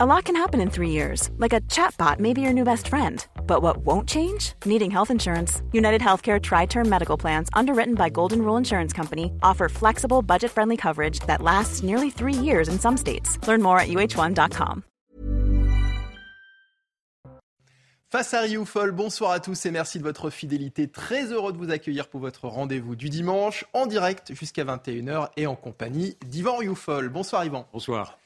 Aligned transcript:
A 0.00 0.06
lot 0.06 0.26
can 0.26 0.36
happen 0.36 0.60
in 0.60 0.70
three 0.70 0.90
years, 0.90 1.28
like 1.38 1.52
a 1.52 1.60
chatbot 1.62 2.20
may 2.20 2.32
be 2.32 2.40
your 2.40 2.52
new 2.52 2.62
best 2.62 2.86
friend. 2.86 3.26
But 3.48 3.62
what 3.62 3.78
won't 3.78 4.08
change? 4.08 4.52
Needing 4.64 4.92
health 4.92 5.10
insurance. 5.10 5.60
United 5.72 6.00
Healthcare 6.00 6.40
Tri 6.40 6.66
Term 6.66 6.88
Medical 6.88 7.16
Plans, 7.16 7.48
underwritten 7.52 7.96
by 7.96 8.08
Golden 8.08 8.42
Rule 8.42 8.56
Insurance 8.56 8.92
Company, 8.92 9.32
offer 9.42 9.68
flexible, 9.68 10.22
budget 10.22 10.52
friendly 10.52 10.76
coverage 10.76 11.18
that 11.26 11.42
lasts 11.42 11.82
nearly 11.82 12.10
three 12.10 12.32
years 12.32 12.68
in 12.68 12.78
some 12.78 12.96
states. 12.96 13.44
Learn 13.48 13.60
more 13.60 13.80
at 13.80 13.88
uh1.com. 13.88 14.84
Face 18.12 18.34
à 18.34 18.42
Rioufol, 18.42 18.92
bonsoir 18.92 19.32
à 19.32 19.40
tous 19.40 19.66
et 19.66 19.72
merci 19.72 19.98
de 19.98 20.04
votre 20.04 20.30
fidélité. 20.30 20.86
Très 20.86 21.32
heureux 21.32 21.52
de 21.52 21.58
vous 21.58 21.72
accueillir 21.72 22.06
pour 22.06 22.20
votre 22.20 22.46
rendez-vous 22.46 22.94
du 22.94 23.08
dimanche, 23.08 23.64
en 23.72 23.86
direct 23.86 24.32
jusqu'à 24.32 24.62
21h 24.62 25.30
et 25.36 25.48
en 25.48 25.56
compagnie 25.56 26.16
d'Yvan 26.24 26.58
Rioufol. 26.58 27.08
Bonsoir 27.08 27.44
Yvan. 27.44 27.66
Bonsoir. 27.72 28.16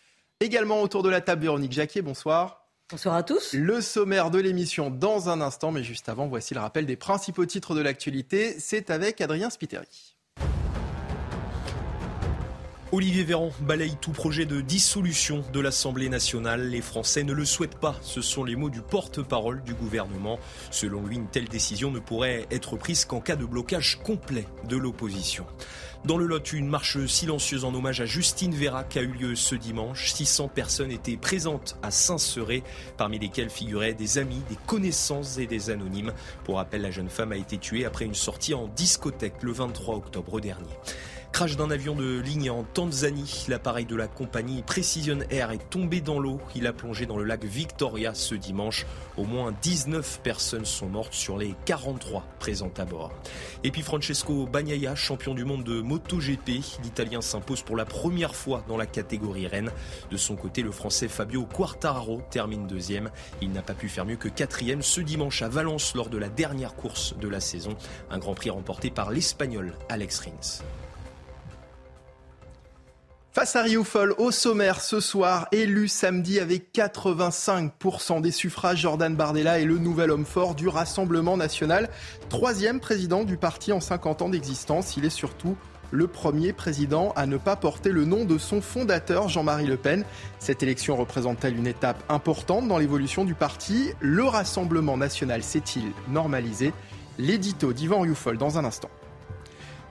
Également 0.43 0.82
autour 0.82 1.04
de 1.04 1.09
la 1.09 1.20
table, 1.20 1.43
Véronique 1.43 1.70
Jacquet, 1.70 2.02
bonsoir. 2.02 2.66
Bonsoir 2.90 3.14
à 3.14 3.22
tous. 3.22 3.52
Le 3.52 3.80
sommaire 3.80 4.32
de 4.32 4.40
l'émission 4.40 4.90
dans 4.90 5.29
un 5.29 5.40
instant, 5.40 5.71
mais 5.71 5.85
juste 5.85 6.08
avant, 6.08 6.26
voici 6.26 6.53
le 6.53 6.58
rappel 6.58 6.85
des 6.85 6.96
principaux 6.96 7.46
titres 7.46 7.76
de 7.76 7.80
l'actualité. 7.80 8.57
C'est 8.58 8.90
avec 8.90 9.21
Adrien 9.21 9.50
Spiteri. 9.50 10.11
Olivier 12.94 13.24
Véran 13.24 13.52
balaye 13.62 13.96
tout 14.02 14.12
projet 14.12 14.44
de 14.44 14.60
dissolution 14.60 15.42
de 15.50 15.60
l'Assemblée 15.60 16.10
nationale. 16.10 16.68
Les 16.68 16.82
Français 16.82 17.24
ne 17.24 17.32
le 17.32 17.46
souhaitent 17.46 17.78
pas. 17.78 17.96
Ce 18.02 18.20
sont 18.20 18.44
les 18.44 18.54
mots 18.54 18.68
du 18.68 18.82
porte-parole 18.82 19.62
du 19.62 19.72
gouvernement. 19.72 20.38
Selon 20.70 21.06
lui, 21.06 21.16
une 21.16 21.26
telle 21.26 21.48
décision 21.48 21.90
ne 21.90 22.00
pourrait 22.00 22.46
être 22.50 22.76
prise 22.76 23.06
qu'en 23.06 23.22
cas 23.22 23.34
de 23.34 23.46
blocage 23.46 23.98
complet 24.02 24.46
de 24.68 24.76
l'opposition. 24.76 25.46
Dans 26.04 26.18
le 26.18 26.26
Lot, 26.26 26.52
une 26.52 26.68
marche 26.68 27.06
silencieuse 27.06 27.64
en 27.64 27.72
hommage 27.74 28.02
à 28.02 28.04
Justine 28.04 28.54
Vérac 28.54 28.94
a 28.98 29.00
eu 29.00 29.12
lieu 29.12 29.36
ce 29.36 29.54
dimanche. 29.54 30.12
600 30.12 30.48
personnes 30.48 30.90
étaient 30.90 31.16
présentes 31.16 31.79
à 31.82 31.90
Saint-Seré, 31.90 32.62
parmi 32.98 33.18
lesquelles 33.18 33.48
figuraient 33.48 33.94
des 33.94 34.18
amis, 34.18 34.42
des 34.50 34.58
connaissances 34.66 35.38
et 35.38 35.46
des 35.46 35.70
anonymes. 35.70 36.12
Pour 36.44 36.56
rappel, 36.56 36.82
la 36.82 36.90
jeune 36.90 37.08
femme 37.08 37.32
a 37.32 37.36
été 37.36 37.56
tuée 37.56 37.86
après 37.86 38.04
une 38.04 38.14
sortie 38.14 38.52
en 38.52 38.66
discothèque 38.66 39.42
le 39.42 39.52
23 39.52 39.96
octobre 39.96 40.40
dernier. 40.40 40.68
Crash 41.33 41.56
d'un 41.56 41.70
avion 41.70 41.94
de 41.94 42.20
ligne 42.20 42.50
en 42.50 42.62
Tanzanie. 42.62 43.47
L'appareil 43.48 43.86
de 43.86 43.97
la 43.97 44.06
compagnie 44.06 44.61
Precision 44.61 45.19
Air 45.30 45.50
est 45.50 45.70
tombé 45.70 46.02
dans 46.02 46.19
l'eau. 46.19 46.39
Il 46.55 46.66
a 46.66 46.74
plongé 46.74 47.06
dans 47.06 47.16
le 47.16 47.24
lac 47.24 47.42
Victoria 47.42 48.12
ce 48.12 48.34
dimanche. 48.34 48.84
Au 49.16 49.24
moins 49.24 49.55
19 49.62 50.20
personnes 50.22 50.66
sont 50.66 50.91
mortes 50.91 51.14
sur 51.14 51.39
les 51.39 51.55
43 51.64 52.27
présentes 52.39 52.78
à 52.78 52.84
bord. 52.84 53.12
Et 53.64 53.70
puis 53.70 53.80
Francesco 53.80 54.47
Bagnaia, 54.47 54.94
champion 54.94 55.34
du 55.34 55.47
monde 55.47 55.64
de 55.64 55.80
MotoGP. 55.80 56.61
L'Italien 56.83 57.22
s'impose 57.22 57.62
pour 57.62 57.77
la 57.77 57.86
première 57.86 58.36
fois 58.36 58.62
dans 58.69 58.77
la 58.77 58.86
catégorie 58.86 59.46
Rennes. 59.46 59.72
De 60.11 60.19
son 60.19 60.36
côté, 60.36 60.61
le 60.61 60.70
Français 60.70 61.08
Fabio 61.08 61.46
Quartararo 61.46 62.20
termine 62.30 62.67
deuxième. 62.67 63.11
Il 63.41 63.52
n'a 63.52 63.62
pas 63.62 63.74
pu 63.74 63.89
faire 63.89 64.05
mieux 64.05 64.17
que 64.17 64.28
quatrième 64.28 64.83
ce 64.83 65.00
dimanche 65.00 65.41
à 65.41 65.48
Valence 65.48 65.94
lors 65.94 66.11
de 66.11 66.19
la 66.19 66.28
dernière 66.28 66.74
course 66.74 67.14
de 67.19 67.28
la 67.28 67.41
saison. 67.41 67.74
Un 68.11 68.19
grand 68.19 68.34
prix 68.34 68.50
remporté 68.50 68.91
par 68.91 69.11
l'Espagnol 69.11 69.72
Alex 69.89 70.20
Rins. 70.20 70.62
Face 73.34 73.56
à 73.56 73.62
Rioufol, 73.62 74.14
au 74.19 74.30
sommaire 74.30 74.83
ce 74.83 75.00
soir, 75.00 75.48
élu 75.52 75.88
samedi 75.88 76.38
avec 76.38 76.75
85% 76.75 78.20
des 78.20 78.30
suffrages, 78.30 78.83
Jordan 78.83 79.16
Bardella 79.16 79.58
est 79.58 79.64
le 79.64 79.78
nouvel 79.78 80.11
homme 80.11 80.27
fort 80.27 80.55
du 80.55 80.69
Rassemblement 80.69 81.39
national. 81.39 81.89
Troisième 82.28 82.78
président 82.78 83.24
du 83.24 83.39
parti 83.39 83.72
en 83.72 83.80
50 83.80 84.20
ans 84.20 84.28
d'existence. 84.28 84.98
Il 84.98 85.06
est 85.06 85.11
surtout 85.11 85.56
le 85.91 86.08
premier 86.08 86.52
président 86.52 87.14
à 87.16 87.24
ne 87.24 87.39
pas 87.39 87.56
porter 87.56 87.91
le 87.91 88.05
nom 88.05 88.27
de 88.27 88.36
son 88.36 88.61
fondateur, 88.61 89.30
Jean-Marie 89.30 89.67
Le 89.67 89.78
Pen. 89.78 90.05
Cette 90.39 90.62
élection 90.62 90.94
représente-t-elle 90.94 91.56
une 91.56 91.67
étape 91.67 92.05
importante 92.11 92.69
dans 92.69 92.77
l'évolution 92.77 93.24
du 93.24 93.34
parti? 93.34 93.94
Le 94.00 94.24
Rassemblement 94.24 94.98
national 94.98 95.42
s'est-il 95.42 95.84
normalisé? 96.11 96.74
L'édito 97.19 97.72
d'Ivan 97.72 98.00
Rioufol 98.00 98.36
dans 98.36 98.58
un 98.58 98.67
instant. 98.67 98.91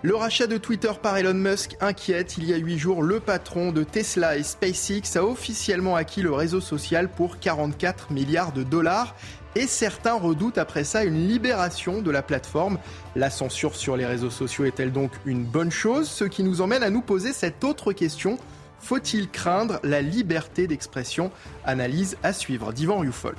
Le 0.04 0.16
rachat 0.16 0.48
de 0.48 0.58
Twitter 0.58 0.92
par 1.00 1.16
Elon 1.18 1.36
Musk 1.36 1.78
inquiète. 1.80 2.36
Il 2.40 2.46
y 2.46 2.56
a 2.56 2.58
huit 2.58 2.80
jours, 2.80 3.04
le 3.04 3.20
patron 3.20 3.72
de 3.72 3.84
Tesla 3.84 4.36
et 4.36 4.42
SpaceX 4.42 5.16
a 5.16 5.24
officiellement 5.24 5.96
acquis 5.96 6.24
le 6.24 6.34
réseau 6.34 6.60
social 6.60 7.08
pour 7.08 7.38
44 7.38 8.12
milliards 8.12 8.52
de 8.52 8.64
dollars. 8.64 9.16
Et 9.54 9.68
certains 9.68 10.16
redoutent 10.16 10.58
après 10.58 10.86
ça 10.86 11.04
une 11.04 11.28
libération 11.28 12.02
de 12.02 12.10
la 12.10 12.24
plateforme. 12.24 12.80
La 13.16 13.30
censure 13.30 13.76
sur 13.76 13.96
les 13.96 14.08
réseaux 14.08 14.32
sociaux 14.32 14.66
est-elle 14.66 14.92
donc 14.92 15.12
une 15.28 15.44
bonne 15.44 15.72
chose? 15.72 16.10
Ce 16.10 16.24
qui 16.24 16.42
nous 16.42 16.62
emmène 16.62 16.82
à 16.82 16.90
nous 16.90 17.02
poser 17.02 17.32
cette 17.32 17.64
autre 17.64 17.94
question. 17.94 18.40
Faut-il 18.80 19.30
craindre 19.30 19.80
la 19.84 20.02
liberté 20.02 20.66
d'expression? 20.66 21.30
Analyse 21.64 22.18
à 22.24 22.34
suivre 22.34 22.74
d'Ivan 22.74 23.04
Youfol. 23.04 23.36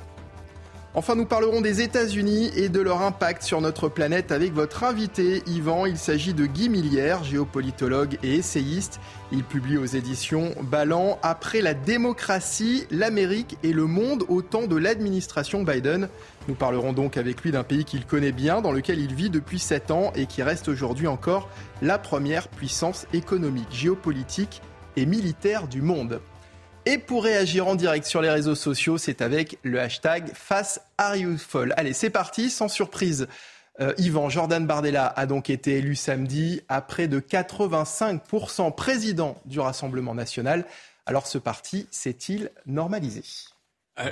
Enfin, 0.95 1.15
nous 1.15 1.25
parlerons 1.25 1.61
des 1.61 1.81
États-Unis 1.81 2.51
et 2.55 2.69
de 2.69 2.79
leur 2.79 3.01
impact 3.01 3.41
sur 3.41 3.61
notre 3.61 3.89
planète 3.89 4.31
avec 4.31 4.53
votre 4.53 4.83
invité, 4.83 5.41
Yvan. 5.47 5.87
Il 5.87 5.97
s'agit 5.97 6.35
de 6.35 6.45
Guy 6.45 6.69
Millière, 6.69 7.23
géopolitologue 7.23 8.19
et 8.21 8.35
essayiste. 8.35 8.99
Il 9.31 9.43
publie 9.43 9.79
aux 9.79 9.87
éditions 9.87 10.53
Ballant 10.61 11.17
Après 11.23 11.61
la 11.61 11.73
démocratie, 11.73 12.85
l'Amérique 12.91 13.57
et 13.63 13.73
le 13.73 13.87
monde 13.87 14.23
au 14.27 14.43
temps 14.43 14.67
de 14.67 14.75
l'administration 14.75 15.63
Biden. 15.63 16.09
Nous 16.47 16.53
parlerons 16.53 16.93
donc 16.93 17.17
avec 17.17 17.41
lui 17.41 17.49
d'un 17.49 17.63
pays 17.63 17.85
qu'il 17.85 18.05
connaît 18.05 18.31
bien, 18.31 18.61
dans 18.61 18.71
lequel 18.71 18.99
il 18.99 19.15
vit 19.15 19.31
depuis 19.31 19.57
sept 19.57 19.89
ans 19.89 20.13
et 20.15 20.27
qui 20.27 20.43
reste 20.43 20.67
aujourd'hui 20.67 21.07
encore 21.07 21.49
la 21.81 21.97
première 21.97 22.47
puissance 22.49 23.07
économique, 23.13 23.71
géopolitique 23.71 24.61
et 24.95 25.07
militaire 25.07 25.67
du 25.67 25.81
monde. 25.81 26.21
Et 26.85 26.97
pour 26.97 27.23
réagir 27.23 27.67
en 27.67 27.75
direct 27.75 28.05
sur 28.05 28.21
les 28.21 28.29
réseaux 28.29 28.55
sociaux, 28.55 28.97
c'est 28.97 29.21
avec 29.21 29.57
le 29.63 29.79
hashtag 29.79 30.31
Face 30.33 30.81
Allez, 30.97 31.93
c'est 31.93 32.09
parti, 32.09 32.49
sans 32.49 32.67
surprise. 32.67 33.27
Euh, 33.79 33.93
Yvan 33.97 34.29
Jordan 34.29 34.67
Bardella 34.67 35.07
a 35.07 35.25
donc 35.25 35.49
été 35.49 35.77
élu 35.77 35.95
samedi 35.95 36.61
à 36.67 36.81
près 36.81 37.07
de 37.07 37.21
85% 37.21 38.75
président 38.75 39.41
du 39.45 39.61
Rassemblement 39.61 40.13
national. 40.13 40.65
Alors 41.05 41.25
ce 41.25 41.37
parti 41.37 41.87
s'est-il 41.89 42.51
normalisé? 42.65 43.23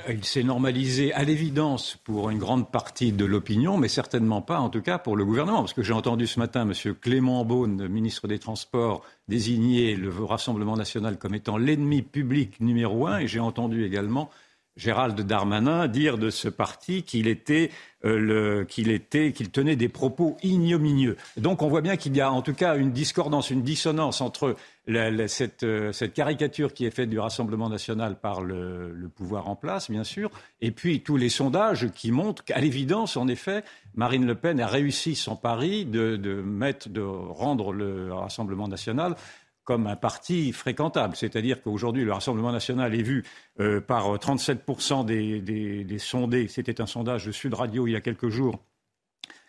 Il 0.08 0.24
s'est 0.24 0.44
normalisé 0.44 1.12
à 1.12 1.24
l'évidence 1.24 1.98
pour 2.04 2.30
une 2.30 2.38
grande 2.38 2.70
partie 2.70 3.10
de 3.10 3.24
l'opinion, 3.24 3.78
mais 3.78 3.88
certainement 3.88 4.40
pas, 4.40 4.60
en 4.60 4.70
tout 4.70 4.80
cas, 4.80 4.98
pour 4.98 5.16
le 5.16 5.24
gouvernement. 5.24 5.58
Parce 5.58 5.72
que 5.72 5.82
j'ai 5.82 5.92
entendu 5.92 6.28
ce 6.28 6.38
matin 6.38 6.62
M. 6.62 6.94
Clément 6.94 7.44
Beaune, 7.44 7.88
ministre 7.88 8.28
des 8.28 8.38
Transports, 8.38 9.04
désigner 9.26 9.96
le 9.96 10.10
Rassemblement 10.24 10.76
national 10.76 11.18
comme 11.18 11.34
étant 11.34 11.56
l'ennemi 11.56 12.02
public 12.02 12.60
numéro 12.60 13.08
un, 13.08 13.18
et 13.18 13.26
j'ai 13.26 13.40
entendu 13.40 13.84
également 13.84 14.30
Gérald 14.76 15.20
Darmanin 15.20 15.86
dire 15.86 16.18
de 16.18 16.30
ce 16.30 16.48
parti 16.48 17.02
qu'il 17.02 17.26
était, 17.26 17.70
euh, 18.04 18.64
qu'il 18.64 18.90
était, 18.90 19.32
qu'il 19.32 19.50
tenait 19.50 19.76
des 19.76 19.88
propos 19.88 20.36
ignominieux. 20.42 21.16
Donc 21.36 21.62
on 21.62 21.68
voit 21.68 21.82
bien 21.82 21.96
qu'il 21.96 22.16
y 22.16 22.20
a 22.20 22.32
en 22.32 22.42
tout 22.42 22.54
cas 22.54 22.76
une 22.76 22.92
discordance, 22.92 23.50
une 23.50 23.62
dissonance 23.62 24.20
entre 24.20 24.56
euh, 24.88 25.26
cette, 25.28 26.12
caricature 26.14 26.72
qui 26.72 26.86
est 26.86 26.90
faite 26.90 27.10
du 27.10 27.18
Rassemblement 27.18 27.68
national 27.68 28.18
par 28.18 28.40
le, 28.40 29.10
pouvoir 29.14 29.48
en 29.48 29.56
place, 29.56 29.90
bien 29.90 30.04
sûr, 30.04 30.30
et 30.60 30.70
puis 30.70 31.02
tous 31.02 31.16
les 31.16 31.28
sondages 31.28 31.90
qui 31.90 32.10
montrent 32.10 32.42
qu'à 32.42 32.58
l'évidence, 32.58 33.16
en 33.16 33.28
effet, 33.28 33.62
Marine 33.94 34.26
Le 34.26 34.34
Pen 34.34 34.58
a 34.58 34.66
réussi 34.66 35.14
son 35.14 35.36
pari 35.36 35.84
de, 35.84 36.16
mettre, 36.44 36.88
de 36.88 37.02
rendre 37.02 37.72
le 37.72 38.12
Rassemblement 38.12 38.68
national 38.68 39.16
comme 39.64 39.86
un 39.86 39.96
parti 39.96 40.52
fréquentable. 40.52 41.16
C'est-à-dire 41.16 41.62
qu'aujourd'hui, 41.62 42.04
le 42.04 42.12
Rassemblement 42.12 42.52
national 42.52 42.94
est 42.94 43.02
vu 43.02 43.24
euh, 43.60 43.80
par 43.80 44.14
37% 44.16 45.04
des, 45.04 45.40
des 45.84 45.98
sondés. 45.98 46.48
C'était 46.48 46.80
un 46.80 46.86
sondage 46.86 47.26
de 47.26 47.32
Sud 47.32 47.54
Radio 47.54 47.86
il 47.86 47.92
y 47.92 47.96
a 47.96 48.00
quelques 48.00 48.28
jours 48.28 48.58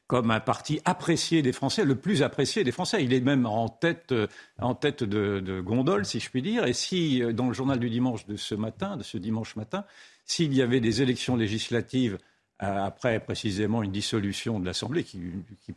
comme 0.07 0.31
un 0.31 0.39
parti 0.39 0.79
apprécié 0.85 1.41
des 1.41 1.53
Français, 1.53 1.85
le 1.85 1.95
plus 1.95 2.23
apprécié 2.23 2.63
des 2.63 2.71
Français. 2.71 3.03
Il 3.03 3.13
est 3.13 3.21
même 3.21 3.45
en 3.45 3.69
tête, 3.69 4.11
euh, 4.11 4.27
en 4.59 4.75
tête 4.75 5.03
de, 5.03 5.61
gondole, 5.61 6.05
si 6.05 6.19
je 6.19 6.29
puis 6.29 6.41
dire. 6.41 6.65
Et 6.65 6.73
si, 6.73 7.23
euh, 7.23 7.33
dans 7.33 7.47
le 7.47 7.53
journal 7.53 7.79
du 7.79 7.89
dimanche 7.89 8.25
de 8.27 8.35
ce 8.35 8.55
matin, 8.55 8.97
de 8.97 9.03
ce 9.03 9.17
dimanche 9.17 9.55
matin, 9.55 9.85
s'il 10.25 10.53
y 10.53 10.61
avait 10.61 10.81
des 10.81 11.01
élections 11.01 11.35
législatives 11.35 12.17
euh, 12.61 12.85
après 12.85 13.19
précisément 13.21 13.81
une 13.81 13.91
dissolution 13.91 14.59
de 14.59 14.65
l'Assemblée 14.65 15.03
qui, 15.03 15.19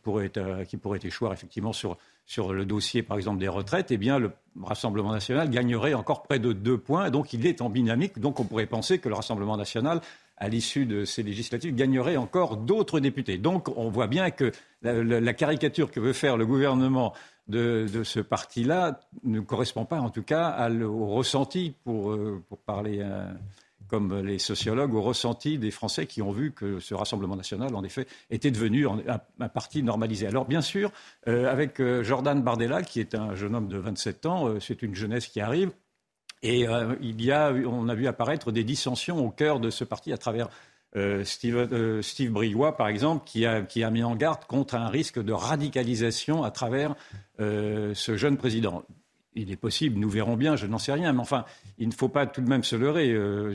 pourrait, 0.02 0.30
qui 0.68 0.76
pourrait 0.76 1.00
échouer 1.02 1.30
effectivement 1.32 1.72
sur, 1.72 1.96
sur 2.26 2.52
le 2.52 2.64
dossier, 2.64 3.02
par 3.02 3.16
exemple, 3.16 3.38
des 3.38 3.48
retraites, 3.48 3.92
eh 3.92 3.96
bien, 3.96 4.18
le 4.18 4.32
Rassemblement 4.60 5.12
national 5.12 5.48
gagnerait 5.48 5.94
encore 5.94 6.22
près 6.22 6.38
de 6.38 6.52
deux 6.52 6.76
points. 6.76 7.10
Donc, 7.10 7.32
il 7.32 7.46
est 7.46 7.60
en 7.60 7.70
dynamique. 7.70 8.18
Donc, 8.18 8.40
on 8.40 8.44
pourrait 8.44 8.66
penser 8.66 8.98
que 8.98 9.08
le 9.08 9.14
Rassemblement 9.14 9.56
national, 9.56 10.00
à 10.38 10.48
l'issue 10.48 10.86
de 10.86 11.04
ces 11.04 11.22
législatives, 11.22 11.74
gagnerait 11.74 12.16
encore 12.16 12.56
d'autres 12.56 12.98
députés. 12.98 13.38
Donc, 13.38 13.68
on 13.76 13.90
voit 13.90 14.08
bien 14.08 14.30
que 14.30 14.50
la, 14.82 15.34
caricature 15.34 15.90
que 15.90 16.00
veut 16.00 16.12
faire 16.12 16.36
le 16.36 16.46
gouvernement 16.46 17.12
de, 17.48 17.86
ce 18.02 18.18
parti-là 18.18 18.98
ne 19.22 19.40
correspond 19.40 19.84
pas, 19.84 20.00
en 20.00 20.10
tout 20.10 20.24
cas, 20.24 20.68
au 20.70 21.06
ressenti, 21.06 21.74
pour, 21.84 22.10
euh, 22.10 22.42
pour 22.48 22.58
parler. 22.58 22.98
Euh, 23.02 23.30
comme 23.88 24.20
les 24.20 24.38
sociologues, 24.38 24.94
au 24.94 25.02
ressenti 25.02 25.58
des 25.58 25.70
Français 25.70 26.06
qui 26.06 26.22
ont 26.22 26.32
vu 26.32 26.52
que 26.52 26.80
ce 26.80 26.94
Rassemblement 26.94 27.36
national, 27.36 27.74
en 27.74 27.84
effet, 27.84 28.06
était 28.30 28.50
devenu 28.50 28.86
un, 28.86 29.48
parti 29.48 29.82
normalisé. 29.82 30.26
Alors, 30.26 30.46
bien 30.46 30.60
sûr, 30.60 30.90
euh, 31.28 31.50
avec 31.50 31.80
euh, 31.80 32.02
Jordan 32.02 32.42
Bardella, 32.42 32.82
qui 32.82 33.00
est 33.00 33.14
un 33.14 33.34
jeune 33.34 33.54
homme 33.54 33.68
de 33.68 33.78
27 33.78 34.26
ans, 34.26 34.48
euh, 34.48 34.60
c'est 34.60 34.82
une 34.82 34.94
jeunesse 34.94 35.26
qui 35.28 35.40
arrive. 35.40 35.70
Et 36.42 36.66
il 37.00 37.24
y 37.24 37.32
a, 37.32 37.50
on 37.50 37.88
a 37.88 37.94
vu 37.94 38.06
apparaître 38.06 38.52
des 38.52 38.62
dissensions 38.62 39.24
au 39.24 39.30
cœur 39.30 39.58
de 39.58 39.70
ce 39.70 39.84
parti 39.84 40.12
à 40.12 40.18
travers 40.18 40.48
Steve, 41.24 42.02
Steve 42.02 42.32
par 42.76 42.88
exemple, 42.88 43.24
qui 43.26 43.46
a, 43.46 43.90
mis 43.90 44.04
en 44.04 44.14
garde 44.14 44.44
contre 44.44 44.74
un 44.76 44.88
risque 44.88 45.20
de 45.20 45.32
radicalisation 45.32 46.44
à 46.44 46.50
travers 46.50 46.94
ce 47.38 48.16
jeune 48.16 48.36
président 48.36 48.84
il 49.36 49.52
est 49.52 49.56
possible, 49.56 49.98
nous 49.98 50.08
verrons 50.08 50.36
bien, 50.36 50.56
je 50.56 50.66
n'en 50.66 50.78
sais 50.78 50.92
rien, 50.92 51.12
mais 51.12 51.20
enfin, 51.20 51.44
il 51.78 51.88
ne 51.88 51.94
faut 51.94 52.08
pas 52.08 52.26
tout 52.26 52.40
de 52.40 52.48
même 52.48 52.64
se 52.64 52.74
leurrer. 52.74 53.12
Euh, 53.12 53.54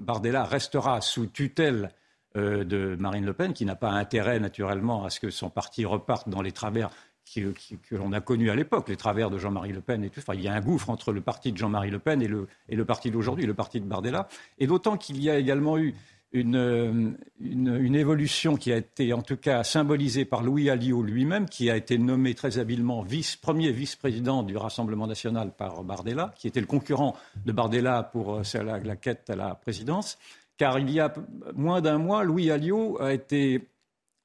Bardella 0.00 0.44
restera 0.44 1.00
sous 1.00 1.26
tutelle 1.26 1.90
euh, 2.36 2.64
de 2.64 2.96
Marine 2.98 3.24
Le 3.24 3.32
Pen, 3.32 3.52
qui 3.52 3.64
n'a 3.64 3.76
pas 3.76 3.90
intérêt 3.90 4.40
naturellement 4.40 5.04
à 5.04 5.10
ce 5.10 5.20
que 5.20 5.30
son 5.30 5.50
parti 5.50 5.84
reparte 5.84 6.28
dans 6.28 6.42
les 6.42 6.52
travers 6.52 6.90
que 7.34 7.94
l'on 7.94 8.12
a 8.12 8.20
connus 8.20 8.50
à 8.50 8.54
l'époque, 8.54 8.88
les 8.88 8.96
travers 8.96 9.30
de 9.30 9.38
Jean-Marie 9.38 9.72
Le 9.72 9.80
Pen 9.80 10.04
et 10.04 10.10
tout. 10.10 10.20
Enfin, 10.20 10.34
il 10.34 10.42
y 10.42 10.48
a 10.48 10.52
un 10.52 10.60
gouffre 10.60 10.90
entre 10.90 11.12
le 11.12 11.20
parti 11.20 11.52
de 11.52 11.56
Jean-Marie 11.56 11.90
Le 11.90 11.98
Pen 11.98 12.20
et 12.20 12.28
le, 12.28 12.48
et 12.68 12.76
le 12.76 12.84
parti 12.84 13.10
d'aujourd'hui, 13.10 13.46
le 13.46 13.54
parti 13.54 13.80
de 13.80 13.86
Bardella. 13.86 14.28
Et 14.58 14.66
d'autant 14.66 14.96
qu'il 14.96 15.22
y 15.22 15.30
a 15.30 15.38
également 15.38 15.78
eu 15.78 15.94
une, 16.32 17.16
une, 17.40 17.94
évolution 17.94 18.56
qui 18.56 18.72
a 18.72 18.76
été 18.76 19.12
en 19.12 19.22
tout 19.22 19.36
cas 19.36 19.64
symbolisée 19.64 20.24
par 20.24 20.42
Louis 20.42 20.70
Alliot 20.70 21.02
lui-même, 21.02 21.48
qui 21.48 21.70
a 21.70 21.76
été 21.76 21.98
nommé 21.98 22.34
très 22.34 22.58
habilement 22.58 23.02
vice, 23.02 23.36
premier 23.36 23.70
vice-président 23.70 24.42
du 24.42 24.56
Rassemblement 24.56 25.06
national 25.06 25.52
par 25.52 25.84
Bardella, 25.84 26.34
qui 26.36 26.48
était 26.48 26.60
le 26.60 26.66
concurrent 26.66 27.14
de 27.44 27.52
Bardella 27.52 28.02
pour 28.02 28.36
euh, 28.36 28.42
la, 28.54 28.78
la 28.78 28.96
quête 28.96 29.28
à 29.28 29.36
la 29.36 29.54
présidence. 29.54 30.18
Car 30.56 30.78
il 30.78 30.90
y 30.90 31.00
a 31.00 31.12
moins 31.54 31.80
d'un 31.80 31.98
mois, 31.98 32.24
Louis 32.24 32.50
Alliot 32.50 33.00
a 33.00 33.12
été 33.12 33.68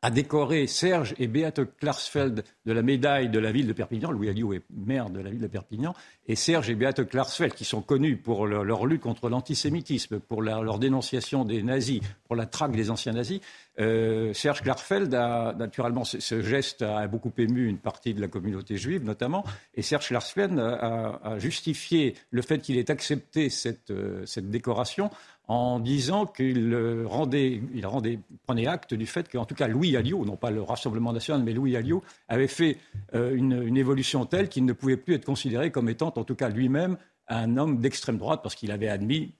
a 0.07 0.09
décoré 0.09 0.67
Serge 0.67 1.13
et 1.19 1.27
Beate 1.27 1.59
Klarsfeld 1.79 2.45
de 2.65 2.71
la 2.71 2.81
médaille 2.81 3.27
de 3.27 3.39
la 3.39 3.51
ville 3.51 3.67
de 3.67 3.73
Perpignan. 3.73 4.09
Louis 4.09 4.29
Alliot 4.29 4.53
est 4.53 4.63
maire 4.73 5.09
de 5.09 5.19
la 5.19 5.29
ville 5.29 5.41
de 5.41 5.47
Perpignan. 5.47 5.93
Et 6.27 6.37
Serge 6.37 6.69
et 6.69 6.75
Beate 6.75 7.03
Klarsfeld, 7.09 7.53
qui 7.53 7.65
sont 7.65 7.81
connus 7.81 8.15
pour 8.15 8.47
leur, 8.47 8.85
lutte 8.85 9.01
contre 9.01 9.27
l'antisémitisme, 9.27 10.21
pour 10.21 10.41
leur, 10.41 10.79
dénonciation 10.79 11.43
des 11.43 11.61
nazis, 11.61 11.99
pour 12.23 12.37
la 12.37 12.45
traque 12.45 12.71
des 12.71 12.89
anciens 12.89 13.11
nazis. 13.11 13.41
Euh, 13.79 14.31
Serge 14.31 14.61
Klarsfeld 14.61 15.13
a, 15.13 15.53
naturellement, 15.57 16.05
ce, 16.05 16.41
geste 16.41 16.83
a 16.83 17.05
beaucoup 17.07 17.33
ému 17.37 17.67
une 17.67 17.77
partie 17.77 18.13
de 18.13 18.21
la 18.21 18.29
communauté 18.29 18.77
juive, 18.77 19.03
notamment. 19.03 19.43
Et 19.75 19.81
Serge 19.81 20.07
Klarsfeld 20.07 20.57
a, 20.57 21.37
justifié 21.37 22.15
le 22.31 22.41
fait 22.41 22.59
qu'il 22.59 22.77
ait 22.77 22.89
accepté 22.89 23.49
cette, 23.49 23.91
euh, 23.91 24.25
cette 24.25 24.49
décoration 24.49 25.09
en 25.47 25.79
disant 25.79 26.25
qu'il 26.25 26.75
rendait, 27.05 27.61
il 27.73 27.87
prenait 28.45 28.67
acte 28.67 28.93
du 28.93 29.05
fait 29.05 29.29
qu'en 29.31 29.45
tout 29.45 29.55
cas 29.55 29.67
Louis 29.67 29.95
Alliot, 29.95 30.25
non 30.25 30.35
pas 30.35 30.51
le 30.51 30.61
Rassemblement 30.61 31.13
national, 31.13 31.43
mais 31.43 31.53
Louis 31.53 31.77
Alliot, 31.77 32.03
avait 32.27 32.47
fait 32.47 32.77
euh, 33.15 33.33
une, 33.33 33.77
évolution 33.77 34.25
telle 34.25 34.49
qu'il 34.49 34.65
ne 34.65 34.73
pouvait 34.73 34.97
plus 34.97 35.15
être 35.15 35.25
considéré 35.25 35.71
comme 35.71 35.87
étant, 35.87 36.13
en 36.15 36.23
tout 36.23 36.35
cas 36.35 36.49
lui-même, 36.49 36.97
un 37.29 37.55
homme 37.57 37.79
d'extrême 37.79 38.17
droite, 38.17 38.41
parce 38.43 38.55
qu'il 38.55 38.71
avait 38.71 38.89
admis 38.89 39.33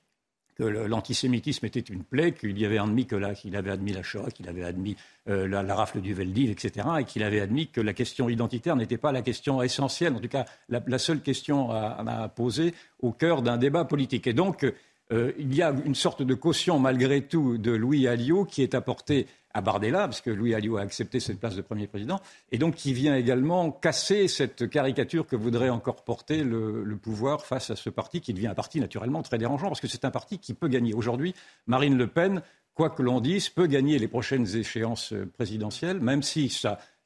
que 0.56 0.64
l'antisémitisme 0.64 1.66
était 1.68 1.82
une 1.82 2.04
plaie, 2.04 2.32
qu'il 2.32 2.66
avait 2.66 2.80
admis 2.80 3.06
que 3.06 3.34
qu'il 3.34 3.56
avait 3.56 3.70
admis 3.70 3.94
la 3.94 4.02
Shoah, 4.02 4.32
qu'il 4.32 4.50
avait 4.50 4.64
admis 4.64 4.96
euh, 5.30 5.48
la, 5.48 5.76
rafle 5.76 6.02
du 6.02 6.16
Veldiv, 6.16 6.50
etc., 6.50 6.88
et 7.00 7.04
qu'il 7.04 7.22
avait 7.22 7.42
admis 7.42 7.68
que 7.68 7.80
la 7.80 7.94
question 7.94 8.28
identitaire 8.28 8.76
n'était 8.76 8.98
pas 8.98 9.12
la 9.12 9.22
question 9.22 9.62
essentielle, 9.62 10.16
en 10.16 10.20
tout 10.20 10.30
cas 10.30 10.46
la, 10.70 10.98
seule 10.98 11.22
question 11.22 11.70
à, 11.70 12.04
à, 12.08 12.30
poser 12.30 12.74
au 13.02 13.12
cœur 13.12 13.44
d'un 13.44 13.58
débat 13.58 13.86
politique. 13.86 14.26
Et 14.26 14.34
donc, 14.34 14.66
euh, 15.14 15.32
il 15.38 15.56
y 15.56 15.62
a 15.62 15.74
une 15.86 15.96
sorte 15.96 16.22
de 16.22 16.34
caution 16.34 16.80
malgré 16.80 17.22
tout 17.22 17.58
de 17.58 17.72
Louis 17.72 18.08
Alliot 18.08 18.46
qui 18.46 18.62
est 18.62 18.76
apportée 18.76 19.28
à 19.54 19.62
Bardella, 19.62 20.02
parce 20.02 20.22
que 20.22 20.30
Louis 20.30 20.54
Alliot 20.54 20.78
a 20.78 20.82
accepté 20.82 21.20
cette 21.20 21.40
place 21.40 21.56
de 21.56 21.62
premier 21.62 21.88
président, 21.88 22.20
et 22.52 22.60
donc 22.60 22.76
qui 22.76 22.94
vient 22.94 23.16
également 23.16 23.72
casser 23.72 24.28
cette 24.28 24.70
caricature 24.70 25.26
que 25.26 25.36
voudrait 25.36 25.70
encore 25.70 26.04
porter 26.04 26.44
le, 26.44 27.00
pouvoir 27.02 27.44
face 27.44 27.72
à 27.72 27.76
ce 27.76 27.90
parti, 27.90 28.22
qui 28.22 28.34
devient 28.34 28.48
un 28.48 28.54
parti 28.54 28.80
naturellement 28.80 29.24
très 29.24 29.40
dérangeant, 29.40 29.68
parce 29.68 29.80
que 29.80 29.88
c'est 29.88 30.06
un 30.06 30.12
parti 30.12 30.38
qui 30.38 30.54
peut 30.54 30.68
gagner. 30.68 30.94
Aujourd'hui, 30.94 31.34
Marine 31.66 31.98
Le 31.98 32.06
Pen, 32.06 32.44
quoi 32.76 32.92
que 32.92 33.02
l'on 33.02 33.20
dise, 33.20 33.50
peut 33.50 33.66
gagner 33.66 33.98
les 33.98 34.08
prochaines 34.08 34.56
échéances 34.56 35.16
présidentielles, 35.38 36.02
même 36.02 36.22
si 36.22 36.56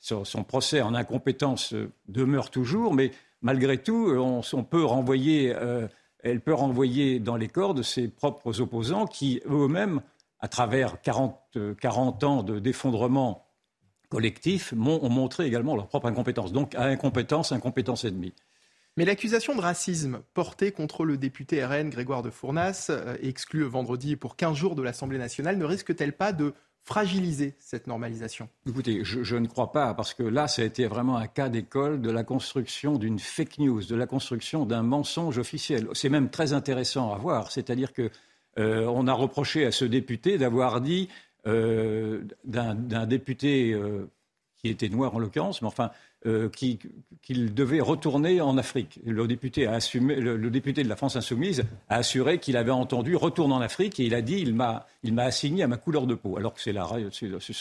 son 0.01 0.43
procès 0.43 0.81
en 0.81 0.93
incompétence 0.93 1.73
demeure 2.09 2.49
toujours, 2.49 2.93
mais 2.93 3.11
malgré 3.41 3.77
tout, 3.77 4.09
on, 4.09 4.63
peut 4.63 4.83
renvoyer... 4.83 5.53
Euh, 5.55 5.87
elle 6.23 6.41
peut 6.41 6.53
renvoyer 6.53 7.19
dans 7.19 7.35
les 7.35 7.47
cordes 7.47 7.83
ses 7.83 8.07
propres 8.07 8.61
opposants 8.61 9.05
qui, 9.05 9.41
eux-mêmes, 9.49 10.01
à 10.39 10.47
travers 10.47 11.01
40, 11.01 11.57
40 11.79 12.23
ans 12.23 12.43
d'effondrement 12.43 13.47
collectif, 14.09 14.73
ont 14.73 15.09
montré 15.09 15.45
également 15.45 15.75
leur 15.75 15.87
propre 15.87 16.07
incompétence. 16.07 16.51
Donc, 16.51 16.75
à 16.75 16.83
incompétence, 16.83 17.51
incompétence 17.51 18.03
ennemie. 18.05 18.33
Mais 18.97 19.05
l'accusation 19.05 19.55
de 19.55 19.61
racisme 19.61 20.21
portée 20.33 20.71
contre 20.71 21.05
le 21.05 21.17
député 21.17 21.63
RN 21.63 21.89
Grégoire 21.89 22.23
de 22.23 22.29
Fournas, 22.29 22.87
euh, 22.89 23.15
exclu 23.21 23.63
vendredi 23.63 24.17
pour 24.17 24.35
15 24.35 24.55
jours 24.57 24.75
de 24.75 24.81
l'Assemblée 24.81 25.17
nationale, 25.17 25.57
ne 25.57 25.63
risque-t-elle 25.63 26.11
pas 26.11 26.33
de 26.33 26.53
fragiliser 26.83 27.55
cette 27.59 27.87
normalisation 27.87 28.49
Écoutez, 28.67 29.03
je, 29.03 29.35
ne 29.35 29.47
crois 29.47 29.71
pas, 29.71 29.93
parce 29.93 30.13
que 30.13 30.23
là, 30.23 30.47
ça 30.47 30.61
a 30.61 30.65
été 30.65 30.87
vraiment 30.87 31.17
un 31.17 31.27
cas 31.27 31.49
d'école 31.49 32.01
de 32.01 32.09
la 32.09 32.23
construction 32.23 32.97
d'une 32.97 33.19
fake 33.19 33.59
news, 33.59 33.83
de 33.83 33.95
la 33.95 34.07
construction 34.07 34.65
d'un 34.65 34.83
mensonge 34.83 35.37
officiel. 35.37 35.87
C'est 35.93 36.09
même 36.09 36.29
très 36.29 36.53
intéressant 36.53 37.13
à 37.13 37.17
voir, 37.17 37.51
c'est-à-dire 37.51 37.93
que 37.93 38.09
euh, 38.57 39.07
a 39.07 39.13
reproché 39.13 39.65
à 39.65 39.71
ce 39.71 39.85
député 39.85 40.37
d'avoir 40.37 40.81
dit 40.81 41.07
euh, 41.47 42.23
d'un 42.43 43.05
député 43.05 43.73
euh, 43.73 44.09
qui 44.57 44.69
était 44.69 44.89
noir 44.89 45.15
en 45.15 45.19
l'occurrence, 45.19 45.61
mais 45.61 45.67
enfin, 45.67 45.91
euh, 46.27 46.49
qu'il 46.49 47.53
devait 47.55 47.79
retourner 47.79 48.41
en 48.41 48.55
Afrique. 48.55 48.99
Le 49.03 49.25
député, 49.27 49.65
a 49.65 49.73
assumé, 49.73 50.15
le, 50.17 50.51
député 50.51 50.83
de 50.83 50.89
la 50.89 50.95
France 50.95 51.15
insoumise 51.15 51.63
a 51.89 51.95
assuré 51.95 52.37
qu'il 52.37 52.57
avait 52.57 52.69
entendu 52.69 53.15
retourne 53.15 53.51
en 53.51 53.59
Afrique 53.59 53.99
et 53.99 54.03
il 54.03 54.13
a 54.13 54.21
dit 54.21 54.37
il 54.37 54.53
m'a 54.53 54.85
assigné 55.17 55.63
à 55.63 55.67
ma 55.67 55.77
couleur 55.77 56.05
de 56.05 56.13
peau. 56.13 56.37
Alors 56.37 56.53
que 56.53 56.61
c'est 56.61 56.73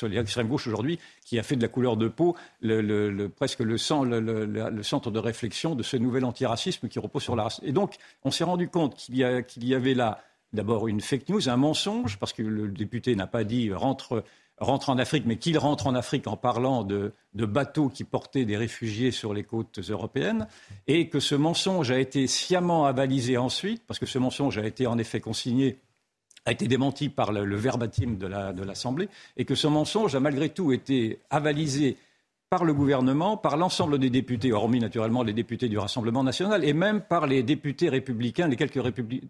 l'extrême 0.08 0.48
gauche 0.48 0.66
aujourd'hui 0.66 0.98
qui 1.24 1.38
a 1.38 1.42
fait 1.42 1.56
de 1.56 1.62
la 1.62 1.68
couleur 1.68 1.96
de 1.96 2.08
peau 2.08 2.36
le, 2.60 3.28
presque 3.28 3.60
le, 3.60 3.78
centre 3.78 5.10
de 5.10 5.18
réflexion 5.18 5.74
de 5.74 5.82
ce 5.82 5.96
nouvel 5.96 6.26
antiracisme 6.26 6.88
qui 6.88 6.98
repose 6.98 7.22
sur 7.22 7.36
la 7.36 7.44
race. 7.44 7.60
Et 7.62 7.72
donc, 7.72 7.96
on 8.24 8.30
s'est 8.30 8.44
rendu 8.44 8.68
compte 8.68 8.94
qu'il 8.94 9.16
y, 9.16 9.20
y, 9.20 9.74
avait 9.74 9.94
là 9.94 10.22
d'abord 10.52 10.86
une 10.86 11.00
fake 11.00 11.30
news, 11.30 11.48
un 11.48 11.56
mensonge, 11.56 12.18
parce 12.18 12.34
que 12.34 12.42
le 12.42 12.68
député 12.68 13.16
n'a 13.16 13.26
pas 13.26 13.44
dit 13.44 13.72
rentre 13.72 14.22
rentre 14.60 14.90
en 14.90 14.98
Afrique, 14.98 15.24
mais 15.26 15.36
qu'il 15.36 15.58
rentre 15.58 15.86
en 15.86 15.94
Afrique 15.94 16.26
en 16.26 16.36
parlant 16.36 16.84
de, 16.84 17.12
bateaux 17.34 17.88
qui 17.88 18.04
portaient 18.04 18.44
des 18.44 18.56
réfugiés 18.56 19.10
sur 19.10 19.34
les 19.34 19.42
côtes 19.42 19.80
européennes, 19.88 20.46
et 20.86 21.08
que 21.08 21.18
ce 21.18 21.34
mensonge 21.34 21.90
a 21.90 21.98
été 21.98 22.26
sciemment 22.26 22.84
avalisé 22.86 23.36
ensuite, 23.36 23.82
parce 23.86 23.98
que 23.98 24.06
ce 24.06 24.18
mensonge 24.18 24.58
a 24.58 24.66
été 24.66 24.86
en 24.86 24.98
effet 24.98 25.20
consigné 25.20 25.78
a 26.46 26.52
été 26.52 26.66
démenti 26.66 27.10
par 27.10 27.32
le, 27.32 27.56
verbatim 27.56 28.16
de 28.16 28.64
l'Assemblée, 28.64 29.10
et 29.36 29.44
que 29.44 29.54
ce 29.54 29.66
mensonge 29.66 30.14
a 30.14 30.20
malgré 30.20 30.48
tout 30.48 30.72
été 30.72 31.20
avalisé 31.28 31.98
par 32.50 32.64
le 32.64 32.74
gouvernement, 32.74 33.36
par 33.36 33.56
l'ensemble 33.56 33.98
des 34.00 34.10
députés, 34.10 34.52
hormis 34.52 34.80
naturellement 34.80 35.22
les 35.22 35.32
députés 35.32 35.68
du 35.68 35.78
Rassemblement 35.78 36.24
national, 36.24 36.64
et 36.64 36.72
même 36.72 37.00
par 37.00 37.28
les 37.28 37.44
députés 37.44 37.88
républicains, 37.88 38.48
les 38.48 38.56
quelques 38.56 38.82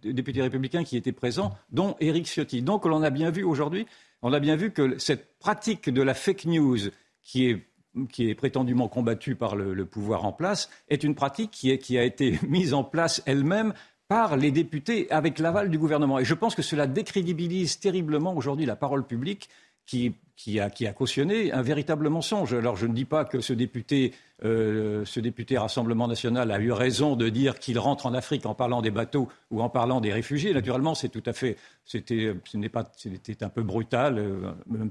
députés 0.02 0.40
républicains 0.40 0.84
qui 0.84 0.96
étaient 0.96 1.12
présents, 1.12 1.52
dont 1.70 1.96
Éric 2.00 2.26
Ciotti. 2.26 2.62
Donc 2.62 2.86
l'on 2.86 3.02
a 3.02 3.10
bien 3.10 3.30
vu 3.30 3.44
aujourd'hui 3.44 3.86
on 4.22 4.32
a 4.32 4.40
bien 4.40 4.56
vu 4.56 4.72
que 4.72 4.98
cette 4.98 5.38
pratique 5.38 5.88
de 5.88 6.02
la 6.02 6.14
fake 6.14 6.46
news 6.46 6.78
qui 7.22 7.48
est 7.48 8.34
prétendument 8.34 8.88
combattue 8.88 9.34
par 9.34 9.56
le, 9.56 9.84
pouvoir 9.84 10.24
en 10.24 10.32
place, 10.32 10.70
est 10.88 11.02
une 11.04 11.14
pratique 11.14 11.50
qui, 11.50 11.98
a 11.98 12.04
été 12.04 12.38
mise 12.48 12.74
en 12.74 12.84
place 12.84 13.22
elle-même 13.26 13.74
par 14.08 14.36
les 14.36 14.50
députés 14.50 15.10
avec 15.10 15.38
l'aval 15.38 15.70
du 15.70 15.78
gouvernement. 15.78 16.18
Et 16.18 16.24
je 16.24 16.34
pense 16.34 16.54
que 16.54 16.62
cela 16.62 16.86
décrédibilise 16.86 17.78
terriblement 17.78 18.34
aujourd'hui 18.34 18.66
la 18.66 18.76
parole 18.76 19.06
publique 19.06 19.48
qui, 19.86 20.60
a, 20.60 20.70
cautionné 20.92 21.52
un 21.52 21.62
véritable 21.62 22.08
mensonge. 22.08 22.54
Alors 22.54 22.76
je 22.76 22.86
ne 22.86 22.94
dis 22.94 23.04
pas 23.04 23.24
que 23.24 23.40
ce 23.40 23.52
député, 23.52 24.14
euh, 24.44 25.04
ce 25.04 25.20
député 25.20 25.58
Rassemblement 25.58 26.08
national 26.08 26.50
a 26.50 26.60
eu 26.60 26.72
raison 26.72 27.16
de 27.16 27.28
dire 27.28 27.58
qu'il 27.58 27.78
rentre 27.78 28.06
en 28.06 28.14
Afrique 28.14 28.46
en 28.46 28.54
parlant 28.54 28.82
des 28.82 28.90
bateaux 28.90 29.28
ou 29.50 29.60
en 29.62 29.68
parlant 29.68 30.00
des 30.00 30.12
réfugiés. 30.12 30.54
Naturellement, 30.54 30.94
c'est 30.94 31.08
tout 31.08 31.22
à 31.26 31.32
fait, 31.32 31.56
c'était, 31.84 32.34
ce 32.44 32.56
n'est 32.56 32.68
pas, 32.68 32.90
c'était 32.96 33.42
un 33.42 33.48
peu 33.48 33.62
brutal, 33.62 34.18
euh, 34.18 34.86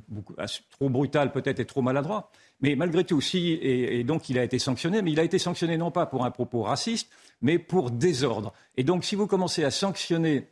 trop 0.72 0.90
brutal 0.90 1.32
peut-être 1.32 1.60
et 1.60 1.66
trop 1.66 1.82
maladroit. 1.82 2.32
Mais 2.62 2.76
malgré 2.76 3.06
tout, 3.06 3.22
si, 3.22 3.54
et, 3.62 4.04
donc 4.04 4.30
il 4.30 4.38
a 4.38 4.44
été 4.44 4.60
sanctionné, 4.60 5.02
mais 5.02 5.12
il 5.12 5.20
a 5.20 5.24
été 5.24 5.40
sanctionné 5.40 5.78
non 5.78 5.92
pas 5.92 6.06
pour 6.06 6.26
un 6.26 6.32
propos 6.32 6.64
raciste, 6.64 7.10
mais 7.42 7.58
pour 7.58 7.90
désordre. 7.90 8.54
Et 8.76 8.84
donc 8.84 9.06
si 9.06 9.16
vous 9.16 9.28
commencez 9.28 9.64
à 9.64 9.72
sanctionner 9.72 10.50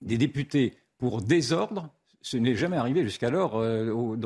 des 0.00 0.16
députés 0.16 0.78
pour 0.98 1.20
désordre, 1.20 1.90
ce 2.22 2.36
n'est 2.36 2.54
jamais 2.54 2.76
arrivé 2.76 3.02
jusqu'alors 3.02 3.56
euh, 3.56 4.16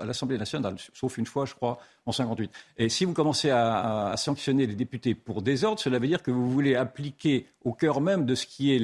à 0.00 0.04
l'Assemblée 0.04 0.38
nationale, 0.38 0.76
sauf 0.94 1.18
une 1.18 1.26
fois, 1.26 1.44
je 1.44 1.54
crois, 1.54 1.78
en 2.06 2.12
58. 2.12 2.50
Et 2.78 2.88
si 2.88 3.04
vous 3.04 3.12
commencez 3.12 3.50
à, 3.50 4.14
sanctionner 4.16 4.66
les 4.66 4.74
députés 4.74 5.14
pour 5.14 5.42
désordre, 5.42 5.78
cela 5.78 5.98
veut 5.98 6.08
dire 6.08 6.22
que 6.22 6.30
vous 6.30 6.50
voulez 6.50 6.74
appliquer 6.74 7.46
au 7.64 7.72
cœur 7.72 8.00
même 8.00 8.24
de 8.24 8.34
ce 8.34 8.46
qui 8.46 8.74
est 8.74 8.78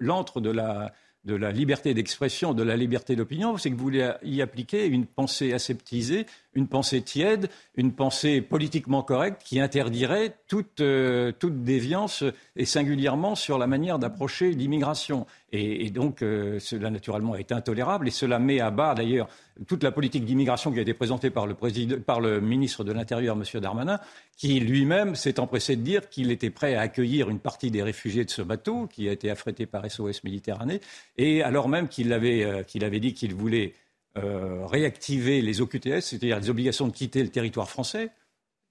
l'antre 0.00 0.40
de 0.40 0.50
la, 0.50 0.92
de 1.24 1.34
la 1.34 1.50
liberté 1.50 1.92
d'expression, 1.92 2.54
de 2.54 2.62
la 2.62 2.76
liberté 2.76 3.16
d'opinion, 3.16 3.58
c'est 3.58 3.70
que 3.70 3.74
vous 3.74 3.82
voulez 3.82 4.12
y 4.22 4.40
appliquer 4.40 4.86
une 4.86 5.06
pensée 5.06 5.52
aseptisée, 5.52 6.26
une 6.56 6.66
pensée 6.66 7.02
tiède, 7.02 7.48
une 7.76 7.92
pensée 7.92 8.40
politiquement 8.40 9.02
correcte 9.02 9.42
qui 9.44 9.60
interdirait 9.60 10.34
toute, 10.48 10.80
euh, 10.80 11.30
toute 11.38 11.62
déviance 11.62 12.24
et 12.56 12.64
singulièrement 12.64 13.34
sur 13.34 13.58
la 13.58 13.66
manière 13.66 13.98
d'approcher 13.98 14.50
l'immigration. 14.50 15.26
Et, 15.52 15.90
donc 15.90 16.22
euh, 16.22 16.58
cela 16.58 16.90
naturellement 16.90 17.36
est 17.36 17.52
intolérable 17.52 18.08
et 18.08 18.10
cela 18.10 18.38
met 18.38 18.60
à 18.60 18.70
bas 18.70 18.94
d'ailleurs 18.94 19.28
toute 19.66 19.82
la 19.82 19.92
politique 19.92 20.24
d'immigration 20.24 20.72
qui 20.72 20.78
a 20.78 20.82
été 20.82 20.92
présentée 20.92 21.30
par 21.30 21.46
le, 21.46 21.54
par 21.54 22.20
le 22.20 22.40
ministre 22.40 22.84
de 22.84 22.92
l'Intérieur, 22.92 23.36
M. 23.36 23.60
Darmanin, 23.60 24.00
qui 24.36 24.60
lui-même 24.60 25.14
s'est 25.14 25.40
empressé 25.40 25.76
de 25.76 25.82
dire 25.82 26.08
qu'il 26.08 26.30
était 26.30 26.50
prêt 26.50 26.74
à 26.74 26.82
accueillir 26.82 27.30
une 27.30 27.38
partie 27.38 27.70
des 27.70 27.82
réfugiés 27.82 28.24
de 28.24 28.30
ce 28.30 28.42
bateau 28.42 28.86
qui 28.86 29.08
a 29.08 29.12
été 29.12 29.30
affrété 29.30 29.64
par 29.66 29.90
SOS 29.90 30.24
Méditerranée, 30.24 30.80
et 31.16 31.42
alors 31.42 31.68
même 31.68 31.88
qu'il 31.88 32.12
euh, 32.12 32.62
qu'il 32.64 32.84
avait 32.84 33.00
dit 33.00 33.14
qu'il 33.14 33.34
voulait 33.34 33.74
euh, 34.16 34.64
réactiver 34.66 35.42
les 35.42 35.60
OQTS, 35.60 36.00
c'est-à-dire 36.00 36.40
les 36.40 36.48
obligations 36.48 36.86
de 36.86 36.92
quitter 36.92 37.22
le 37.22 37.28
territoire 37.28 37.68
français, 37.68 38.10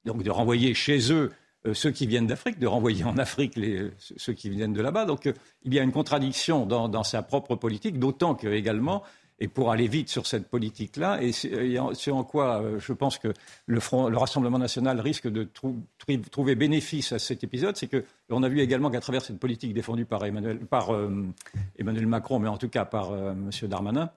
donc 0.04 0.24
de 0.24 0.32
renvoyer 0.32 0.74
chez 0.74 1.12
eux 1.12 1.32
euh, 1.68 1.76
ceux 1.76 1.92
qui 1.92 2.08
viennent 2.08 2.26
d'Afrique, 2.26 2.58
de 2.58 2.66
renvoyer 2.66 3.04
en 3.04 3.18
Afrique 3.20 3.56
les, 3.56 3.92
ceux 3.98 4.34
qui 4.34 4.50
viennent 4.50 4.74
de 4.74 4.82
là-bas. 4.82 5.06
Donc 5.06 5.28
euh, 5.28 5.34
il 5.62 5.72
y 5.74 5.80
a 5.80 5.84
une 5.84 5.92
contradiction 5.92 6.66
dans, 6.66 7.04
sa 7.04 7.22
propre 7.22 7.56
politique, 7.56 8.00
d'autant 8.00 8.34
que 8.34 8.48
également, 8.48 9.04
et 9.38 9.48
pour 9.48 9.72
aller 9.72 9.88
vite 9.88 10.10
sur 10.10 10.26
cette 10.26 10.48
politique-là, 10.48 11.22
et 11.22 11.32
c'est 11.32 12.12
en 12.12 12.24
quoi 12.24 12.64
je 12.80 12.94
pense 12.94 13.20
que 13.20 13.34
le, 13.68 13.80
Rassemblement 14.18 14.58
national 14.58 15.00
risque 15.02 15.28
de 15.28 15.48
trouver 16.32 16.56
bénéfice 16.56 17.12
à 17.12 17.20
cet 17.20 17.44
épisode, 17.44 17.76
c'est 17.76 17.90
qu'on 17.90 18.44
a 18.44 18.50
vu 18.50 18.62
également 18.62 18.90
qu'à 18.90 19.02
travers 19.02 19.22
cette 19.22 19.38
politique 19.38 19.74
défendue 19.74 20.06
par 20.06 20.26
Emmanuel, 20.26 20.60
par, 20.60 20.90
Emmanuel 21.78 22.08
Macron, 22.08 22.40
mais 22.40 22.48
en 22.48 22.58
tout 22.58 22.70
cas 22.70 22.86
par 22.86 23.14
M. 23.14 23.50
Darmanin, 23.64 24.10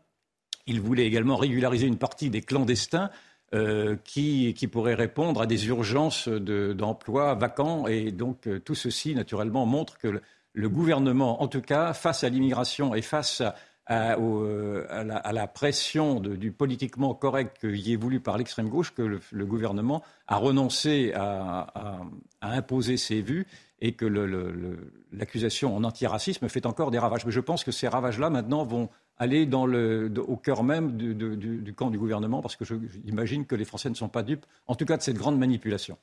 il 0.69 0.81
voulait 0.81 1.07
également 1.07 1.37
régulariser 1.37 1.87
une 1.87 1.99
partie 1.99 2.31
des 2.31 2.43
clandestins 2.43 3.11
euh, 3.55 3.97
qui, 4.05 4.55
pourraient 4.71 4.95
répondre 4.95 5.41
à 5.41 5.47
des 5.47 5.69
urgences 5.69 6.29
d'emplois 6.29 7.35
vacants. 7.35 7.87
Et 7.87 8.13
donc 8.13 8.47
euh, 8.47 8.61
tout 8.61 8.75
ceci, 8.75 9.15
naturellement, 9.15 9.65
montre 9.65 9.97
que 9.97 10.21
le, 10.53 10.69
gouvernement, 10.69 11.43
en 11.43 11.49
tout 11.49 11.63
cas, 11.63 11.95
face 11.95 12.25
à 12.25 12.29
l'immigration 12.29 12.95
et 12.95 13.01
face 13.01 13.43
à, 13.87 14.17
la, 14.19 15.47
pression 15.47 16.21
du 16.21 16.53
politiquement 16.53 17.15
correct 17.15 17.73
qui 17.75 17.95
est 17.95 17.97
voulu 17.97 18.21
par 18.21 18.37
l'extrême 18.37 18.69
gauche, 18.69 18.93
que 18.93 19.19
le, 19.33 19.47
gouvernement 19.47 20.03
a 20.27 20.37
renoncé 20.37 21.15
à, 21.15 22.03
imposer 22.43 22.99
ses 22.99 23.23
vues 23.23 23.47
et 23.81 23.93
que 23.93 24.05
l'accusation 25.11 25.75
en 25.75 25.85
antiracisme 25.85 26.51
fait 26.51 26.67
encore 26.67 26.91
des 26.91 26.99
ravages. 26.99 27.25
Mais 27.25 27.33
je 27.33 27.41
pense 27.41 27.65
que 27.65 27.73
ces 27.73 27.89
ravages-là, 27.89 28.29
maintenant, 28.29 28.65
vont 28.65 28.91
aller 29.19 29.47
dans 29.47 29.67
au 29.67 30.37
cœur 30.37 30.63
même 30.63 30.97
du, 30.97 31.75
camp 31.75 31.91
du 31.91 31.99
gouvernement, 31.99 32.41
parce 32.41 32.57
que 32.57 32.65
j'imagine 33.05 33.47
que 33.47 33.55
les 33.55 33.65
Français 33.65 33.91
ne 33.91 33.95
sont 33.95 34.09
pas 34.09 34.23
dupes, 34.23 34.47
en 34.67 34.75
tout 34.75 34.85
cas 34.85 34.97
de 34.97 35.03
cette 35.03 35.17
grande 35.17 35.39
manipulation. 35.39 35.99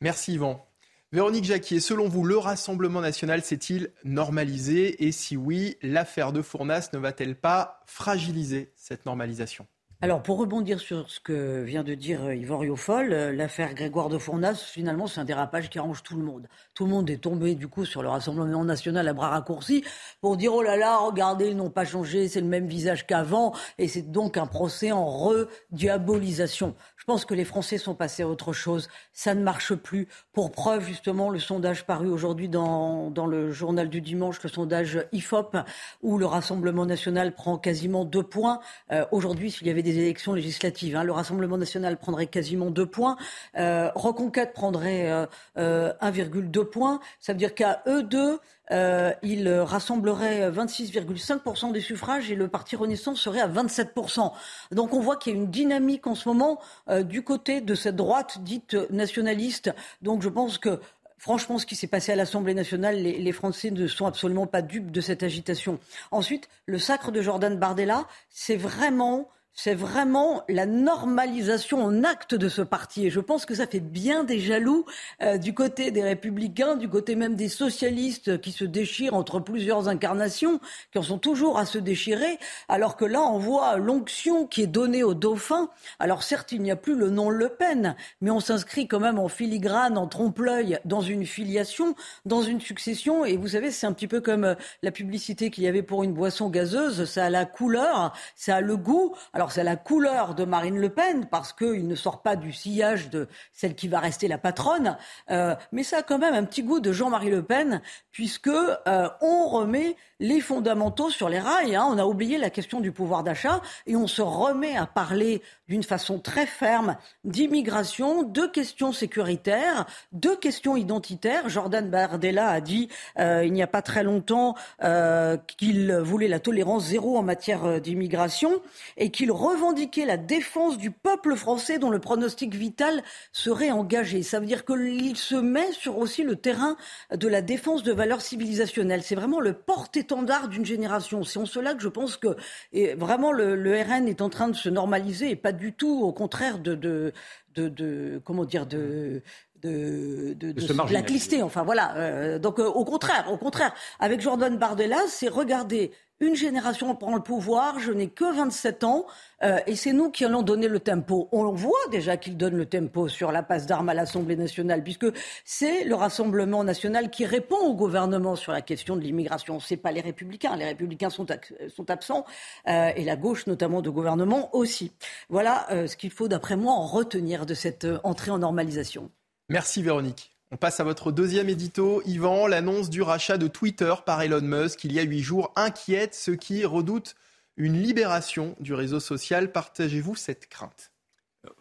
Merci 0.00 0.34
Yvan. 0.34 0.64
Véronique 1.10 1.44
Jacquier, 1.44 1.80
selon 1.80 2.06
vous, 2.06 2.22
le 2.22 2.36
Rassemblement 2.36 3.00
national 3.00 3.42
s'est-il 3.42 3.90
normalisé? 4.04 5.06
Et 5.06 5.10
si 5.10 5.38
oui, 5.38 5.76
l'affaire 5.80 6.32
de 6.32 6.42
Fournas 6.42 6.90
ne 6.92 6.98
va-t-elle 6.98 7.34
pas 7.34 7.80
fragiliser 7.86 8.72
cette 8.76 9.06
normalisation? 9.06 9.66
Alors, 10.00 10.22
pour 10.22 10.38
rebondir 10.38 10.78
sur 10.78 11.10
ce 11.10 11.18
que 11.18 11.64
vient 11.64 11.82
de 11.82 11.92
dire 11.94 12.22
euh, 12.22 12.34
Yvan 12.36 12.58
Riofol, 12.58 13.12
euh, 13.12 13.32
l'affaire 13.32 13.74
Grégoire 13.74 14.08
de 14.08 14.16
Fournas, 14.16 14.54
finalement, 14.54 15.08
c'est 15.08 15.18
un 15.18 15.24
dérapage 15.24 15.70
qui 15.70 15.80
arrange 15.80 16.04
tout 16.04 16.16
le 16.16 16.22
monde. 16.22 16.46
Tout 16.76 16.84
le 16.84 16.90
monde 16.92 17.10
est 17.10 17.16
tombé, 17.16 17.56
du 17.56 17.66
coup, 17.66 17.84
sur 17.84 18.00
le 18.00 18.08
Rassemblement 18.08 18.62
national 18.62 19.08
à 19.08 19.12
bras 19.12 19.30
raccourcis 19.30 19.82
pour 20.20 20.36
dire, 20.36 20.54
oh 20.54 20.62
là 20.62 20.76
là, 20.76 20.98
regardez, 20.98 21.48
ils 21.48 21.56
n'ont 21.56 21.68
pas 21.68 21.84
changé, 21.84 22.28
c'est 22.28 22.40
le 22.40 22.46
même 22.46 22.68
visage 22.68 23.08
qu'avant, 23.08 23.56
et 23.76 23.88
c'est 23.88 24.12
donc 24.12 24.36
un 24.36 24.46
procès 24.46 24.92
en 24.92 25.04
rediabolisation. 25.04 26.76
Je 26.96 27.04
pense 27.04 27.24
que 27.24 27.34
les 27.34 27.46
Français 27.46 27.78
sont 27.78 27.94
passés 27.96 28.22
à 28.22 28.28
autre 28.28 28.52
chose. 28.52 28.88
Ça 29.12 29.34
ne 29.34 29.42
marche 29.42 29.74
plus. 29.74 30.06
Pour 30.32 30.52
preuve, 30.52 30.86
justement, 30.86 31.30
le 31.30 31.40
sondage 31.40 31.86
paru 31.86 32.08
aujourd'hui 32.08 32.48
dans, 32.48 33.10
dans 33.10 33.26
le 33.26 33.50
journal 33.50 33.88
du 33.88 34.00
dimanche, 34.00 34.40
le 34.44 34.48
sondage 34.48 35.04
IFOP, 35.10 35.56
où 36.02 36.18
le 36.18 36.26
Rassemblement 36.26 36.86
national 36.86 37.34
prend 37.34 37.58
quasiment 37.58 38.04
deux 38.04 38.22
points. 38.22 38.60
Euh, 38.92 39.04
aujourd'hui, 39.10 39.50
s'il 39.50 39.66
y 39.66 39.70
avait 39.70 39.82
élections 39.96 40.32
législatives. 40.32 40.96
Hein. 40.96 41.04
Le 41.04 41.12
Rassemblement 41.12 41.56
national 41.56 41.96
prendrait 41.96 42.26
quasiment 42.26 42.70
2 42.70 42.86
points. 42.86 43.16
Euh, 43.56 43.90
Reconquête 43.94 44.52
prendrait 44.52 45.08
1,2 45.08 45.28
euh, 45.58 45.92
euh, 46.02 46.64
points. 46.64 47.00
Ça 47.20 47.32
veut 47.32 47.38
dire 47.38 47.54
qu'à 47.54 47.82
eux 47.86 48.02
deux, 48.02 48.38
euh, 48.70 49.12
ils 49.22 49.48
rassembleraient 49.48 50.50
26,5% 50.50 51.72
des 51.72 51.80
suffrages 51.80 52.30
et 52.30 52.34
le 52.34 52.48
Parti 52.48 52.76
Renaissance 52.76 53.20
serait 53.20 53.40
à 53.40 53.48
27%. 53.48 54.32
Donc 54.72 54.92
on 54.92 55.00
voit 55.00 55.16
qu'il 55.16 55.34
y 55.34 55.36
a 55.36 55.38
une 55.38 55.50
dynamique 55.50 56.06
en 56.06 56.14
ce 56.14 56.28
moment 56.28 56.60
du 57.04 57.22
côté 57.22 57.60
de 57.60 57.74
cette 57.74 57.96
droite 57.96 58.42
dite 58.42 58.76
nationaliste. 58.90 59.72
Donc 60.02 60.22
je 60.22 60.28
pense 60.28 60.58
que 60.58 60.80
Franchement, 61.18 61.58
ce 61.58 61.66
qui 61.66 61.74
s'est 61.74 61.88
passé 61.88 62.12
à 62.12 62.16
l'Assemblée 62.16 62.54
nationale, 62.54 62.96
les, 62.96 63.32
Français 63.32 63.72
ne 63.72 63.88
sont 63.88 64.06
absolument 64.06 64.46
pas 64.46 64.62
dupes 64.62 64.92
de 64.92 65.00
cette 65.00 65.24
agitation. 65.24 65.80
Ensuite, 66.12 66.48
le 66.66 66.78
sacre 66.78 67.10
de 67.10 67.20
Jordan 67.20 67.58
Bardella, 67.58 68.06
c'est 68.30 68.56
vraiment 68.56 69.28
c'est 69.58 69.74
vraiment 69.74 70.44
la 70.48 70.66
normalisation 70.66 71.82
en 71.82 72.04
acte 72.04 72.36
de 72.36 72.48
ce 72.48 72.62
parti. 72.62 73.06
Et 73.06 73.10
je 73.10 73.18
pense 73.18 73.44
que 73.44 73.56
ça 73.56 73.66
fait 73.66 73.80
bien 73.80 74.22
des 74.22 74.38
jaloux 74.38 74.86
euh, 75.20 75.36
du 75.36 75.52
côté 75.52 75.90
des 75.90 76.04
républicains, 76.04 76.76
du 76.76 76.88
côté 76.88 77.16
même 77.16 77.34
des 77.34 77.48
socialistes 77.48 78.40
qui 78.40 78.52
se 78.52 78.64
déchirent 78.64 79.14
entre 79.14 79.40
plusieurs 79.40 79.88
incarnations, 79.88 80.60
qui 80.92 80.98
en 80.98 81.02
sont 81.02 81.18
toujours 81.18 81.58
à 81.58 81.66
se 81.66 81.78
déchirer, 81.78 82.38
alors 82.68 82.96
que 82.96 83.04
là, 83.04 83.20
on 83.20 83.38
voit 83.38 83.78
l'onction 83.78 84.46
qui 84.46 84.62
est 84.62 84.68
donnée 84.68 85.02
au 85.02 85.14
dauphin. 85.14 85.70
Alors 85.98 86.22
certes, 86.22 86.52
il 86.52 86.62
n'y 86.62 86.70
a 86.70 86.76
plus 86.76 86.94
le 86.94 87.10
nom 87.10 87.28
Le 87.28 87.48
Pen, 87.48 87.96
mais 88.20 88.30
on 88.30 88.38
s'inscrit 88.38 88.86
quand 88.86 89.00
même 89.00 89.18
en 89.18 89.26
filigrane, 89.26 89.98
en 89.98 90.06
trompe-l'œil, 90.06 90.78
dans 90.84 91.00
une 91.00 91.26
filiation, 91.26 91.96
dans 92.26 92.42
une 92.42 92.60
succession. 92.60 93.24
Et 93.24 93.36
vous 93.36 93.48
savez, 93.48 93.72
c'est 93.72 93.88
un 93.88 93.92
petit 93.92 94.06
peu 94.06 94.20
comme 94.20 94.44
euh, 94.44 94.54
la 94.84 94.92
publicité 94.92 95.50
qu'il 95.50 95.64
y 95.64 95.66
avait 95.66 95.82
pour 95.82 96.04
une 96.04 96.14
boisson 96.14 96.48
gazeuse. 96.48 97.06
Ça 97.06 97.24
a 97.24 97.30
la 97.30 97.44
couleur, 97.44 98.12
ça 98.36 98.54
a 98.54 98.60
le 98.60 98.76
goût. 98.76 99.16
Alors 99.32 99.47
c'est 99.52 99.64
la 99.64 99.76
couleur 99.76 100.34
de 100.34 100.44
Marine 100.44 100.78
Le 100.78 100.88
Pen, 100.88 101.26
parce 101.26 101.52
qu'il 101.52 101.86
ne 101.86 101.94
sort 101.94 102.22
pas 102.22 102.36
du 102.36 102.52
sillage 102.52 103.10
de 103.10 103.28
celle 103.52 103.74
qui 103.74 103.88
va 103.88 104.00
rester 104.00 104.28
la 104.28 104.38
patronne, 104.38 104.96
euh, 105.30 105.54
mais 105.72 105.82
ça 105.82 105.98
a 105.98 106.02
quand 106.02 106.18
même 106.18 106.34
un 106.34 106.44
petit 106.44 106.62
goût 106.62 106.80
de 106.80 106.92
Jean-Marie 106.92 107.30
Le 107.30 107.42
Pen, 107.42 107.80
puisque 108.12 108.48
euh, 108.48 109.08
on 109.20 109.48
remet 109.48 109.96
les 110.20 110.40
fondamentaux 110.40 111.10
sur 111.10 111.28
les 111.28 111.38
rails. 111.38 111.76
Hein. 111.76 111.86
On 111.88 111.98
a 111.98 112.04
oublié 112.04 112.38
la 112.38 112.50
question 112.50 112.80
du 112.80 112.92
pouvoir 112.92 113.22
d'achat 113.22 113.60
et 113.86 113.96
on 113.96 114.06
se 114.06 114.22
remet 114.22 114.76
à 114.76 114.86
parler 114.86 115.42
d'une 115.68 115.82
façon 115.82 116.18
très 116.18 116.46
ferme 116.46 116.96
d'immigration, 117.24 118.22
de 118.22 118.46
questions 118.46 118.92
sécuritaires, 118.92 119.86
de 120.12 120.30
questions 120.30 120.76
identitaires. 120.76 121.48
Jordan 121.48 121.90
Bardella 121.90 122.48
a 122.48 122.60
dit 122.60 122.88
euh, 123.18 123.44
il 123.44 123.52
n'y 123.52 123.62
a 123.62 123.66
pas 123.66 123.82
très 123.82 124.02
longtemps 124.02 124.54
euh, 124.82 125.36
qu'il 125.58 125.92
voulait 125.92 126.28
la 126.28 126.40
tolérance 126.40 126.86
zéro 126.86 127.18
en 127.18 127.22
matière 127.22 127.64
euh, 127.64 127.80
d'immigration 127.80 128.62
et 128.96 129.10
qu'il 129.10 129.30
revendiquait 129.30 130.06
la 130.06 130.16
défense 130.16 130.78
du 130.78 130.90
peuple 130.90 131.36
français 131.36 131.78
dont 131.78 131.90
le 131.90 131.98
pronostic 131.98 132.54
vital 132.54 133.02
serait 133.32 133.70
engagé. 133.70 134.22
Ça 134.22 134.40
veut 134.40 134.46
dire 134.46 134.64
qu'il 134.64 135.16
se 135.16 135.34
met 135.34 135.72
sur 135.72 135.98
aussi 135.98 136.22
le 136.22 136.36
terrain 136.36 136.76
de 137.14 137.28
la 137.28 137.42
défense 137.42 137.82
de 137.82 137.92
valeurs 137.92 138.22
civilisationnelles. 138.22 139.02
C'est 139.02 139.14
vraiment 139.14 139.40
le 139.40 139.52
porte 139.52 139.96
étendard 139.96 140.48
d'une 140.48 140.64
génération. 140.64 141.24
C'est 141.24 141.38
en 141.38 141.46
cela 141.46 141.74
que 141.74 141.82
je 141.82 141.88
pense 141.88 142.16
que 142.16 142.36
et 142.72 142.94
vraiment 142.94 143.32
le, 143.32 143.54
le, 143.54 143.78
RN 143.80 144.08
est 144.08 144.22
en 144.22 144.30
train 144.30 144.48
de 144.48 144.56
se 144.56 144.68
normaliser 144.68 145.30
et 145.30 145.36
pas 145.36 145.52
du 145.58 145.74
tout 145.74 146.00
au 146.02 146.12
contraire 146.12 146.58
de, 146.58 146.74
de, 146.74 147.12
de, 147.54 148.22
comment 148.24 148.44
dire 148.44 148.66
de 148.66 149.22
de, 149.62 150.34
de, 150.34 150.52
de, 150.52 150.66
de 150.66 150.86
blacklister. 150.86 151.42
Enfin 151.42 151.62
voilà. 151.62 151.96
Euh, 151.96 152.38
donc 152.38 152.58
euh, 152.58 152.66
au 152.66 152.84
contraire, 152.84 153.30
au 153.30 153.36
contraire, 153.36 153.74
avec 154.00 154.20
Jordan 154.20 154.56
Bardella, 154.56 154.98
c'est 155.08 155.28
regarder 155.28 155.92
une 156.20 156.34
génération 156.34 156.94
prend 156.96 157.14
le 157.14 157.22
pouvoir, 157.22 157.78
je 157.78 157.92
n'ai 157.92 158.08
que 158.08 158.24
27 158.24 158.84
ans, 158.84 159.06
euh, 159.44 159.58
et 159.66 159.76
c'est 159.76 159.92
nous 159.92 160.10
qui 160.10 160.24
allons 160.24 160.42
donner 160.42 160.66
le 160.66 160.80
tempo. 160.80 161.28
On 161.30 161.52
voit 161.52 161.78
déjà 161.90 162.16
qu'il 162.16 162.36
donne 162.36 162.56
le 162.56 162.66
tempo 162.66 163.08
sur 163.08 163.30
la 163.30 163.42
passe 163.42 163.66
d'armes 163.66 163.88
à 163.88 163.94
l'Assemblée 163.94 164.36
nationale, 164.36 164.82
puisque 164.82 165.06
c'est 165.44 165.84
le 165.84 165.94
Rassemblement 165.94 166.64
national 166.64 167.10
qui 167.10 167.24
répond 167.24 167.58
au 167.58 167.74
gouvernement 167.74 168.34
sur 168.34 168.52
la 168.52 168.62
question 168.62 168.96
de 168.96 169.00
l'immigration. 169.00 169.60
C'est 169.60 169.76
pas 169.76 169.92
les 169.92 170.00
Républicains. 170.00 170.56
Les 170.56 170.64
Républicains 170.64 171.10
sont, 171.10 171.26
sont 171.68 171.90
absents, 171.90 172.24
euh, 172.66 172.90
et 172.96 173.04
la 173.04 173.16
gauche, 173.16 173.46
notamment 173.46 173.80
de 173.80 173.90
gouvernement, 173.90 174.54
aussi. 174.56 174.92
Voilà 175.28 175.66
euh, 175.70 175.86
ce 175.86 175.96
qu'il 175.96 176.10
faut, 176.10 176.26
d'après 176.26 176.56
moi, 176.56 176.72
en 176.72 176.86
retenir 176.86 177.46
de 177.46 177.54
cette 177.54 177.86
entrée 178.02 178.32
en 178.32 178.38
normalisation. 178.38 179.10
Merci 179.50 179.82
Véronique. 179.82 180.30
On 180.50 180.58
passe 180.58 180.78
à 180.78 180.84
votre 180.84 181.10
deuxième 181.10 181.48
édito. 181.48 182.02
Yvan, 182.04 182.46
l'annonce 182.46 182.90
du 182.90 183.00
rachat 183.00 183.38
de 183.38 183.48
Twitter 183.48 183.94
par 184.04 184.20
Elon 184.20 184.42
Musk 184.42 184.84
il 184.84 184.92
y 184.92 184.98
a 184.98 185.02
huit 185.02 185.22
jours 185.22 185.52
inquiète 185.56 186.14
ceux 186.14 186.36
qui 186.36 186.66
redoutent 186.66 187.16
une 187.56 187.80
libération 187.80 188.54
du 188.60 188.74
réseau 188.74 189.00
social. 189.00 189.50
Partagez-vous 189.50 190.16
cette 190.16 190.48
crainte? 190.48 190.92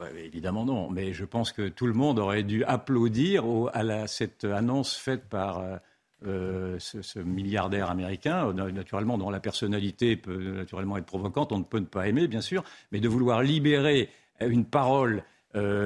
Euh, 0.02 0.18
Évidemment 0.18 0.66
non, 0.66 0.90
mais 0.90 1.14
je 1.14 1.24
pense 1.24 1.54
que 1.54 1.70
tout 1.70 1.88
le 1.88 1.94
monde 1.94 2.20
aurait 2.20 2.44
dû 2.44 2.66
applaudir 2.66 3.46
à 3.74 4.08
cette 4.08 4.44
annonce 4.44 4.98
faite 4.98 5.24
par 5.30 5.60
euh, 5.60 5.78
euh, 6.26 6.80
ce, 6.80 7.20
milliardaire 7.20 7.90
américain, 7.90 8.52
naturellement 8.52 9.18
dont 9.18 9.30
la 9.30 9.40
personnalité 9.40 10.18
peut 10.18 10.58
naturellement 10.58 10.98
être 10.98 11.06
provocante, 11.06 11.54
on 11.54 11.60
ne 11.60 11.64
peut 11.64 11.82
pas 11.86 12.10
aimer 12.10 12.28
bien 12.28 12.42
sûr, 12.42 12.66
mais 12.92 13.00
de 13.00 13.08
vouloir 13.08 13.44
libérer 13.44 14.10
une 14.42 14.66
parole 14.66 15.24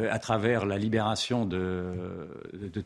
à 0.10 0.20
travers 0.20 0.66
la 0.66 0.78
libération 0.78 1.46
de, 1.46 2.28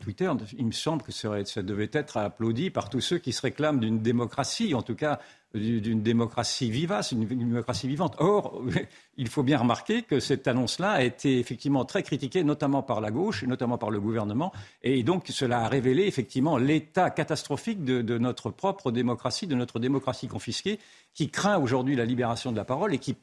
Twitter, 0.00 0.30
il 0.58 0.66
me 0.66 0.72
semble 0.72 1.02
que 1.02 1.12
ça, 1.12 1.62
devait 1.62 1.90
être 1.92 2.16
applaudi 2.16 2.70
par 2.70 2.90
tous 2.90 3.00
ceux 3.00 3.18
qui 3.18 3.32
se 3.32 3.42
réclament 3.42 3.80
d'une 3.80 4.00
démocratie, 4.00 4.74
en 4.74 4.82
tout 4.82 4.94
cas 4.94 5.20
d'une 5.54 6.02
démocratie 6.02 6.70
vivace, 6.70 7.12
une, 7.12 7.24
démocratie 7.24 7.88
vivante. 7.88 8.16
Or, 8.18 8.62
il 9.16 9.28
faut 9.28 9.42
bien 9.42 9.58
remarquer 9.58 10.02
que 10.02 10.20
cette 10.20 10.46
annonce-là 10.48 10.90
a 10.90 11.02
été 11.02 11.38
effectivement 11.38 11.84
très 11.84 12.02
critiquée, 12.02 12.44
notamment 12.44 12.82
par 12.82 13.00
la 13.00 13.10
gauche, 13.10 13.42
notamment 13.44 13.78
par 13.78 13.90
le 13.90 14.00
gouvernement, 14.00 14.52
et 14.82 15.02
donc 15.02 15.26
cela 15.28 15.60
a 15.60 15.68
révélé 15.68 16.04
effectivement 16.04 16.58
l'état 16.58 17.10
catastrophique 17.10 17.84
de, 17.84 18.18
notre 18.18 18.50
propre 18.50 18.90
démocratie, 18.90 19.46
de 19.46 19.54
notre 19.54 19.78
démocratie 19.78 20.28
confisquée, 20.28 20.78
qui 21.14 21.30
craint 21.30 21.58
aujourd'hui 21.58 21.96
la 21.96 22.04
libération 22.04 22.52
de 22.52 22.56
la 22.56 22.64
parole 22.64 22.94
et 22.94 22.98
qui, 22.98 23.16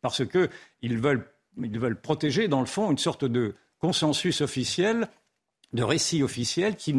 parce 0.00 0.22
qu'ils 0.26 0.98
veulent, 0.98 1.26
ils 1.62 1.78
veulent 1.78 2.00
protéger, 2.00 2.48
dans 2.48 2.60
le 2.60 2.66
fond, 2.66 2.90
une 2.90 2.98
sorte 2.98 3.24
de 3.24 3.54
consensus 3.78 4.40
officiel 4.40 5.08
de 5.74 5.82
récit 5.82 6.22
officiel 6.22 6.76
qui, 6.76 6.94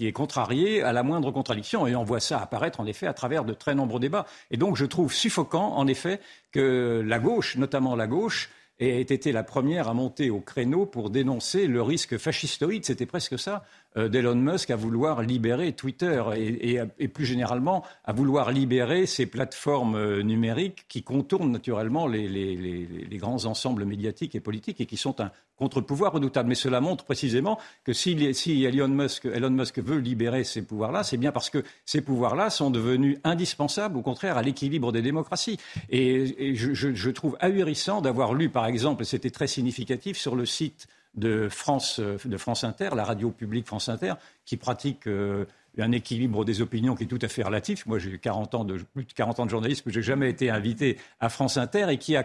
est 0.00 0.12
contrarié 0.12 0.82
à 0.82 0.92
la 0.92 1.02
moindre 1.02 1.30
contradiction. 1.30 1.86
Et 1.86 1.94
on 1.94 2.02
voit 2.02 2.18
ça 2.18 2.40
apparaître, 2.40 2.80
en 2.80 2.86
effet, 2.86 3.06
à 3.06 3.12
travers 3.12 3.44
de 3.44 3.52
très 3.52 3.74
nombreux 3.74 4.00
débats. 4.00 4.26
Et 4.50 4.56
donc, 4.56 4.76
je 4.76 4.86
trouve 4.86 5.12
suffocant, 5.12 5.76
en 5.76 5.86
effet, 5.86 6.20
que 6.50 7.04
la 7.06 7.18
gauche, 7.18 7.56
notamment 7.56 7.94
la 7.94 8.06
gauche, 8.06 8.50
ait 8.78 9.00
été 9.00 9.32
la 9.32 9.42
première 9.42 9.88
à 9.88 9.94
monter 9.94 10.30
au 10.30 10.40
créneau 10.40 10.86
pour 10.86 11.10
dénoncer 11.10 11.66
le 11.66 11.82
risque 11.82 12.16
fascistoïde, 12.16 12.84
c'était 12.84 13.06
presque 13.06 13.38
ça, 13.38 13.64
d'Elon 13.96 14.34
Musk 14.34 14.70
à 14.70 14.76
vouloir 14.76 15.22
libérer 15.22 15.72
Twitter 15.72 16.22
et, 16.36 17.08
plus 17.08 17.24
généralement 17.24 17.84
à 18.04 18.12
vouloir 18.12 18.50
libérer 18.50 19.06
ces 19.06 19.26
plateformes 19.26 19.94
euh, 19.94 20.22
numériques 20.22 20.84
qui 20.88 21.02
contournent 21.02 21.50
naturellement 21.50 22.06
les, 22.06 23.08
grands 23.12 23.46
ensembles 23.46 23.84
médiatiques 23.84 24.34
et 24.34 24.40
politiques 24.40 24.80
et 24.80 24.86
qui 24.86 24.96
sont 24.96 25.20
un 25.20 25.30
contre-pouvoir 25.56 26.12
redoutable. 26.12 26.50
Mais 26.50 26.54
cela 26.54 26.80
montre 26.80 27.04
précisément 27.04 27.58
que 27.84 27.92
si, 27.92 28.34
si 28.34 28.64
Elon, 28.64 28.88
Musk, 28.88 29.24
Elon, 29.24 29.50
Musk, 29.50 29.78
veut 29.78 29.98
libérer 29.98 30.44
ces 30.44 30.62
pouvoirs-là, 30.62 31.02
c'est 31.02 31.16
bien 31.16 31.32
parce 31.32 31.48
que 31.48 31.64
ces 31.84 32.02
pouvoirs-là 32.02 32.50
sont 32.50 32.70
devenus 32.70 33.18
indispensables, 33.24 33.96
au 33.96 34.02
contraire, 34.02 34.36
à 34.36 34.42
l'équilibre 34.42 34.92
des 34.92 35.02
démocraties. 35.02 35.58
Et, 35.88 36.54
je, 36.54 36.74
je, 36.74 37.10
trouve 37.10 37.36
ahurissant 37.40 38.00
d'avoir 38.02 38.34
lu, 38.34 38.50
par 38.50 38.66
exemple, 38.66 39.02
et 39.02 39.06
c'était 39.06 39.30
très 39.30 39.46
significatif, 39.46 40.18
sur 40.18 40.36
le 40.36 40.44
site 40.44 40.86
de 41.16 41.48
France, 41.48 41.98
euh, 41.98 42.18
de 42.24 42.36
France 42.36 42.64
Inter, 42.64 42.90
la 42.94 43.04
radio 43.04 43.30
publique 43.30 43.66
France 43.66 43.88
Inter, 43.88 44.14
qui 44.44 44.56
pratique 44.56 45.06
euh, 45.06 45.46
un 45.78 45.92
équilibre 45.92 46.44
des 46.44 46.60
opinions 46.62 46.94
qui 46.94 47.04
est 47.04 47.06
tout 47.06 47.18
à 47.22 47.28
fait 47.28 47.42
relatif. 47.42 47.86
Moi, 47.86 47.98
j'ai 47.98 48.18
40 48.18 48.54
ans 48.54 48.64
de, 48.64 48.78
plus 48.94 49.04
de 49.04 49.12
40 49.12 49.40
ans 49.40 49.44
de 49.46 49.50
journalisme, 49.50 49.90
je 49.90 49.98
n'ai 49.98 50.02
jamais 50.02 50.30
été 50.30 50.50
invité 50.50 50.98
à 51.20 51.28
France 51.28 51.56
Inter 51.56 51.86
et 51.90 51.98
qui 51.98 52.16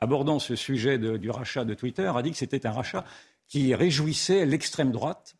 abordant 0.00 0.38
ce 0.38 0.56
sujet 0.56 0.98
du 0.98 1.30
rachat 1.30 1.64
de 1.64 1.74
Twitter, 1.74 2.10
a 2.14 2.22
dit 2.22 2.30
que 2.30 2.36
c'était 2.36 2.66
un 2.66 2.72
rachat 2.72 3.04
qui 3.48 3.74
réjouissait 3.74 4.46
l'extrême 4.46 4.92
droite 4.92 5.36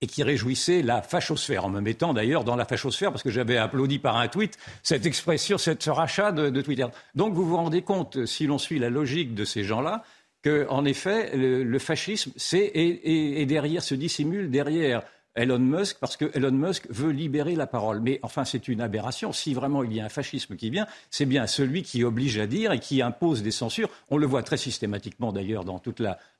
et 0.00 0.06
qui 0.08 0.24
réjouissait 0.24 0.82
la 0.82 1.00
fachosphère, 1.00 1.64
en 1.64 1.70
me 1.70 1.80
mettant 1.80 2.12
d'ailleurs 2.12 2.42
dans 2.42 2.56
la 2.56 2.64
fachosphère, 2.64 3.12
parce 3.12 3.22
que 3.22 3.30
j'avais 3.30 3.56
applaudi 3.56 4.00
par 4.00 4.16
un 4.16 4.26
tweet 4.26 4.58
cette 4.82 5.06
expression, 5.06 5.58
ce 5.58 5.90
rachat 5.90 6.32
de, 6.32 6.60
Twitter. 6.60 6.86
Donc 7.14 7.34
vous 7.34 7.46
vous 7.46 7.56
rendez 7.56 7.82
compte, 7.82 8.26
si 8.26 8.46
l'on 8.46 8.58
suit 8.58 8.80
la 8.80 8.90
logique 8.90 9.34
de 9.34 9.44
ces 9.44 9.62
gens-là, 9.62 10.02
qu'en 10.42 10.84
effet, 10.84 11.36
le, 11.36 11.78
fascisme, 11.78 12.32
c'est 12.36 12.70
et, 12.74 13.46
derrière 13.46 13.82
se 13.82 13.94
dissimule 13.94 14.50
derrière 14.50 15.02
Elon 15.34 15.58
Musk 15.58 15.96
parce 15.98 16.16
que 16.16 16.30
Elon 16.34 16.52
Musk 16.52 16.86
veut 16.90 17.10
libérer 17.10 17.54
la 17.54 17.66
parole. 17.66 18.00
Mais 18.00 18.18
enfin, 18.22 18.44
c'est 18.44 18.68
une 18.68 18.80
aberration. 18.80 19.32
Si 19.32 19.54
vraiment 19.54 19.82
il 19.82 19.94
y 19.94 20.00
a 20.00 20.04
un 20.04 20.10
fascisme 20.10 20.56
qui 20.56 20.68
vient, 20.68 20.86
c'est 21.10 21.24
bien 21.24 21.46
celui 21.46 21.82
qui 21.82 22.04
oblige 22.04 22.38
à 22.38 22.46
dire 22.46 22.72
et 22.72 22.78
qui 22.78 23.00
impose 23.00 23.42
des 23.42 23.50
censures. 23.50 23.88
On 24.10 24.18
le 24.18 24.26
voit 24.26 24.42
très 24.42 24.56
systématiquement 24.56 25.32
d'ailleurs 25.32 25.64
dans, 25.64 25.80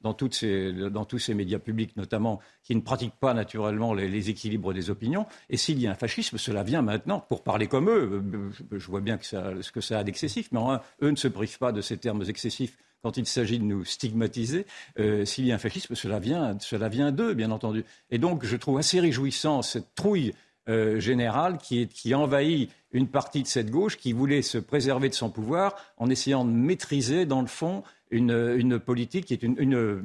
dans, 0.02 0.14
tous 0.14 0.30
ces 0.32 1.34
médias 1.34 1.58
publics, 1.58 1.96
notamment, 1.96 2.40
qui 2.62 2.76
ne 2.76 2.80
pratiquent 2.80 3.18
pas 3.18 3.34
naturellement 3.34 3.94
les, 3.94 4.30
équilibres 4.30 4.74
des 4.74 4.90
opinions. 4.90 5.26
Et 5.48 5.56
s'il 5.56 5.80
y 5.80 5.86
a 5.86 5.92
un 5.92 5.96
fascisme, 5.96 6.36
cela 6.36 6.62
vient 6.62 6.82
maintenant, 6.82 7.20
pour 7.20 7.42
parler 7.42 7.68
comme 7.68 7.88
eux. 7.88 8.22
Je 8.70 8.86
vois 8.88 9.00
bien 9.00 9.16
que 9.16 9.24
ce 9.24 9.72
que 9.72 9.80
ça 9.80 10.00
a 10.00 10.04
d'excessif, 10.04 10.50
mais 10.52 10.60
eux 11.02 11.10
ne 11.10 11.16
se 11.16 11.28
privent 11.28 11.58
pas 11.58 11.72
de 11.72 11.80
ces 11.80 11.96
termes 11.96 12.24
excessifs 12.28 12.76
quand 13.02 13.16
il 13.16 13.26
s'agit 13.26 13.58
de 13.58 13.64
nous 13.64 13.84
stigmatiser, 13.84 14.66
euh, 14.98 15.24
s'il 15.24 15.46
y 15.46 15.52
a 15.52 15.56
un 15.56 15.58
fascisme, 15.58 15.94
cela 15.94 16.18
vient, 16.18 16.56
cela 16.60 16.88
vient 16.88 17.12
d'eux, 17.12 17.34
bien 17.34 17.50
entendu. 17.50 17.84
Et 18.10 18.18
donc, 18.18 18.44
je 18.44 18.56
trouve 18.56 18.78
assez 18.78 19.00
réjouissant 19.00 19.62
cette 19.62 19.94
trouille 19.94 20.32
euh, 20.68 21.00
générale 21.00 21.58
qui, 21.58 22.14
envahit 22.14 22.70
une 22.92 23.08
partie 23.08 23.42
de 23.42 23.48
cette 23.48 23.70
gauche 23.70 23.96
qui 23.96 24.12
voulait 24.12 24.42
se 24.42 24.58
préserver 24.58 25.08
de 25.08 25.14
son 25.14 25.30
pouvoir 25.30 25.74
en 25.96 26.08
essayant 26.08 26.44
de 26.44 26.50
maîtriser, 26.50 27.26
dans 27.26 27.40
le 27.40 27.48
fond, 27.48 27.82
une, 28.10 28.78
politique 28.78 29.24
qui 29.26 29.34
est 29.34 29.42
une 29.42 30.04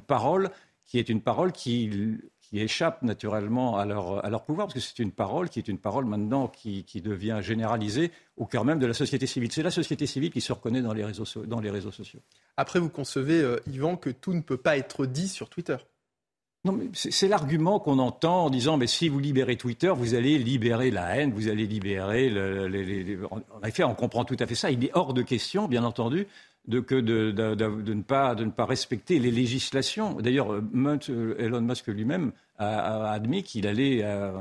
parole 0.00 0.50
qui 0.88 0.98
est 0.98 1.08
une 1.10 1.20
parole 1.20 1.52
qui 1.52 2.18
qui 2.48 2.60
échappent 2.60 3.02
naturellement 3.02 3.76
à 3.76 3.84
leur, 3.84 4.24
à 4.24 4.30
leur 4.30 4.44
pouvoir, 4.44 4.68
parce 4.68 4.74
que 4.74 4.80
c'est 4.80 5.00
une 5.00 5.12
parole 5.12 5.50
qui 5.50 5.58
est 5.58 5.68
une 5.68 5.78
parole 5.78 6.06
maintenant 6.06 6.48
qui, 6.48 6.84
qui, 6.84 7.02
devient 7.02 7.40
généralisée 7.42 8.10
au 8.38 8.46
cœur 8.46 8.64
même 8.64 8.78
de 8.78 8.86
la 8.86 8.94
société 8.94 9.26
civile. 9.26 9.52
C'est 9.52 9.62
la 9.62 9.70
société 9.70 10.06
civile 10.06 10.30
qui 10.30 10.40
se 10.40 10.52
reconnaît 10.52 10.80
dans 10.80 10.94
les 10.94 11.04
réseaux, 11.04 11.26
dans 11.44 11.60
les 11.60 11.70
réseaux 11.70 11.92
sociaux. 11.92 12.20
Après, 12.56 12.78
vous 12.78 12.88
concevez, 12.88 13.42
euh, 13.42 13.60
Yvan, 13.66 13.96
que 13.96 14.08
tout 14.08 14.32
ne 14.32 14.40
peut 14.40 14.56
pas 14.56 14.78
être 14.78 15.04
dit 15.04 15.28
sur 15.28 15.50
Twitter 15.50 15.76
non, 16.64 16.72
mais 16.72 16.86
c'est 16.92 17.28
l'argument 17.28 17.78
qu'on 17.78 18.00
entend 18.00 18.46
en 18.46 18.50
disant 18.50 18.76
mais 18.76 18.88
si 18.88 19.08
vous 19.08 19.20
libérez 19.20 19.56
Twitter, 19.56 19.92
vous 19.96 20.14
allez 20.14 20.38
libérer 20.38 20.90
la 20.90 21.16
haine, 21.16 21.32
vous 21.32 21.48
allez 21.48 21.68
libérer. 21.68 22.28
Le, 22.28 23.20
En 23.30 23.66
effet, 23.66 23.84
on 23.84 23.94
comprend 23.94 24.24
tout 24.24 24.36
à 24.40 24.46
fait 24.46 24.56
ça. 24.56 24.68
Il 24.72 24.84
est 24.84 24.90
hors 24.92 25.14
de 25.14 25.22
question, 25.22 25.68
bien 25.68 25.84
entendu, 25.84 26.26
de, 26.68 26.80
que 26.80 26.94
de, 26.94 27.32
de, 27.32 27.94
ne 27.94 28.02
pas, 28.02 28.34
de 28.34 28.44
ne 28.44 28.50
pas 28.50 28.66
respecter 28.66 29.18
les 29.18 29.30
législations. 29.30 30.14
D'ailleurs, 30.20 30.52
euh, 30.52 31.34
Elon 31.38 31.62
Musk 31.62 31.88
lui-même 31.88 32.32
a, 32.58 33.12
admis 33.12 33.42
qu'il 33.42 33.66
allait 33.66 34.00
euh, 34.02 34.32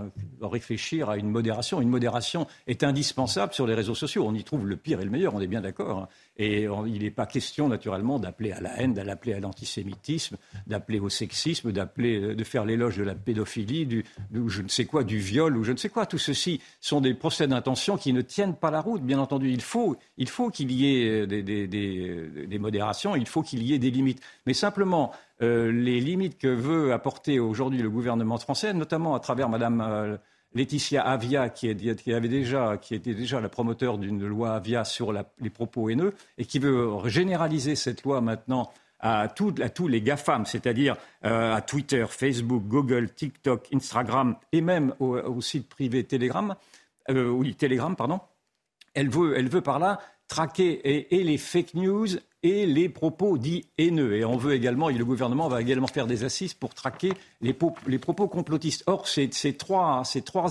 réfléchir 0.41 1.09
à 1.09 1.17
une 1.17 1.29
modération. 1.29 1.81
Une 1.81 1.89
modération 1.89 2.47
est 2.67 2.83
indispensable 2.83 3.53
sur 3.53 3.67
les 3.67 3.73
réseaux 3.73 3.95
sociaux. 3.95 4.25
On 4.27 4.33
y 4.33 4.43
trouve 4.43 4.65
le 4.65 4.75
pire 4.75 4.99
et 5.01 5.05
le 5.05 5.11
meilleur, 5.11 5.35
on 5.35 5.41
est 5.41 5.47
bien 5.47 5.61
d'accord. 5.61 5.99
Hein. 5.99 6.07
Et 6.37 6.67
il 6.87 7.01
n'est 7.01 7.11
pas 7.11 7.25
question, 7.25 7.67
naturellement, 7.67 8.19
d'appeler 8.19 8.51
à 8.51 8.61
la 8.61 8.79
haine, 8.79 8.93
d'appeler 8.93 9.33
à 9.33 9.39
l'antisémitisme, 9.39 10.37
d'appeler 10.67 10.99
au 10.99 11.09
sexisme, 11.09 11.71
d'appeler, 11.71 12.35
de 12.35 12.43
faire 12.43 12.63
l'éloge 12.65 12.97
de 12.97 13.03
la 13.03 13.15
pédophilie, 13.15 13.85
du, 13.85 14.05
je 14.31 14.61
ne 14.61 14.67
sais 14.67 14.85
quoi, 14.85 15.03
du 15.03 15.17
viol 15.17 15.57
ou 15.57 15.63
je 15.63 15.71
ne 15.71 15.77
sais 15.77 15.89
quoi. 15.89 16.05
Tout 16.05 16.19
ceci 16.19 16.61
sont 16.79 17.01
des 17.01 17.13
procès 17.13 17.47
d'intention 17.47 17.97
qui 17.97 18.13
ne 18.13 18.21
tiennent 18.21 18.55
pas 18.55 18.69
la 18.69 18.81
route, 18.81 19.01
bien 19.01 19.19
entendu. 19.19 19.51
Il 19.51 19.61
faut, 19.61 19.95
il 20.17 20.29
faut 20.29 20.49
qu'il 20.49 20.71
y 20.71 20.85
ait 20.85 21.25
des, 21.25 21.41
des, 21.41 21.67
des, 21.67 22.47
des 22.47 22.59
modérations, 22.59 23.15
il 23.15 23.27
faut 23.27 23.41
qu'il 23.41 23.63
y 23.63 23.73
ait 23.73 23.79
des 23.79 23.91
limites. 23.91 24.21
Mais 24.45 24.53
simplement, 24.53 25.11
euh, 25.41 25.71
les 25.71 25.99
limites 25.99 26.37
que 26.39 26.47
veut 26.47 26.93
apporter 26.93 27.39
aujourd'hui 27.39 27.81
le 27.81 27.89
gouvernement 27.89 28.37
français, 28.37 28.73
notamment 28.73 29.13
à 29.13 29.19
travers 29.19 29.49
Madame 29.49 29.81
euh, 29.81 30.17
Laetitia 30.55 31.03
Avia, 31.03 31.49
qui, 31.49 31.69
avait 31.69 32.27
déjà, 32.27 32.77
qui 32.77 32.95
était 32.95 33.13
déjà 33.13 33.39
la 33.39 33.49
promoteur 33.49 33.99
d'une 33.99 34.25
loi 34.25 34.55
Avia 34.55 34.83
sur 34.83 35.13
les 35.13 35.49
propos 35.51 35.89
haineux, 35.89 36.15
et 36.39 36.45
qui 36.45 36.57
veut 36.57 36.89
généraliser 37.05 37.75
cette 37.75 38.03
loi 38.03 38.19
maintenant 38.19 38.71
à, 38.99 39.27
tous 39.27 39.87
les 39.87 40.01
GAFAM, 40.01 40.47
c'est-à-dire 40.47 40.95
euh, 41.23 41.53
à 41.53 41.61
Twitter, 41.61 42.05
Facebook, 42.09 42.63
Google, 42.65 43.13
TikTok, 43.13 43.67
Instagram 43.71 44.35
et 44.51 44.61
même 44.61 44.95
au, 44.99 45.39
site 45.41 45.69
privé 45.69 46.03
Telegram, 46.03 46.55
oui, 47.09 47.53
Telegram, 47.53 47.95
pardon. 47.95 48.19
Elle 48.95 49.09
veut, 49.09 49.37
elle 49.37 49.49
veut 49.49 49.61
par 49.61 49.77
là 49.77 49.99
traquer 50.27 51.15
et 51.15 51.23
les 51.23 51.37
fake 51.37 51.75
news 51.75 52.07
et 52.47 52.65
les 52.65 52.87
propos 52.87 53.37
dits 53.37 53.65
haineux. 53.77 54.15
Et 54.15 54.23
on 54.23 54.37
veut 54.37 54.53
également, 54.53 54.89
et 54.89 54.93
le 54.93 55.03
gouvernement 55.05 55.49
va 55.49 55.61
également 55.61 55.87
faire 55.87 56.07
des 56.07 56.23
assises 56.23 56.53
pour 56.53 56.73
traquer 56.73 57.13
les, 57.41 57.53
propos 57.53 58.27
complotistes. 58.27 58.83
Or, 58.87 59.07
ces, 59.07 59.29
trois, 59.57 60.03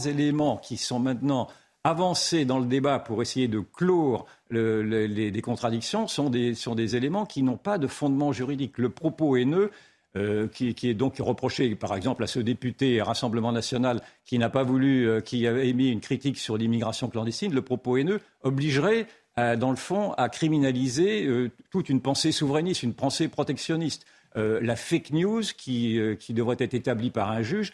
éléments 0.05 0.59
qui 0.59 0.77
sont 0.77 0.99
maintenant 0.99 1.49
avancés 1.85 2.45
dans 2.45 2.59
le 2.59 2.67
débat 2.67 2.99
pour 2.99 3.23
essayer 3.23 3.49
de 3.49 3.61
clore 3.61 4.27
les, 4.51 5.43
contradictions 5.43 6.07
sont 6.07 6.29
des, 6.29 6.97
éléments 6.97 7.25
qui 7.25 7.43
n'ont 7.43 7.57
pas 7.57 7.79
de 7.79 7.87
fondement 7.87 8.33
juridique. 8.33 8.77
Le 8.77 8.91
propos 8.91 9.37
haineux, 9.37 9.71
euh, 10.17 10.49
qui, 10.49 10.75
est 10.83 10.95
donc 10.95 11.17
reproché, 11.19 11.75
par 11.75 11.95
exemple, 11.95 12.25
à 12.25 12.27
ce 12.27 12.41
député 12.41 13.01
Rassemblement 13.03 13.53
national 13.53 14.03
qui 14.25 14.39
n'a 14.39 14.49
pas 14.49 14.63
voulu, 14.63 15.09
euh, 15.09 15.21
qui 15.21 15.47
a 15.47 15.63
émis 15.63 15.91
une 15.91 16.01
critique 16.01 16.39
sur 16.39 16.57
l'immigration 16.57 17.09
clandestine, 17.09 17.55
le 17.55 17.63
propos 17.63 17.97
haineux 17.97 18.21
obligerait 18.43 19.07
dans 19.37 19.71
le 19.71 19.77
fond, 19.77 20.13
à 20.13 20.29
criminaliser 20.29 21.27
euh, 21.27 21.51
toute 21.71 21.91
une 21.91 22.01
pensée 22.01 22.33
souverainiste, 22.33 22.83
une 22.83 22.95
pensée 22.95 23.29
protectionniste. 23.29 24.07
Euh, 24.37 24.61
la 24.63 24.77
fake 24.77 25.13
news, 25.13 25.43
qui, 25.57 25.99
euh, 25.99 26.15
qui, 26.15 26.35
devrait 26.35 26.57
être 26.59 26.75
établie 26.75 27.11
par 27.11 27.31
un 27.31 27.43
juge, 27.43 27.73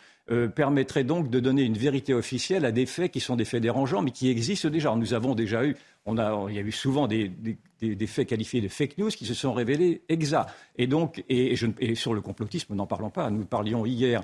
permettrait 0.55 1.05
donc 1.05 1.29
de 1.29 1.40
donner 1.40 1.62
une 1.62 1.77
vérité 1.77 2.14
officielle 2.14 2.64
à 2.64 2.72
des 2.72 2.87
faits 2.87 3.12
qui 3.12 3.20
sont 3.20 3.37
des 3.37 3.44
faits 3.44 3.61
dérangeants, 3.61 4.01
mais 4.01 4.12
qui 4.12 4.31
existent 4.31 4.70
déjà. 4.70 4.94
Nous 4.96 5.12
avons 5.12 5.35
déjà 5.35 5.66
eu, 5.66 5.77
on 6.07 6.16
a, 6.16 6.46
il 6.48 6.55
y 6.55 6.59
a 6.59 6.62
eu 6.62 6.72
souvent 6.72 7.07
des, 7.07 7.29
des, 7.29 7.94
des, 7.94 8.07
faits 8.07 8.29
qualifiés 8.29 8.62
de 8.62 8.68
fake 8.68 8.96
news 8.96 9.11
qui 9.11 9.27
se 9.27 9.35
sont 9.35 9.53
révélés 9.53 10.01
exacts. 10.09 10.48
Et 10.79 10.87
donc, 10.87 11.22
et, 11.29 11.55
je, 11.55 11.66
et 11.81 11.94
sur 11.96 12.14
le 12.14 12.22
complotisme, 12.22 12.75
n'en 12.75 12.87
parlons 12.87 13.11
pas. 13.11 13.31
Nous 13.31 13.44
parlions 13.44 13.85
hier, 13.85 14.22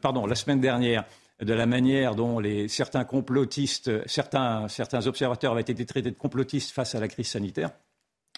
pardon, 0.00 0.26
la 0.26 0.36
semaine 0.36 0.60
dernière 0.60 1.04
de 1.40 1.52
la 1.52 1.66
manière 1.66 2.14
dont 2.14 2.40
certains 2.68 3.04
complotistes, 3.04 3.90
certains, 4.06 4.68
observateurs 5.06 5.52
avaient 5.52 5.62
été 5.62 5.84
traités 5.84 6.10
de 6.10 6.16
complotistes 6.16 6.70
face 6.70 6.94
à 6.94 7.00
la 7.00 7.08
crise 7.08 7.28
sanitaire. 7.28 7.70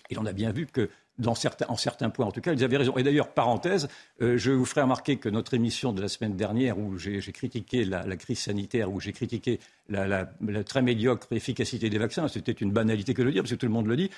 Et 0.09 0.19
on 0.19 0.27
a 0.27 0.33
bien 0.33 0.53
vu 0.53 0.67
que 0.67 0.89
en 1.25 1.35
certains 1.35 2.11
points, 2.11 2.27
en 2.27 2.31
tout 2.31 2.41
cas, 2.41 2.53
ils 2.53 2.63
avaient 2.63 2.77
raison. 2.77 2.97
Et 2.97 3.03
d'ailleurs, 3.03 3.29
parenthèse, 3.29 3.89
euh, 4.21 4.37
je 4.37 4.51
vous 4.51 4.65
ferai 4.65 4.83
remarquer 4.83 5.17
que 5.17 5.29
notre 5.29 5.55
émission 5.55 5.93
de 5.93 6.03
la 6.03 6.09
semaine 6.09 6.37
dernière, 6.37 6.79
où 6.79 6.99
j'ai 6.99 7.21
critiqué 7.33 7.85
la, 7.85 8.17
crise 8.17 8.41
sanitaire, 8.41 8.93
où 8.93 9.01
j'ai 9.01 9.13
critiqué 9.13 9.59
la, 9.89 10.27
très 10.65 10.83
médiocre 10.83 11.27
efficacité 11.33 11.89
des 11.89 11.99
vaccins, 11.99 12.29
c'était 12.29 12.53
une 12.53 12.71
banalité 12.71 13.15
que 13.15 13.23
de 13.23 13.27
le 13.27 13.33
dire, 13.33 13.43
parce 13.43 13.53
que 13.53 13.57
tout 13.57 13.67
le 13.67 13.73
monde 13.73 13.87
le 13.87 13.97
dit, 13.97 14.11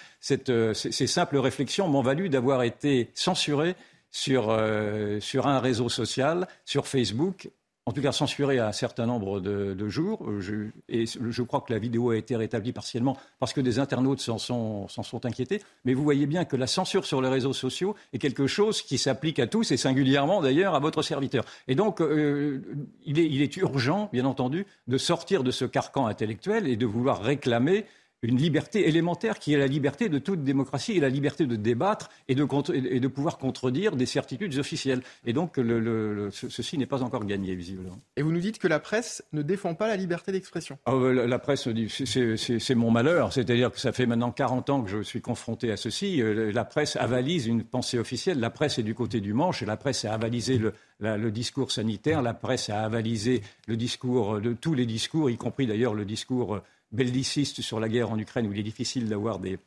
euh, 0.49 0.75
ces 0.75 1.07
simples 1.07 1.39
réflexions 1.39 1.89
m'ont 1.89 2.03
valu 2.03 2.29
d'avoir 2.29 2.63
été 2.63 3.11
censuré 3.15 3.77
sur, 4.11 4.51
euh, 4.51 5.21
sur 5.21 5.47
un 5.47 5.61
réseau 5.61 5.89
social, 5.89 6.49
sur 6.65 6.87
Facebook, 6.87 7.49
en 7.89 7.93
tout 7.93 8.03
cas 8.03 8.13
censuré 8.13 8.59
à 8.59 8.69
un 8.69 8.73
certain 8.73 9.07
nombre 9.07 9.41
de, 9.41 9.89
jours. 9.89 10.29
Je, 10.41 10.67
et 10.91 11.07
je 11.07 11.43
crois 11.43 11.63
que 11.63 11.73
la 11.73 11.79
vidéo 11.79 12.11
a 12.11 12.17
été 12.19 12.37
rétablie 12.37 12.73
partiellement 12.73 13.17
parce 13.39 13.55
que 13.55 13.63
des 13.63 13.79
internautes 13.79 14.21
s'en 14.21 14.37
sont, 14.37 14.89
sont, 14.89 15.25
inquiétés. 15.25 15.63
Mais 15.87 15.95
vous 15.95 16.05
voyez 16.05 16.27
bien 16.27 16.45
que 16.45 16.57
la 16.57 16.67
censure 16.67 17.07
sur 17.07 17.23
les 17.23 17.31
réseaux 17.31 17.55
sociaux 17.55 17.95
est 18.13 18.19
quelque 18.19 18.47
chose 18.47 18.83
qui 18.83 18.99
s'applique 18.99 19.39
à 19.39 19.47
tous 19.47 19.71
et 19.71 19.79
singulièrement 19.79 20.43
d'ailleurs 20.43 20.75
à 20.75 20.81
votre 20.81 21.01
serviteur. 21.01 21.47
Et 21.67 21.75
donc, 21.75 22.03
euh, 22.03 22.61
il, 23.07 23.19
est, 23.19 23.27
il 23.27 23.41
est 23.41 23.57
urgent, 23.57 24.11
bien 24.13 24.27
entendu, 24.27 24.67
de 24.87 24.99
sortir 24.99 25.43
de 25.43 25.51
ce 25.51 25.65
carcan 25.65 26.07
intellectuel 26.07 26.69
et 26.69 26.77
de 26.77 26.85
vouloir 26.85 27.23
réclamer 27.23 27.87
une 28.23 28.37
liberté 28.37 28.89
élémentaire 28.89 29.39
qui 29.39 29.55
est 29.55 29.59
la 29.59 29.67
liberté 29.67 30.09
de 30.09 30.19
toute 30.19 30.43
démocratie 30.43 30.93
et 30.93 31.01
la 31.01 31.09
liberté 31.09 31.47
de 31.47 31.57
débattre 31.57 32.11
et 32.27 32.35
de, 32.35 32.47
et 32.75 33.01
de 33.01 33.09
pouvoir 33.09 33.39
contredire 33.39 33.95
des 33.95 34.07
certitudes 34.07 34.59
officielles. 34.59 35.03
Et 35.25 35.33
donc, 35.33 35.57
le, 35.57 36.31
ceci 36.33 36.79
n'est 36.79 36.87
pas 36.87 37.03
encore 37.03 37.25
gagné, 37.25 37.55
visiblement. 37.55 37.99
Et 38.17 38.23
vous 38.23 38.33
nous 38.33 38.41
dites 38.41 38.59
que 38.59 38.69
la 38.69 38.81
presse 38.81 39.23
ne 39.33 39.43
défend 39.43 39.75
pas 39.75 39.87
la 39.87 39.97
liberté 39.97 40.33
d'expression 40.33 40.79
ah, 40.87 40.93
euh, 40.93 41.27
la, 41.27 41.39
presse, 41.39 41.69
c'est 41.89 42.75
mon 42.75 42.91
malheur. 42.91 43.33
C'est-à-dire 43.33 43.71
que 43.71 43.79
ça 43.79 43.93
fait 43.93 44.07
maintenant 44.07 44.33
40 44.33 44.71
ans 44.71 44.83
que 44.83 44.91
je 44.91 45.03
suis 45.03 45.21
confronté 45.21 45.71
à 45.71 45.77
ceci. 45.77 46.21
Euh, 46.21 46.51
la 46.53 46.65
presse 46.65 46.97
avalise 46.97 47.47
une 47.47 47.63
pensée 47.63 47.99
officielle. 47.99 48.41
La 48.41 48.51
presse 48.51 48.79
est 48.79 48.83
du 48.83 48.95
côté 48.95 49.21
du 49.21 49.33
manche 49.33 49.63
et 49.63 49.67
la 49.67 49.77
presse 49.77 50.05
a 50.05 50.13
avalisé 50.13 50.59
le, 50.59 50.73
le 51.01 51.31
discours 51.31 51.71
sanitaire. 51.71 52.23
La 52.23 52.35
presse 52.35 52.69
a 52.69 52.83
avalisé 52.83 53.43
le 53.69 53.77
discours, 53.77 54.41
de 54.41 54.53
tous 54.53 54.75
les 54.75 54.87
discours, 54.87 55.31
y 55.31 55.37
compris 55.37 55.67
d'ailleurs 55.67 55.95
le 55.95 56.05
discours 56.05 56.61
belliciste 56.93 57.63
sur 57.63 57.81
la 57.81 57.89
guerre 57.89 58.11
en 58.11 58.19
Ukraine 58.19 58.47
où 58.47 58.53
il 58.53 58.59
est 58.59 58.63
difficile 58.65 59.09
d'avoir 59.09 59.39
des, 59.39 59.59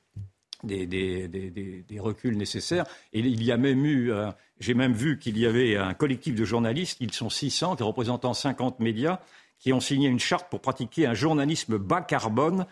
reculs 1.99 2.37
nécessaires. 2.37 2.85
Et 3.13 3.19
il 3.19 3.43
y 3.43 3.51
a 3.51 3.57
même 3.57 3.85
eu, 3.85 4.11
euh, 4.11 4.31
j'ai 4.59 4.73
même 4.73 4.93
vu 4.93 5.19
qu'il 5.19 5.37
y 5.37 5.45
avait 5.45 5.77
un 5.77 5.93
collectif 5.93 6.35
de 6.35 6.45
journalistes, 6.45 6.97
ils 6.99 7.13
sont 7.13 7.29
600, 7.29 7.75
représentant 7.79 8.33
50 8.33 8.79
médias, 8.79 9.19
qui 9.59 9.73
ont 9.73 9.79
signé 9.79 10.07
une 10.07 10.19
charte 10.19 10.49
pour 10.49 10.61
pratiquer 10.61 11.05
un 11.05 11.13
journalisme 11.13 11.77
bas 11.77 12.01
carbone 12.01 12.65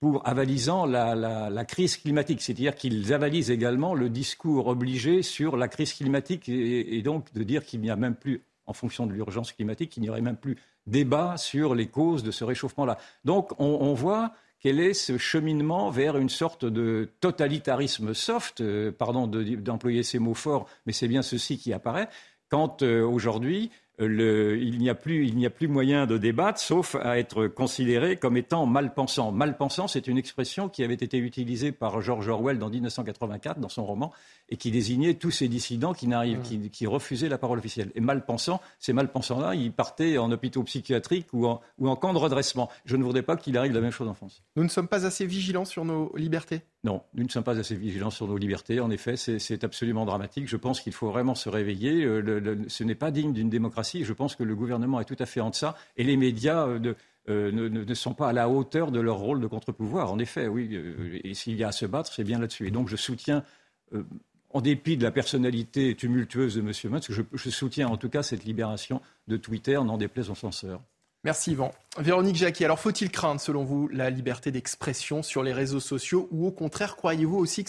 pour 0.00 0.26
avalisant 0.28 0.84
la, 0.84 1.64
crise 1.64 1.96
climatique. 1.96 2.42
C'est-à-dire 2.42 2.74
qu'ils 2.74 3.14
avalisent 3.14 3.50
également 3.50 3.94
le 3.94 4.10
discours 4.10 4.66
obligé 4.66 5.22
sur 5.22 5.56
la 5.56 5.68
crise 5.68 5.94
climatique 5.94 6.48
et 6.50 7.00
donc 7.00 7.32
de 7.32 7.42
dire 7.42 7.64
qu'il 7.64 7.80
n'y 7.80 7.88
a 7.88 7.96
même 7.96 8.14
plus, 8.14 8.42
en 8.66 8.74
fonction 8.74 9.06
de 9.06 9.12
l'urgence 9.12 9.52
climatique, 9.52 9.96
il 9.96 10.02
n'y 10.02 10.10
aurait 10.10 10.20
même 10.20 10.36
plus 10.36 10.58
débat 10.86 11.36
sur 11.36 11.74
les 11.74 11.86
causes 11.86 12.22
de 12.22 12.30
ce 12.30 12.44
réchauffement-là. 12.44 12.98
Donc 13.24 13.58
on, 13.58 13.94
voit 13.94 14.32
quel 14.60 14.80
est 14.80 14.94
ce 14.94 15.18
cheminement 15.18 15.90
vers 15.90 16.16
une 16.16 16.28
sorte 16.28 16.64
de 16.64 17.10
totalitarisme 17.20 18.14
soft, 18.14 18.60
euh, 18.60 18.92
pardon 18.92 19.26
d'employer 19.26 20.02
ces 20.02 20.18
mots 20.18 20.34
forts, 20.34 20.66
mais 20.86 20.92
c'est 20.92 21.08
bien 21.08 21.22
ceci 21.22 21.58
qui 21.58 21.72
apparaît, 21.72 22.08
quand 22.48 22.82
euh, 22.82 23.02
aujourd'hui 23.02 23.70
il 24.00 24.78
n'y 24.78 24.88
a, 24.88 24.94
plus 24.94 25.68
moyen 25.68 26.06
de 26.06 26.18
débattre, 26.18 26.58
sauf 26.58 26.96
à 26.96 27.18
être 27.18 27.46
considéré 27.46 28.16
comme 28.16 28.36
étant 28.36 28.66
mal-pensant. 28.66 29.30
Mal-pensant, 29.30 29.86
c'est 29.86 30.08
une 30.08 30.18
expression 30.18 30.68
qui 30.68 30.82
avait 30.82 30.94
été 30.94 31.18
utilisée 31.18 31.70
par 31.70 32.00
George 32.00 32.28
Orwell 32.28 32.58
dans 32.58 32.70
1984, 32.70 33.60
dans 33.60 33.68
son 33.68 33.84
roman, 33.84 34.12
et 34.48 34.56
qui 34.56 34.70
désignait 34.70 35.14
tous 35.14 35.30
ces 35.30 35.48
dissidents 35.48 35.92
qui, 35.92 36.08
qui, 36.72 36.86
refusaient 36.86 37.28
la 37.28 37.38
parole 37.38 37.58
officielle. 37.58 37.92
Et 37.94 38.00
mal-pensant, 38.00 38.60
ces 38.78 38.92
mal-pensants-là, 38.92 39.54
ils 39.54 39.72
partaient 39.72 40.18
en 40.18 40.30
hôpitaux 40.32 40.64
psychiatriques 40.64 41.28
ou 41.32 41.46
en, 41.46 41.60
ou 41.78 41.88
en 41.88 41.96
camp 41.96 42.12
de 42.12 42.18
redressement. 42.18 42.70
Je 42.84 42.96
ne 42.96 43.04
voudrais 43.04 43.22
pas 43.22 43.36
qu'il 43.36 43.56
arrive 43.56 43.72
la 43.72 43.80
même 43.80 43.92
chose 43.92 44.08
en 44.08 44.14
France. 44.14 44.42
Nous 44.56 44.64
ne 44.64 44.68
sommes 44.68 44.88
pas 44.88 45.06
assez 45.06 45.26
vigilants 45.26 45.64
sur 45.64 45.84
nos 45.84 46.12
libertés 46.16 46.62
non, 46.84 47.02
nous 47.14 47.24
ne 47.24 47.30
sommes 47.30 47.44
pas 47.44 47.58
assez 47.58 47.74
vigilants 47.74 48.10
sur 48.10 48.28
nos 48.28 48.36
libertés. 48.36 48.78
En 48.78 48.90
effet, 48.90 49.16
c'est 49.16 49.64
absolument 49.64 50.04
dramatique. 50.04 50.46
Je 50.46 50.58
pense 50.58 50.82
qu'il 50.82 50.92
faut 50.92 51.08
vraiment 51.08 51.34
se 51.34 51.48
réveiller. 51.48 52.04
Euh, 52.04 52.56
ce 52.68 52.84
n'est 52.84 52.94
pas 52.94 53.10
digne 53.10 53.32
d'une 53.32 53.48
démocratie. 53.48 54.04
Je 54.04 54.12
pense 54.12 54.36
que 54.36 54.44
le 54.44 54.54
gouvernement 54.54 55.00
est 55.00 55.06
tout 55.06 55.16
à 55.18 55.24
fait 55.24 55.40
en 55.40 55.48
deçà. 55.48 55.76
Et 55.96 56.04
les 56.04 56.18
médias 56.18 56.66
euh, 56.66 56.94
euh, 57.30 57.50
ne, 57.50 57.94
sont 57.94 58.12
pas 58.12 58.28
à 58.28 58.32
la 58.34 58.50
hauteur 58.50 58.90
de 58.90 59.00
leur 59.00 59.16
rôle 59.16 59.40
de 59.40 59.46
contre-pouvoir. 59.46 60.12
En 60.12 60.18
effet, 60.18 60.46
oui. 60.46 60.78
et 61.24 61.32
s'il 61.32 61.56
y 61.56 61.64
a 61.64 61.68
à 61.68 61.72
se 61.72 61.86
battre, 61.86 62.12
c'est 62.12 62.24
bien 62.24 62.38
là-dessus. 62.38 62.68
Et 62.68 62.70
donc, 62.70 62.90
je 62.90 62.96
soutiens. 62.96 63.44
en 64.50 64.60
dépit 64.60 64.98
de 64.98 65.04
la 65.04 65.10
personnalité 65.10 65.94
tumultueuse 65.94 66.56
de 66.56 66.60
M. 66.60 67.00
Je, 67.08 67.22
je, 67.32 67.50
soutiens 67.50 67.88
en 67.88 67.96
tout 67.96 68.10
cas 68.10 68.22
cette 68.22 68.44
libération 68.44 69.00
de 69.26 69.38
Twitter, 69.38 69.80
n'en 69.82 69.96
déplaise 69.96 70.28
aux 70.28 70.34
censeurs. 70.34 70.82
Merci 71.24 71.52
Yvan. 71.52 71.72
Véronique 71.98 72.36
Jacquet, 72.36 72.66
alors 72.66 72.78
faut-il 72.78 73.10
craindre 73.10 73.40
selon 73.40 73.64
vous 73.64 73.88
la 73.88 74.10
liberté 74.10 74.50
d'expression 74.50 75.22
sur 75.22 75.42
les 75.42 75.54
réseaux 75.54 75.80
sociaux 75.80 76.28
ou 76.30 76.46
au 76.46 76.52
contraire 76.52 76.96
croyez-vous 76.96 77.38
aussi 77.38 77.64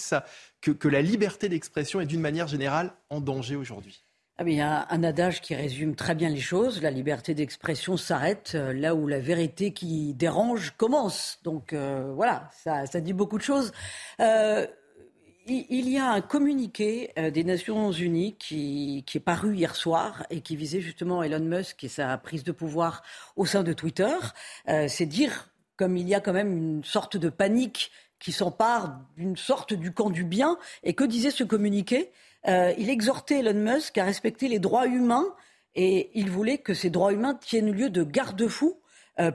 que, 0.61 0.71
que, 0.71 0.87
la 0.89 1.01
liberté 1.01 1.47
d'expression 1.47 2.01
est 2.01 2.05
d'une 2.05 2.19
manière 2.19 2.47
générale 2.47 2.91
en 3.09 3.21
danger 3.21 3.55
aujourd'hui? 3.55 4.03
Ah 4.37 4.43
il 4.45 4.55
y 4.55 4.61
a 4.61 4.85
un 4.89 5.03
adage 5.05 5.39
qui 5.39 5.55
résume 5.55 5.95
très 5.95 6.13
bien 6.13 6.27
les 6.27 6.41
choses. 6.41 6.81
La 6.81 6.91
liberté 6.91 7.33
d'expression 7.33 7.95
s'arrête 7.95 8.51
euh, 8.55 8.73
là 8.73 8.93
où 8.93 9.07
la 9.07 9.19
vérité 9.19 9.71
qui 9.71 10.13
dérange 10.13 10.73
commence. 10.75 11.39
Donc 11.43 11.71
euh, 11.71 12.11
voilà, 12.13 12.49
ça, 12.51 12.85
dit 12.99 13.13
beaucoup 13.13 13.37
de 13.37 13.43
choses. 13.43 13.71
Euh, 14.19 14.67
il 15.47 15.89
y 15.89 15.97
a 15.97 16.11
un 16.11 16.21
communiqué 16.21 17.11
euh, 17.19 17.29
des 17.29 17.43
Nations 17.43 17.91
Unies 17.91 18.35
qui, 18.37 19.03
est 19.13 19.19
paru 19.19 19.55
hier 19.55 19.75
soir 19.75 20.25
et 20.29 20.41
qui 20.41 20.55
visait 20.55 20.81
justement 20.81 21.21
Elon 21.21 21.39
Musk 21.39 21.83
et 21.83 21.87
sa 21.87 22.17
prise 22.17 22.43
de 22.43 22.51
pouvoir 22.51 23.03
au 23.35 23.45
sein 23.45 23.63
de 23.63 23.73
Twitter. 23.73 24.15
Euh, 24.69 24.87
c'est 24.87 25.05
dire 25.05 25.49
comme 25.77 25.97
il 25.97 26.07
y 26.07 26.15
a 26.15 26.19
quand 26.19 26.33
même 26.33 26.57
une 26.57 26.83
sorte 26.83 27.17
de 27.17 27.29
panique 27.29 27.91
qui 28.19 28.31
s'empare 28.31 29.01
d'une 29.17 29.37
sorte 29.37 29.73
du 29.73 29.91
camp 29.91 30.09
du 30.09 30.23
bien. 30.23 30.57
Et 30.83 30.93
que 30.93 31.03
disait 31.03 31.31
ce 31.31 31.43
communiqué? 31.43 32.11
Euh, 32.47 32.73
Il 32.77 32.89
exhortait 32.89 33.39
Elon 33.39 33.73
Musk 33.73 33.97
à 33.97 34.05
respecter 34.05 34.47
les 34.47 34.59
droits 34.59 34.87
humains 34.87 35.27
et 35.75 36.09
il 36.13 36.31
voulait 36.31 36.57
que 36.57 36.73
ces 36.73 36.89
droits 36.89 37.13
humains 37.13 37.35
tiennent 37.35 37.71
lieu 37.71 37.89
de 37.89 38.03
garde-fou 38.03 38.77
euh, 38.77 38.84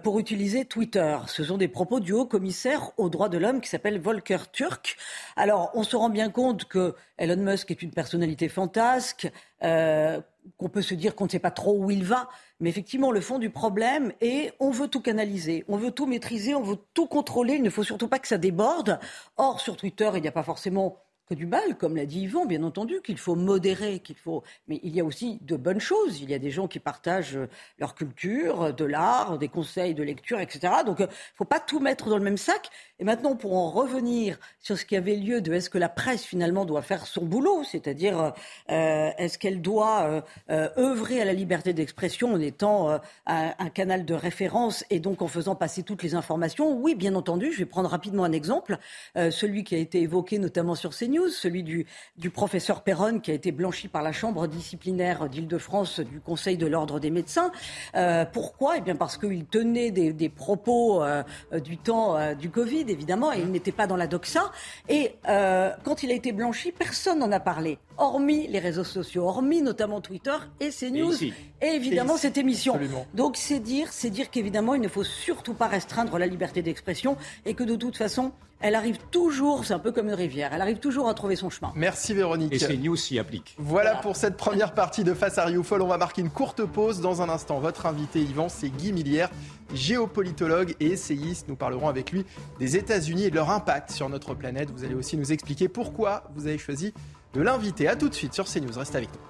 pour 0.02 0.18
utiliser 0.18 0.64
Twitter. 0.64 1.16
Ce 1.26 1.44
sont 1.44 1.56
des 1.56 1.68
propos 1.68 2.00
du 2.00 2.12
haut 2.12 2.26
commissaire 2.26 2.90
aux 2.98 3.08
droits 3.08 3.28
de 3.28 3.38
l'homme 3.38 3.60
qui 3.60 3.68
s'appelle 3.68 3.98
Volker 3.98 4.38
Turk. 4.52 4.96
Alors, 5.36 5.70
on 5.74 5.82
se 5.82 5.96
rend 5.96 6.10
bien 6.10 6.30
compte 6.30 6.64
que 6.64 6.94
Elon 7.16 7.42
Musk 7.42 7.70
est 7.70 7.82
une 7.82 7.90
personnalité 7.90 8.48
fantasque, 8.48 9.30
euh, 9.62 10.20
qu'on 10.56 10.68
peut 10.68 10.82
se 10.82 10.94
dire 10.94 11.14
qu'on 11.14 11.24
ne 11.24 11.30
sait 11.30 11.38
pas 11.38 11.50
trop 11.50 11.76
où 11.76 11.90
il 11.90 12.04
va. 12.04 12.28
Mais 12.60 12.68
effectivement, 12.68 13.10
le 13.10 13.20
fond 13.20 13.38
du 13.38 13.50
problème 13.50 14.12
est 14.20 14.52
on 14.60 14.70
veut 14.70 14.88
tout 14.88 15.00
canaliser, 15.00 15.64
on 15.68 15.76
veut 15.76 15.90
tout 15.90 16.06
maîtriser, 16.06 16.54
on 16.54 16.62
veut 16.62 16.78
tout 16.94 17.06
contrôler. 17.06 17.54
Il 17.54 17.62
ne 17.62 17.70
faut 17.70 17.84
surtout 17.84 18.08
pas 18.08 18.18
que 18.18 18.28
ça 18.28 18.38
déborde. 18.38 18.98
Or, 19.36 19.60
sur 19.60 19.76
Twitter, 19.76 20.10
il 20.14 20.22
n'y 20.22 20.28
a 20.28 20.32
pas 20.32 20.42
forcément 20.42 20.98
du 21.34 21.46
mal, 21.46 21.76
comme 21.76 21.96
l'a 21.96 22.06
dit 22.06 22.22
Yvan, 22.22 22.46
bien 22.46 22.62
entendu, 22.62 23.00
qu'il 23.02 23.18
faut 23.18 23.34
modérer, 23.34 24.00
qu'il 24.00 24.16
faut. 24.16 24.42
Mais 24.68 24.80
il 24.82 24.94
y 24.94 25.00
a 25.00 25.04
aussi 25.04 25.38
de 25.42 25.56
bonnes 25.56 25.80
choses. 25.80 26.20
Il 26.20 26.30
y 26.30 26.34
a 26.34 26.38
des 26.38 26.50
gens 26.50 26.68
qui 26.68 26.78
partagent 26.78 27.38
leur 27.78 27.94
culture, 27.94 28.74
de 28.74 28.84
l'art, 28.84 29.38
des 29.38 29.48
conseils 29.48 29.94
de 29.94 30.02
lecture, 30.02 30.40
etc. 30.40 30.72
Donc, 30.84 30.98
il 31.00 31.04
ne 31.04 31.08
faut 31.36 31.44
pas 31.44 31.60
tout 31.60 31.80
mettre 31.80 32.08
dans 32.08 32.18
le 32.18 32.24
même 32.24 32.36
sac. 32.36 32.70
Et 32.98 33.04
maintenant, 33.04 33.36
pour 33.36 33.54
en 33.54 33.70
revenir 33.70 34.38
sur 34.58 34.76
ce 34.76 34.84
qui 34.84 34.96
avait 34.96 35.16
lieu 35.16 35.40
de 35.40 35.52
est-ce 35.52 35.70
que 35.70 35.78
la 35.78 35.88
presse 35.88 36.24
finalement 36.24 36.64
doit 36.64 36.82
faire 36.82 37.06
son 37.06 37.24
boulot, 37.24 37.64
c'est-à-dire 37.64 38.32
euh, 38.70 39.10
est-ce 39.18 39.38
qu'elle 39.38 39.60
doit 39.60 40.02
euh, 40.02 40.20
euh, 40.50 40.68
œuvrer 40.78 41.20
à 41.20 41.24
la 41.24 41.32
liberté 41.32 41.72
d'expression 41.72 42.32
en 42.34 42.40
étant 42.40 42.90
un, 42.90 43.00
un, 43.26 43.70
canal 43.70 44.04
de 44.04 44.14
référence 44.14 44.84
et 44.90 45.00
donc 45.00 45.22
en 45.22 45.28
faisant 45.28 45.54
passer 45.54 45.82
toutes 45.82 46.02
les 46.02 46.14
informations? 46.14 46.76
Oui, 46.76 46.94
bien 46.94 47.14
entendu. 47.14 47.52
Je 47.52 47.58
vais 47.58 47.66
prendre 47.66 47.88
rapidement 47.88 48.24
un 48.24 48.32
exemple, 48.32 48.78
celui 49.14 49.64
qui 49.64 49.74
a 49.74 49.78
été 49.78 50.00
évoqué 50.00 50.38
notamment 50.38 50.74
sur 50.74 50.90
CNews 50.96 51.19
celui 51.28 51.62
du, 51.62 51.86
professeur 52.30 52.82
Perron 52.82 53.20
qui 53.20 53.30
a 53.30 53.34
été 53.34 53.52
blanchi 53.52 53.88
par 53.88 54.02
la 54.02 54.12
Chambre 54.12 54.46
disciplinaire 54.46 55.28
d'Île-de-France 55.28 56.00
du 56.00 56.20
Conseil 56.20 56.56
de 56.56 56.66
l'Ordre 56.66 57.00
des 57.00 57.10
médecins. 57.10 57.52
Euh, 57.94 58.24
pourquoi? 58.24 58.76
Eh 58.78 58.80
bien 58.80 58.96
parce 58.96 59.18
qu'il 59.18 59.44
tenait 59.46 59.90
des, 59.90 60.28
propos 60.28 61.02
euh, 61.02 61.22
du 61.62 61.76
temps 61.76 62.16
euh, 62.16 62.34
du 62.34 62.50
Covid, 62.50 62.84
évidemment, 62.88 63.32
et 63.32 63.40
il 63.40 63.50
n'était 63.50 63.72
pas 63.72 63.86
dans 63.86 63.96
la 63.96 64.06
doxa. 64.06 64.52
Et 64.88 65.14
quand 65.24 66.02
il 66.02 66.10
a 66.10 66.14
été 66.14 66.32
blanchi, 66.32 66.72
personne 66.72 67.18
n'en 67.18 67.32
a 67.32 67.40
parlé, 67.40 67.78
hormis 67.98 68.46
les 68.48 68.58
réseaux 68.58 68.84
sociaux, 68.84 69.24
hormis 69.24 69.62
notamment 69.62 70.00
Twitter 70.00 70.36
et 70.60 70.70
CNews, 70.70 71.22
et, 71.22 71.32
et 71.62 71.74
évidemment 71.74 72.16
cette 72.16 72.38
émission. 72.38 72.78
Donc 73.14 73.36
c'est 73.36 73.60
dire, 73.60 73.92
c'est 73.92 74.10
dire 74.10 74.30
qu'évidemment 74.30 74.74
il 74.74 74.80
ne 74.80 74.88
faut 74.88 75.04
surtout 75.04 75.54
pas 75.54 75.66
restreindre 75.66 76.18
la 76.18 76.26
liberté 76.26 76.62
d'expression 76.62 77.16
et 77.44 77.54
que 77.54 77.64
de 77.64 77.76
toute 77.76 77.96
façon 77.96 78.32
elle 78.60 78.74
arrive 78.74 78.98
toujours, 79.10 79.64
c'est 79.64 79.74
un 79.74 79.78
peu 79.78 79.90
comme 79.90 80.08
une 80.08 80.14
rivière, 80.14 80.52
elle 80.52 80.60
arrive 80.60 80.78
toujours 80.78 81.04
aura 81.04 81.14
trouvé 81.14 81.36
son 81.36 81.50
chemin. 81.50 81.72
Merci 81.74 82.14
Véronique. 82.14 82.52
Et 82.52 82.58
CNews 82.58 82.96
s'y 82.96 83.18
applique. 83.18 83.54
Voilà, 83.58 83.96
pour 83.96 84.16
cette 84.16 84.36
première 84.36 84.74
partie 84.74 85.02
de 85.02 85.14
Face 85.14 85.38
à 85.38 85.44
Rioufol. 85.44 85.82
On 85.82 85.88
va 85.88 85.96
marquer 85.96 86.20
une 86.20 86.30
courte 86.30 86.64
pause 86.64 87.00
dans 87.00 87.22
un 87.22 87.28
instant. 87.28 87.58
Votre 87.58 87.86
invité, 87.86 88.20
Yvan, 88.20 88.48
c'est 88.48 88.68
Guy 88.68 88.92
Millière, 88.92 89.30
géopolitologue 89.74 90.74
et 90.80 90.88
essayiste. 90.88 91.48
Nous 91.48 91.56
parlerons 91.56 91.88
avec 91.88 92.12
lui 92.12 92.26
des 92.58 92.76
États-Unis 92.76 93.24
et 93.24 93.30
de 93.30 93.36
leur 93.36 93.50
impact 93.50 93.90
sur 93.90 94.08
notre 94.08 94.34
planète. 94.34 94.70
Vous 94.70 94.84
allez 94.84 94.94
aussi 94.94 95.16
nous 95.16 95.32
expliquer 95.32 95.68
pourquoi 95.68 96.24
vous 96.34 96.46
avez 96.46 96.58
choisi 96.58 96.92
de 97.32 97.40
l'inviter. 97.40 97.88
A 97.88 97.96
tout 97.96 98.08
de 98.08 98.14
suite 98.14 98.34
sur 98.34 98.44
CNews. 98.44 98.76
Reste 98.76 98.96
avec 98.96 99.08
nous. 99.12 99.20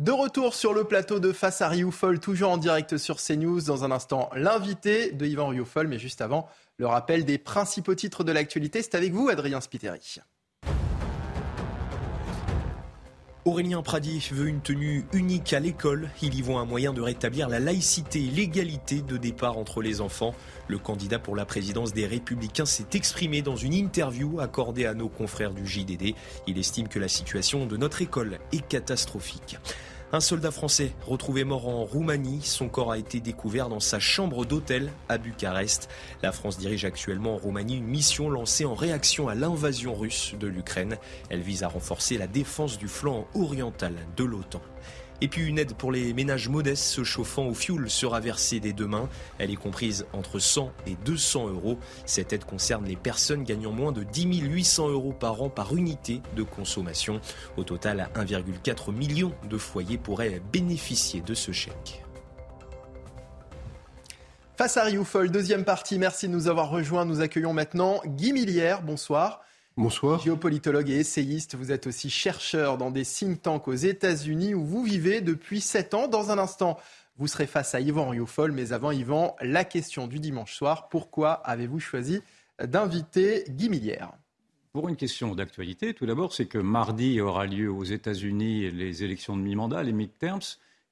De 0.00 0.10
retour 0.10 0.56
sur 0.56 0.74
le 0.74 0.82
plateau 0.82 1.20
de 1.20 1.32
Face 1.32 1.62
à 1.62 1.68
Rioufol, 1.68 2.18
toujours 2.18 2.50
en 2.50 2.56
direct 2.56 2.96
sur 2.96 3.18
CNews. 3.22 3.60
Dans 3.60 3.84
un 3.84 3.92
instant, 3.92 4.28
l'invité 4.34 5.12
de 5.12 5.24
Yvan 5.24 5.46
Rioufol, 5.46 5.86
mais 5.86 6.00
juste 6.00 6.20
avant, 6.20 6.48
le 6.78 6.88
rappel 6.88 7.24
des 7.24 7.38
principaux 7.38 7.94
titres 7.94 8.24
de 8.24 8.32
l'actualité. 8.32 8.82
C'est 8.82 8.96
avec 8.96 9.12
vous, 9.12 9.28
Adrien 9.28 9.60
Spiteri. 9.60 10.16
Aurélien 13.46 13.82
Pradi 13.82 14.26
veut 14.32 14.48
une 14.48 14.62
tenue 14.62 15.04
unique 15.12 15.52
à 15.52 15.60
l'école. 15.60 16.08
Il 16.22 16.34
y 16.34 16.40
voit 16.40 16.60
un 16.60 16.64
moyen 16.64 16.94
de 16.94 17.02
rétablir 17.02 17.46
la 17.50 17.60
laïcité 17.60 18.20
et 18.20 18.30
l'égalité 18.30 19.02
de 19.02 19.18
départ 19.18 19.58
entre 19.58 19.82
les 19.82 20.00
enfants. 20.00 20.34
Le 20.66 20.78
candidat 20.78 21.18
pour 21.18 21.36
la 21.36 21.44
présidence 21.44 21.92
des 21.92 22.06
Républicains 22.06 22.64
s'est 22.64 22.86
exprimé 22.94 23.42
dans 23.42 23.56
une 23.56 23.74
interview 23.74 24.40
accordée 24.40 24.86
à 24.86 24.94
nos 24.94 25.10
confrères 25.10 25.52
du 25.52 25.66
JDD. 25.66 26.14
Il 26.46 26.58
estime 26.58 26.88
que 26.88 26.98
la 26.98 27.08
situation 27.08 27.66
de 27.66 27.76
notre 27.76 28.00
école 28.00 28.38
est 28.52 28.66
catastrophique. 28.66 29.58
Un 30.14 30.20
soldat 30.20 30.52
français 30.52 30.92
retrouvé 31.08 31.42
mort 31.42 31.66
en 31.66 31.82
Roumanie, 31.84 32.40
son 32.44 32.68
corps 32.68 32.92
a 32.92 32.98
été 32.98 33.18
découvert 33.18 33.68
dans 33.68 33.80
sa 33.80 33.98
chambre 33.98 34.44
d'hôtel 34.44 34.92
à 35.08 35.18
Bucarest. 35.18 35.88
La 36.22 36.30
France 36.30 36.56
dirige 36.56 36.84
actuellement 36.84 37.34
en 37.34 37.38
Roumanie 37.38 37.78
une 37.78 37.88
mission 37.88 38.30
lancée 38.30 38.64
en 38.64 38.76
réaction 38.76 39.28
à 39.28 39.34
l'invasion 39.34 39.92
russe 39.92 40.36
de 40.38 40.46
l'Ukraine. 40.46 40.98
Elle 41.30 41.40
vise 41.40 41.64
à 41.64 41.68
renforcer 41.68 42.16
la 42.16 42.28
défense 42.28 42.78
du 42.78 42.86
flanc 42.86 43.26
oriental 43.34 43.92
de 44.16 44.22
l'OTAN. 44.22 44.62
Et 45.20 45.28
puis 45.28 45.46
une 45.46 45.58
aide 45.58 45.74
pour 45.74 45.92
les 45.92 46.12
ménages 46.12 46.48
modestes 46.48 46.84
se 46.84 47.04
chauffant 47.04 47.46
au 47.46 47.54
fioul 47.54 47.88
sera 47.88 48.20
versée 48.20 48.60
dès 48.60 48.72
demain. 48.72 49.08
Elle 49.38 49.50
est 49.50 49.56
comprise 49.56 50.06
entre 50.12 50.38
100 50.38 50.72
et 50.86 50.96
200 51.04 51.48
euros. 51.48 51.78
Cette 52.04 52.32
aide 52.32 52.44
concerne 52.44 52.84
les 52.84 52.96
personnes 52.96 53.44
gagnant 53.44 53.72
moins 53.72 53.92
de 53.92 54.02
10 54.02 54.40
800 54.40 54.88
euros 54.88 55.12
par 55.12 55.42
an 55.42 55.48
par 55.48 55.76
unité 55.76 56.20
de 56.36 56.42
consommation. 56.42 57.20
Au 57.56 57.64
total, 57.64 58.08
1,4 58.14 58.92
million 58.92 59.32
de 59.48 59.58
foyers 59.58 59.98
pourraient 59.98 60.42
bénéficier 60.52 61.20
de 61.20 61.34
ce 61.34 61.52
chèque. 61.52 62.04
Face 64.56 64.76
à 64.76 64.84
Rioufol, 64.84 65.30
deuxième 65.30 65.64
partie. 65.64 65.98
Merci 65.98 66.28
de 66.28 66.32
nous 66.32 66.46
avoir 66.46 66.70
rejoints. 66.70 67.04
Nous 67.04 67.20
accueillons 67.20 67.52
maintenant 67.52 68.00
Guy 68.06 68.32
Millière. 68.32 68.82
Bonsoir. 68.82 69.40
Bonsoir. 69.76 70.20
Géopolitologue 70.20 70.88
et 70.88 71.00
essayiste, 71.00 71.56
vous 71.56 71.72
êtes 71.72 71.88
aussi 71.88 72.08
chercheur 72.08 72.78
dans 72.78 72.92
des 72.92 73.04
think 73.04 73.42
tanks 73.42 73.66
aux 73.66 73.74
États-Unis 73.74 74.54
où 74.54 74.64
vous 74.64 74.84
vivez 74.84 75.20
depuis 75.20 75.60
7 75.60 75.94
ans. 75.94 76.06
Dans 76.06 76.30
un 76.30 76.38
instant, 76.38 76.78
vous 77.16 77.26
serez 77.26 77.48
face 77.48 77.74
à 77.74 77.80
Yvan 77.80 78.08
Rioufol. 78.08 78.52
Mais 78.52 78.72
avant 78.72 78.92
Yvan, 78.92 79.34
la 79.40 79.64
question 79.64 80.06
du 80.06 80.20
dimanche 80.20 80.54
soir. 80.54 80.88
Pourquoi 80.88 81.32
avez-vous 81.32 81.80
choisi 81.80 82.22
d'inviter 82.62 83.46
Guy 83.48 83.68
Millière? 83.68 84.12
Pour 84.72 84.88
une 84.88 84.94
question 84.94 85.34
d'actualité, 85.34 85.92
tout 85.92 86.06
d'abord, 86.06 86.34
c'est 86.34 86.46
que 86.46 86.58
mardi 86.58 87.20
aura 87.20 87.44
lieu 87.44 87.68
aux 87.68 87.82
États-Unis 87.82 88.70
les 88.70 89.02
élections 89.02 89.36
de 89.36 89.42
mi-mandat, 89.42 89.82
les 89.82 89.92
midterms, 89.92 90.38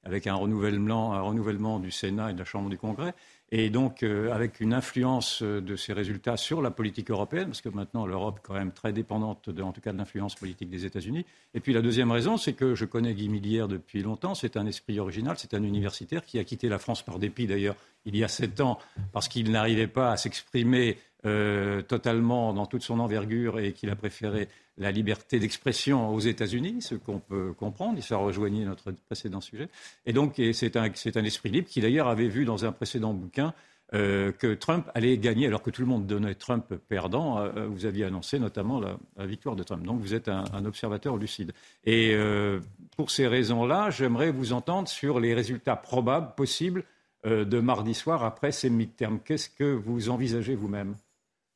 avec 0.03 0.27
un 0.27 0.35
renouvellement, 0.35 1.79
du 1.79 1.91
Sénat 1.91 2.31
et 2.31 2.33
de 2.33 2.39
la 2.39 2.45
Chambre 2.45 2.69
du 2.69 2.77
Congrès 2.77 3.13
et 3.55 3.69
donc 3.69 4.01
euh, 4.01 4.33
avec 4.33 4.59
une 4.61 4.73
influence 4.73 5.43
euh, 5.43 5.61
de 5.61 5.75
ces 5.75 5.93
résultats 5.93 6.37
sur 6.37 6.59
la 6.59 6.71
politique 6.71 7.11
européenne, 7.11 7.45
parce 7.45 7.61
que 7.61 7.69
maintenant 7.69 8.07
l'Europe 8.07 8.39
est 8.39 8.47
quand 8.47 8.55
même 8.55 8.71
très 8.71 8.91
dépendante, 8.91 9.47
en 9.61 9.71
tout 9.71 9.79
cas 9.79 9.93
de 9.93 9.97
l'influence 9.99 10.33
politique 10.33 10.71
des 10.71 10.85
États-Unis. 10.85 11.23
Et 11.53 11.59
puis 11.59 11.71
la 11.71 11.83
deuxième 11.83 12.09
raison, 12.09 12.37
c'est 12.37 12.53
que 12.53 12.73
je 12.73 12.85
connais 12.85 13.13
Guy 13.13 13.29
Millière 13.29 13.67
depuis 13.67 14.01
longtemps, 14.01 14.33
c'est 14.33 14.57
un 14.57 14.65
esprit 14.65 14.99
original, 14.99 15.35
c'est 15.37 15.53
un 15.53 15.61
universitaire 15.61 16.25
qui 16.25 16.39
a 16.39 16.43
quitté 16.43 16.67
la 16.67 16.79
France 16.79 17.03
par 17.03 17.19
dépit 17.19 17.45
d'ailleurs 17.45 17.75
il 18.05 18.17
y 18.17 18.23
a 18.23 18.27
sept 18.27 18.59
ans, 18.59 18.79
parce 19.11 19.27
qu'il 19.27 19.51
n'arrivait 19.51 19.87
pas 19.87 20.11
à 20.11 20.17
s'exprimer 20.17 20.97
euh, 21.25 21.83
totalement 21.83 22.53
dans 22.53 22.65
toute 22.65 22.81
son 22.81 22.99
envergure 22.99 23.59
et 23.59 23.71
qu'il 23.71 23.89
a 23.91 23.95
préféré 23.95 24.49
la 24.77 24.91
liberté 24.91 25.39
d'expression 25.39 26.13
aux 26.13 26.19
États-Unis, 26.19 26.81
ce 26.81 26.95
qu'on 26.95 27.19
peut 27.19 27.53
comprendre, 27.53 27.97
et 27.99 28.01
ça 28.01 28.17
rejoignait 28.17 28.65
notre 28.65 28.91
précédent 28.91 29.41
sujet. 29.41 29.69
Et 30.05 30.13
donc, 30.13 30.41
c'est 30.53 30.75
un, 30.75 30.83
un, 30.83 31.23
esprit 31.23 31.49
libre 31.49 31.67
qui 31.67 31.81
d'ailleurs 31.81 32.07
avait 32.07 32.27
vu 32.27 32.45
dans 32.45 32.65
un 32.65 32.71
précédent 32.71 33.13
bouquin 33.13 33.53
euh, 33.93 34.31
que 34.31 34.55
Trump 34.55 34.89
allait 34.95 35.17
gagner, 35.19 35.45
alors 35.45 35.61
que 35.61 35.69
tout 35.69 35.81
le 35.81 35.87
monde 35.87 36.07
donnait 36.07 36.33
Trump 36.33 36.73
perdant. 36.87 37.39
Euh, 37.39 37.67
vous 37.67 37.85
aviez 37.85 38.05
annoncé 38.05 38.39
notamment 38.39 38.79
la, 38.79 39.25
victoire 39.25 39.55
de 39.55 39.61
Trump. 39.63 39.83
Donc, 39.83 39.99
vous 39.99 40.15
êtes 40.15 40.27
un, 40.27 40.65
observateur 40.65 41.17
lucide. 41.17 41.53
Et 41.83 42.13
euh, 42.15 42.59
pour 42.97 43.11
ces 43.11 43.27
raisons-là, 43.27 43.91
j'aimerais 43.91 44.31
vous 44.31 44.53
entendre 44.53 44.87
sur 44.87 45.19
les 45.19 45.35
résultats 45.35 45.75
probables, 45.75 46.33
possibles, 46.35 46.83
euh, 47.25 47.45
de 47.45 47.59
mardi 47.59 47.93
soir 47.93 48.23
après 48.25 48.51
ces 48.51 48.69
midterms. 48.69 49.19
Qu'est-ce 49.23 49.49
que 49.49 49.63
vous 49.63 50.09
envisagez 50.09 50.55
vous-même? 50.55 50.95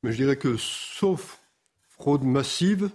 Mais 0.01 0.13
je 0.13 0.17
dirais 0.17 0.37
que, 0.37 0.55
sauf 0.57 1.41
fraude 1.89 2.23
massive, 2.23 2.89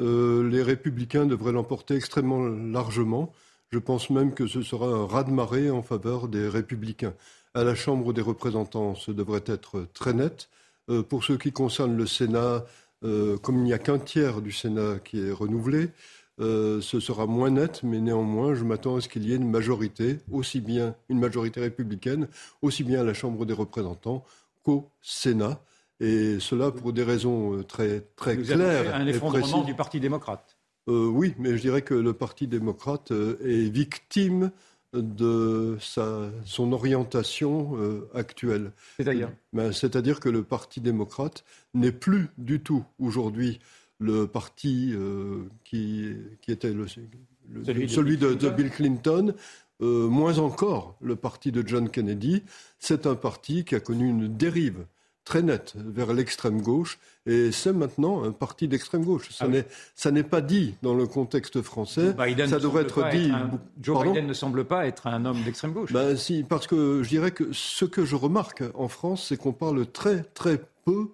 euh, 0.00 0.48
les 0.48 0.62
républicains 0.62 1.26
devraient 1.26 1.52
l'emporter 1.52 1.94
extrêmement 1.94 2.44
largement. 2.46 3.32
Je 3.70 3.78
pense 3.78 4.10
même 4.10 4.34
que 4.34 4.46
ce 4.46 4.62
sera 4.62 4.86
un 4.86 5.06
raz-de-marée 5.06 5.70
en 5.70 5.82
faveur 5.82 6.28
des 6.28 6.48
républicains. 6.48 7.14
À 7.54 7.64
la 7.64 7.74
Chambre 7.74 8.12
des 8.12 8.20
représentants, 8.20 8.94
ce 8.94 9.10
devrait 9.10 9.44
être 9.46 9.86
très 9.94 10.12
net. 10.12 10.48
Euh, 10.90 11.02
pour 11.02 11.24
ce 11.24 11.32
qui 11.34 11.52
concerne 11.52 11.96
le 11.96 12.06
Sénat, 12.06 12.64
euh, 13.04 13.36
comme 13.38 13.58
il 13.58 13.64
n'y 13.64 13.72
a 13.72 13.78
qu'un 13.78 13.98
tiers 13.98 14.40
du 14.40 14.52
Sénat 14.52 14.98
qui 15.04 15.20
est 15.20 15.32
renouvelé, 15.32 15.90
ce 16.38 16.98
sera 17.00 17.26
moins 17.26 17.50
net, 17.50 17.82
mais 17.84 18.00
néanmoins, 18.00 18.56
je 18.56 18.64
m'attends 18.64 18.96
à 18.96 19.00
ce 19.00 19.08
qu'il 19.08 19.24
y 19.24 19.32
ait 19.32 19.36
une 19.36 19.48
majorité, 19.48 20.18
aussi 20.32 20.60
bien 20.60 20.96
une 21.08 21.20
majorité 21.20 21.60
républicaine, 21.60 22.26
aussi 22.60 22.82
bien 22.82 23.02
à 23.02 23.04
la 23.04 23.14
Chambre 23.14 23.46
des 23.46 23.54
représentants 23.54 24.24
qu'au 24.64 24.90
Sénat. 25.00 25.60
Et 26.00 26.38
cela 26.40 26.70
pour 26.70 26.92
des 26.92 27.02
raisons 27.02 27.58
euh, 27.58 27.62
très, 27.62 28.00
très 28.16 28.34
Vous 28.34 28.52
claires. 28.52 28.94
Un 28.94 29.06
effondrement 29.06 29.62
du 29.62 29.74
Parti 29.74 30.00
démocrate. 30.00 30.56
Euh, 30.88 31.06
oui, 31.06 31.34
mais 31.38 31.56
je 31.56 31.62
dirais 31.62 31.82
que 31.82 31.94
le 31.94 32.12
Parti 32.12 32.46
démocrate 32.46 33.12
euh, 33.12 33.38
est 33.44 33.70
victime 33.70 34.50
de 34.92 35.76
sa, 35.80 36.30
son 36.44 36.72
orientation 36.72 37.76
actuelle. 38.14 38.70
C'est-à-dire 38.96 39.28
ben, 39.52 39.72
C'est-à-dire 39.72 40.20
que 40.20 40.28
le 40.28 40.44
Parti 40.44 40.80
démocrate 40.80 41.44
n'est 41.74 41.90
plus 41.90 42.28
du 42.38 42.60
tout 42.60 42.84
aujourd'hui 43.00 43.58
le 43.98 44.28
parti 44.28 44.94
qui, 45.64 46.14
qui, 46.40 46.52
était 46.52 46.72
le, 46.72 46.86
celui, 46.86 48.18
de, 48.18 48.34
de, 48.34 48.50
Bill 48.50 48.70
Clinton, 48.70 49.34
moins 49.80 50.38
encore 50.38 50.96
le 51.00 51.16
parti 51.16 51.50
de 51.50 51.66
John 51.66 51.90
Kennedy. 51.90 52.44
C'est 52.78 53.08
un 53.08 53.16
parti 53.16 53.64
qui 53.64 53.74
a 53.74 53.80
connu 53.80 54.08
une 54.08 54.28
dérive 54.28 54.86
très 55.24 55.42
nette 55.42 55.74
vers 55.76 56.12
l'extrême 56.12 56.60
gauche, 56.60 56.98
et 57.26 57.50
c'est 57.52 57.72
maintenant 57.72 58.24
un 58.24 58.32
parti 58.32 58.68
d'extrême 58.68 59.04
gauche. 59.04 59.30
Ça 59.30 59.46
ah 59.46 60.10
n'est 60.10 60.22
pas 60.22 60.40
dit 60.40 60.74
dans 60.82 60.94
le 60.94 61.06
contexte 61.06 61.62
français. 61.62 62.14
ça 62.46 62.58
devrait 62.58 62.82
être 62.82 63.10
dit. 63.10 63.32
Joe 63.80 64.04
Biden 64.04 64.26
ne 64.26 64.34
semble 64.34 64.64
pas 64.64 64.86
être 64.86 65.06
un 65.06 65.24
homme 65.24 65.42
d'extrême 65.42 65.72
gauche. 65.72 65.92
Ben, 65.92 66.16
si, 66.16 66.42
parce 66.42 66.66
que 66.66 67.02
je 67.02 67.08
dirais 67.08 67.30
que 67.30 67.52
ce 67.52 67.84
que 67.84 68.04
je 68.04 68.16
remarque 68.16 68.62
en 68.74 68.88
France, 68.88 69.26
c'est 69.28 69.36
qu'on 69.36 69.52
parle 69.52 69.86
très 69.86 70.22
très 70.34 70.60
peu 70.84 71.08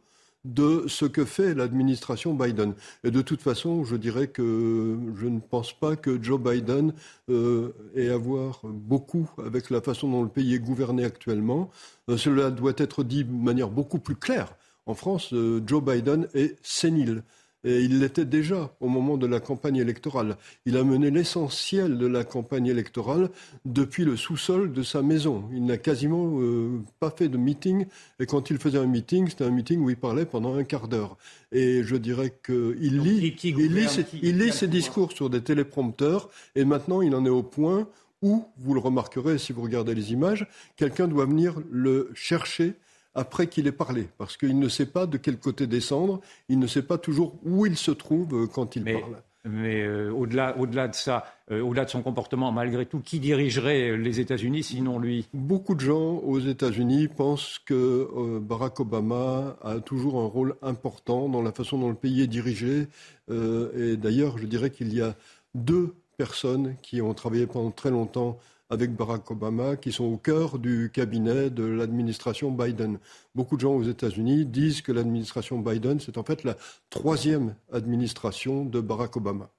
de 0.45 0.85
ce 0.89 1.05
que 1.05 1.25
fait 1.25 1.55
l'administration 1.55 2.35
Biden. 2.35 2.75
Et 3.05 3.11
de 3.11 3.23
toute 3.23 3.43
façon, 3.43 3.85
je 3.85 3.97
dirais 3.97 4.29
que 4.29 4.97
je 5.17 5.27
ne 5.27 5.41
pense 5.41 5.73
pas 5.73 5.97
que 5.97 6.23
Joe 6.23 6.41
Biden 6.41 6.93
euh, 7.29 7.73
ait 7.95 8.09
à 8.09 8.17
voir 8.17 8.61
beaucoup 8.65 9.31
avec 9.45 9.71
la 9.71 9.81
façon 9.81 10.11
dont 10.11 10.23
le 10.23 10.29
pays 10.29 10.55
est 10.55 10.61
gouverné 10.61 11.05
actuellement. 11.05 11.71
Euh, 12.09 12.17
cela 12.17 12.51
doit 12.51 12.73
être 12.79 13.05
dit 13.05 13.25
de 13.25 13.33
manière 13.33 13.69
beaucoup 13.69 13.99
plus 13.99 14.17
claire. 14.17 14.55
En 14.87 14.95
France, 14.95 15.33
euh, 15.35 15.63
Joe 15.67 15.85
Biden 15.85 16.27
est 16.35 16.57
sénile. 16.63 17.23
Et 17.63 17.81
il 17.81 18.01
l'était 18.01 18.25
déjà 18.25 18.75
au 18.81 18.89
moment 18.89 19.19
de 19.19 19.27
la 19.27 19.39
campagne 19.39 19.77
électorale. 19.77 20.37
Il 20.65 20.77
a 20.77 20.85
mené 20.85 21.11
l'essentiel 21.11 21.99
de 21.99 22.07
la 22.07 22.25
campagne 22.25 22.67
électorale 22.67 23.29
depuis 23.67 24.05
le 24.05 24.17
sous-sol 24.17 24.73
de 24.73 24.83
sa 24.83 25.03
maison. 25.03 25.45
Il 25.53 25.67
n'a 25.67 25.77
quasiment 25.77 26.41
euh, 26.41 26.81
pas 27.01 27.11
fait 27.11 27.29
de 27.29 27.37
meeting. 27.37 27.87
Et 28.19 28.27
quand 28.27 28.49
il 28.49 28.59
faisait 28.59 28.79
un 28.79 28.87
meeting, 28.87 29.29
c'était 29.29 29.45
un 29.45 29.51
meeting 29.51 29.81
où 29.81 29.91
il 29.91 29.97
parlait 29.97 30.25
pendant 30.25 30.55
un 30.55 30.65
quart 30.65 30.89
d'heure. 30.89 31.19
Et 31.53 31.83
je 31.83 31.97
dirais 31.97 32.33
qu'il 32.45 33.03
lit, 33.03 33.37
il 33.45 33.75
lit, 33.75 33.89
ses, 33.89 34.07
il 34.23 34.39
lit 34.39 34.53
ses 34.53 34.69
discours 34.69 35.13
sur 35.13 35.29
des 35.29 35.43
téléprompteurs. 35.43 36.31
Et 36.55 36.65
maintenant, 36.65 37.03
il 37.03 37.15
en 37.15 37.27
est 37.27 37.31
au 37.31 37.43
point 37.43 37.87
où, 38.23 38.45
vous 38.59 38.75
le 38.75 38.81
remarquerez 38.81 39.39
si 39.39 39.53
vous 39.53 39.63
regardez 39.63 39.95
les 39.95 40.13
images, 40.13 40.47
quelqu'un 40.77 41.09
doit 41.09 41.27
venir 41.27 41.61
le 41.71 42.11
chercher 42.15 42.75
après 43.15 43.49
qu'il 43.49 43.67
ait 43.67 43.73
parlé, 43.73 44.09
parce 44.19 44.37
qu'il 44.37 44.59
ne 44.59 44.69
sait 44.69 44.87
pas 44.87 45.07
de 45.07 45.17
quel 45.17 45.39
côté 45.39 45.67
descendre, 45.67 46.21
il 46.49 46.59
ne 46.59 46.67
sait 46.67 46.83
pas 46.83 46.99
toujours 46.99 47.35
où 47.45 47.67
il 47.67 47.77
se 47.77 47.91
trouve 47.91 48.45
euh, 48.45 48.47
quand 48.47 48.77
il 48.77 48.85
parle. 48.85 49.23
Mais 49.45 49.83
euh, 49.83 50.13
au-delà, 50.13 50.57
au-delà 50.59 50.87
de 50.89 50.95
ça, 50.95 51.25
euh, 51.51 51.63
au-delà 51.63 51.87
de 51.87 51.91
son 51.91 52.03
comportement, 52.03 52.53
malgré 52.53 52.85
tout, 52.85 53.01
qui 53.01 53.21
dirigerait 53.21 53.97
les 53.97 54.21
États-Unis 54.21 54.63
sinon 54.63 54.99
lui? 54.99 55.27
Beaucoup 55.33 55.75
de 55.75 55.81
gens 55.81 56.17
aux 56.19 56.41
États-Unis 56.41 57.09
pensent 57.09 57.59
que 57.65 57.75
euh, 57.75 58.39
Barack 58.39 58.81
Obama 58.81 59.57
a 59.63 59.81
toujours 59.81 60.21
un 60.21 60.27
rôle 60.27 60.57
important 60.61 61.31
dans 61.31 61.41
la 61.41 61.53
façon 61.53 61.79
dont 61.79 61.89
le 61.89 61.95
pays 61.95 62.21
est 62.23 62.27
dirigé. 62.27 62.89
et 63.31 63.97
d'ailleurs, 63.97 64.37
je 64.39 64.47
dirais 64.47 64.71
qu'il 64.71 64.93
y 64.93 65.01
a 65.01 65.15
deux 65.55 65.95
personnes 66.19 66.77
qui 66.83 67.01
ont 67.01 67.15
travaillé 67.15 67.47
pendant 67.47 67.71
très 67.71 67.91
longtemps 67.91 68.39
avec 68.71 68.95
Barack 68.95 69.31
Obama, 69.31 69.77
qui 69.77 69.93
sont 69.93 70.05
au 70.05 70.17
cœur 70.17 70.59
du 70.59 70.91
cabinet 70.93 71.51
de 71.51 71.65
l'administration 71.65 72.53
Biden. 72.53 72.99
Beaucoup 73.35 73.57
de 73.57 73.61
gens 73.61 73.75
aux 73.75 73.83
États-Unis 73.83 74.47
disent 74.47 74.81
que 74.81 74.93
l'administration 74.93 75.59
Biden, 75.59 75.99
c'est 75.99 76.17
en 76.17 76.23
fait 76.23 76.45
la 76.45 76.57
troisième 76.89 77.55
administration 77.73 78.65
de 78.65 78.81
Barack 78.81 79.17
Obama. 79.17 79.51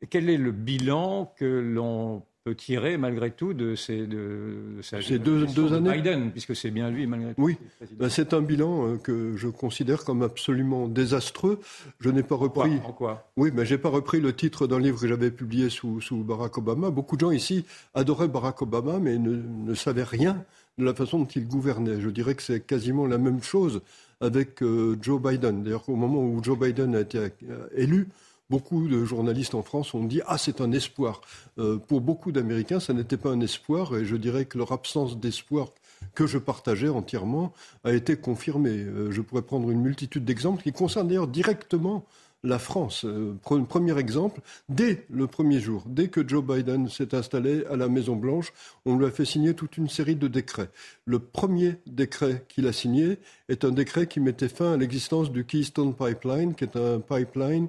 Et 0.00 0.06
quel 0.06 0.30
est 0.30 0.38
le 0.38 0.52
bilan 0.52 1.32
que 1.36 1.44
l'on 1.44 2.22
tirer 2.52 2.96
malgré 2.96 3.30
tout 3.30 3.54
de 3.54 3.74
ces, 3.74 4.06
de, 4.06 4.80
ces 4.82 5.18
deux, 5.18 5.46
deux 5.46 5.72
années 5.72 5.96
Biden, 5.96 6.30
puisque 6.30 6.54
c'est 6.54 6.70
bien 6.70 6.90
lui 6.90 7.06
malgré 7.06 7.34
tout. 7.34 7.42
Oui, 7.42 7.56
ben, 7.92 8.08
c'est 8.08 8.34
un 8.34 8.40
bilan 8.40 8.86
euh, 8.86 8.96
que 8.96 9.36
je 9.36 9.48
considère 9.48 10.04
comme 10.04 10.22
absolument 10.22 10.88
désastreux. 10.88 11.60
Je 12.00 12.10
n'ai 12.10 12.22
pas 12.22 12.36
repris. 12.36 12.78
En 12.84 12.92
quoi, 12.92 13.30
Oui, 13.36 13.50
mais 13.54 13.64
j'ai 13.64 13.78
pas 13.78 13.88
repris 13.88 14.20
le 14.20 14.32
titre 14.32 14.66
d'un 14.66 14.78
livre 14.78 15.00
que 15.00 15.08
j'avais 15.08 15.30
publié 15.30 15.70
sous, 15.70 16.00
sous, 16.00 16.24
Barack 16.24 16.58
Obama. 16.58 16.90
Beaucoup 16.90 17.16
de 17.16 17.20
gens 17.20 17.30
ici 17.30 17.64
adoraient 17.94 18.28
Barack 18.28 18.62
Obama, 18.62 18.98
mais 18.98 19.18
ne, 19.18 19.36
ne 19.36 19.74
savaient 19.74 20.04
rien 20.04 20.44
de 20.78 20.84
la 20.84 20.94
façon 20.94 21.18
dont 21.18 21.26
il 21.26 21.46
gouvernait. 21.46 22.00
Je 22.00 22.08
dirais 22.08 22.34
que 22.34 22.42
c'est 22.42 22.60
quasiment 22.60 23.06
la 23.06 23.18
même 23.18 23.42
chose 23.42 23.82
avec 24.20 24.62
euh, 24.62 24.96
Joe 25.00 25.20
Biden. 25.20 25.62
D'ailleurs, 25.62 25.88
au 25.88 25.96
moment 25.96 26.22
où 26.22 26.42
Joe 26.42 26.58
Biden 26.58 26.94
a 26.94 27.00
été 27.00 27.18
euh, 27.18 27.66
élu, 27.76 28.08
Beaucoup 28.50 28.88
de 28.88 29.04
journalistes 29.04 29.54
en 29.54 29.62
France 29.62 29.92
ont 29.92 30.04
dit 30.04 30.22
Ah, 30.26 30.38
c'est 30.38 30.62
un 30.62 30.72
espoir. 30.72 31.20
Euh, 31.58 31.76
pour 31.76 32.00
beaucoup 32.00 32.32
d'Américains, 32.32 32.80
ça 32.80 32.94
n'était 32.94 33.18
pas 33.18 33.28
un 33.28 33.42
espoir, 33.42 33.94
et 33.94 34.06
je 34.06 34.16
dirais 34.16 34.46
que 34.46 34.56
leur 34.56 34.72
absence 34.72 35.20
d'espoir, 35.20 35.68
que 36.14 36.26
je 36.26 36.38
partageais 36.38 36.88
entièrement, 36.88 37.52
a 37.84 37.92
été 37.92 38.16
confirmée. 38.16 38.70
Euh, 38.70 39.10
je 39.10 39.20
pourrais 39.20 39.42
prendre 39.42 39.70
une 39.70 39.82
multitude 39.82 40.24
d'exemples 40.24 40.62
qui 40.62 40.72
concernent 40.72 41.08
d'ailleurs 41.08 41.28
directement 41.28 42.06
la 42.44 42.58
France. 42.58 43.04
Euh, 43.04 43.34
premier 43.68 43.98
exemple, 43.98 44.40
dès 44.68 45.04
le 45.10 45.26
premier 45.26 45.60
jour, 45.60 45.84
dès 45.86 46.08
que 46.08 46.26
Joe 46.26 46.44
Biden 46.44 46.88
s'est 46.88 47.14
installé 47.14 47.64
à 47.66 47.76
la 47.76 47.88
Maison-Blanche, 47.88 48.52
on 48.84 48.96
lui 48.96 49.06
a 49.06 49.10
fait 49.10 49.24
signer 49.24 49.54
toute 49.54 49.76
une 49.76 49.88
série 49.88 50.16
de 50.16 50.28
décrets. 50.28 50.70
Le 51.04 51.18
premier 51.18 51.76
décret 51.86 52.44
qu'il 52.48 52.66
a 52.66 52.72
signé 52.72 53.18
est 53.48 53.64
un 53.64 53.72
décret 53.72 54.06
qui 54.06 54.20
mettait 54.20 54.48
fin 54.48 54.72
à 54.72 54.76
l'existence 54.76 55.32
du 55.32 55.44
Keystone 55.44 55.94
Pipeline, 55.94 56.54
qui 56.54 56.64
est 56.64 56.76
un 56.76 57.00
pipeline 57.00 57.68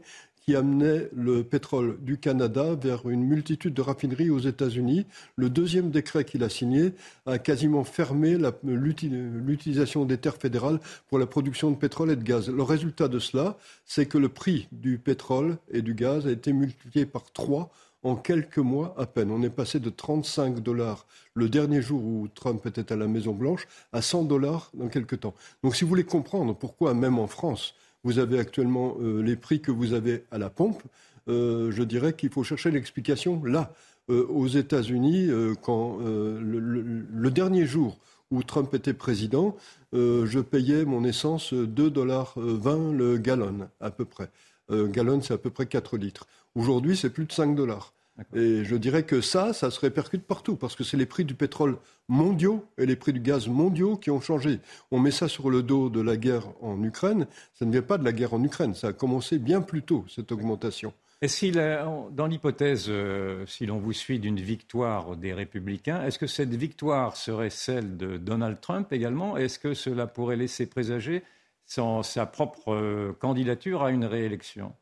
qui 0.50 0.56
amenait 0.56 1.10
le 1.16 1.44
pétrole 1.44 2.00
du 2.02 2.18
Canada 2.18 2.74
vers 2.74 3.08
une 3.08 3.24
multitude 3.24 3.76
de 3.76 3.84
raffineries 3.84 4.32
aux 4.32 4.40
États-Unis. 4.40 5.06
Le 5.36 5.48
deuxième 5.48 5.92
décret 5.92 6.26
qu'il 6.26 6.44
a 6.44 6.50
signé 6.50 6.94
a 7.28 7.38
quasiment 7.38 7.84
fermé 7.84 8.36
l'utilisation 8.64 10.06
des 10.06 10.18
terres 10.18 10.38
fédérales 10.38 10.80
pour 11.08 11.20
la 11.20 11.28
production 11.28 11.70
de 11.70 11.76
pétrole 11.76 12.10
et 12.10 12.16
de 12.16 12.24
gaz. 12.24 12.50
Le 12.50 12.64
résultat 12.64 13.08
de 13.08 13.20
cela, 13.20 13.60
c'est 13.86 14.08
que 14.08 14.18
le 14.18 14.28
prix 14.28 14.68
du 14.72 14.98
pétrole 14.98 15.60
et 15.70 15.84
du 15.84 15.94
gaz 15.94 16.26
a 16.26 16.32
été 16.32 16.52
multiplié 16.52 17.06
par 17.06 17.32
trois 17.32 17.70
en 18.02 18.16
quelques 18.16 18.58
mois 18.58 18.96
à 18.98 19.06
peine. 19.06 19.30
On 19.30 19.44
est 19.44 19.52
passé 19.52 19.80
de 19.80 19.92
35 19.92 20.62
dollars 20.62 21.06
le 21.36 21.48
dernier 21.48 21.84
jour 21.84 22.04
où 22.04 22.28
Trump 22.34 22.66
était 22.66 22.92
à 22.92 22.96
la 22.96 23.06
Maison-Blanche 23.06 23.68
à 23.94 24.02
100 24.02 24.24
dollars 24.24 24.72
dans 24.74 24.88
quelques 24.88 25.20
temps. 25.20 25.36
Donc 25.64 25.76
si 25.76 25.84
vous 25.84 25.90
voulez 25.90 26.06
comprendre 26.06 26.56
pourquoi, 26.56 26.96
même 26.96 27.20
en 27.20 27.28
France, 27.28 27.76
vous 28.04 28.20
avez 28.20 28.40
actuellement 28.40 28.98
euh, 29.02 29.22
les 29.22 29.36
prix 29.36 29.62
que 29.62 29.72
vous 29.72 29.94
avez 29.94 30.26
à 30.32 30.38
la 30.38 30.50
pompe. 30.50 30.82
Euh, 31.28 31.72
je 31.72 31.84
dirais 31.84 32.14
qu'il 32.14 32.30
faut 32.30 32.44
chercher 32.44 32.72
l'explication 32.72 33.44
là. 33.44 33.74
Euh, 34.10 34.26
aux 34.28 34.48
États-Unis, 34.48 35.30
quand 35.62 36.00
le, 36.00 37.30
dernier 37.30 37.68
jour 37.68 38.00
où 38.32 38.42
Trump 38.42 38.74
était 38.74 38.96
président, 38.96 39.56
je 39.94 40.40
payais 40.40 40.84
mon 40.84 41.04
essence 41.04 41.54
2,20 41.54 41.90
dollars 41.92 42.34
le 42.38 43.18
gallon, 43.18 43.70
à 43.80 43.92
peu 43.92 44.06
près. 44.06 44.32
gallon, 44.72 45.22
c'est 45.22 45.36
à 45.36 45.38
peu 45.38 45.52
près 45.52 45.68
4 45.68 45.98
litres. 45.98 46.26
Aujourd'hui, 46.56 46.98
c'est 46.98 47.12
plus 47.12 47.26
de 47.26 47.32
5 47.32 47.54
dollars. 47.56 47.94
Et 48.36 48.64
je 48.66 48.76
dirais 48.76 49.04
que 49.04 49.22
ça, 49.22 49.54
ça 49.54 49.72
se 49.72 49.80
répercute 49.80 50.24
partout, 50.24 50.56
parce 50.56 50.76
que 50.76 50.84
c'est 50.84 50.98
les 50.98 51.06
prix 51.06 51.26
du 51.26 51.36
pétrole 51.36 51.78
mondiaux 52.08 52.66
et 52.78 52.86
les 52.86 52.96
prix 52.96 53.14
du 53.14 53.20
gaz 53.20 53.48
mondiaux 53.48 53.98
qui 53.98 54.12
ont 54.12 54.22
changé. 54.22 54.60
On 54.92 55.00
met 55.00 55.12
ça 55.12 55.28
sur 55.28 55.50
le 55.50 55.64
dos 55.64 55.90
de 55.90 56.02
la 56.02 56.18
guerre 56.18 56.48
en 56.62 56.84
Ukraine. 56.84 57.28
Ça 57.54 57.66
ne 57.66 57.72
vient 57.72 57.82
pas 57.82 57.98
de 57.98 58.04
la 58.04 58.12
guerre 58.12 58.34
en 58.34 58.44
Ukraine. 58.44 58.74
Ça 58.74 58.88
a 58.88 58.94
commencé 58.94 59.40
bien 59.40 59.62
plus 59.62 59.84
tôt, 59.84 60.06
cette 60.08 60.32
augmentation. 60.32 60.94
Est-ce 61.22 62.12
dans 62.12 62.28
l'hypothèse, 62.28 62.86
euh, 62.88 63.46
si 63.46 63.66
l'on 63.66 63.78
vous 63.78 63.92
suit, 63.92 64.20
d'une 64.20 64.40
victoire 64.40 65.18
des 65.18 65.34
Républicains, 65.34 66.02
est-ce 66.06 66.18
que 66.18 66.28
cette 66.28 66.56
victoire 66.56 67.18
serait 67.18 67.50
celle 67.50 67.98
de 67.98 68.18
Donald 68.18 68.62
Trump 68.62 68.94
également? 68.94 69.36
Est-ce 69.36 69.60
que 69.60 69.74
cela 69.74 70.08
pourrait 70.08 70.38
laisser 70.38 70.66
présager 70.66 71.24
sa 71.66 72.26
propre 72.26 72.74
euh, 72.74 73.14
candidature 73.20 73.84
à 73.84 73.92
une 73.92 74.06
réélection? 74.06 74.74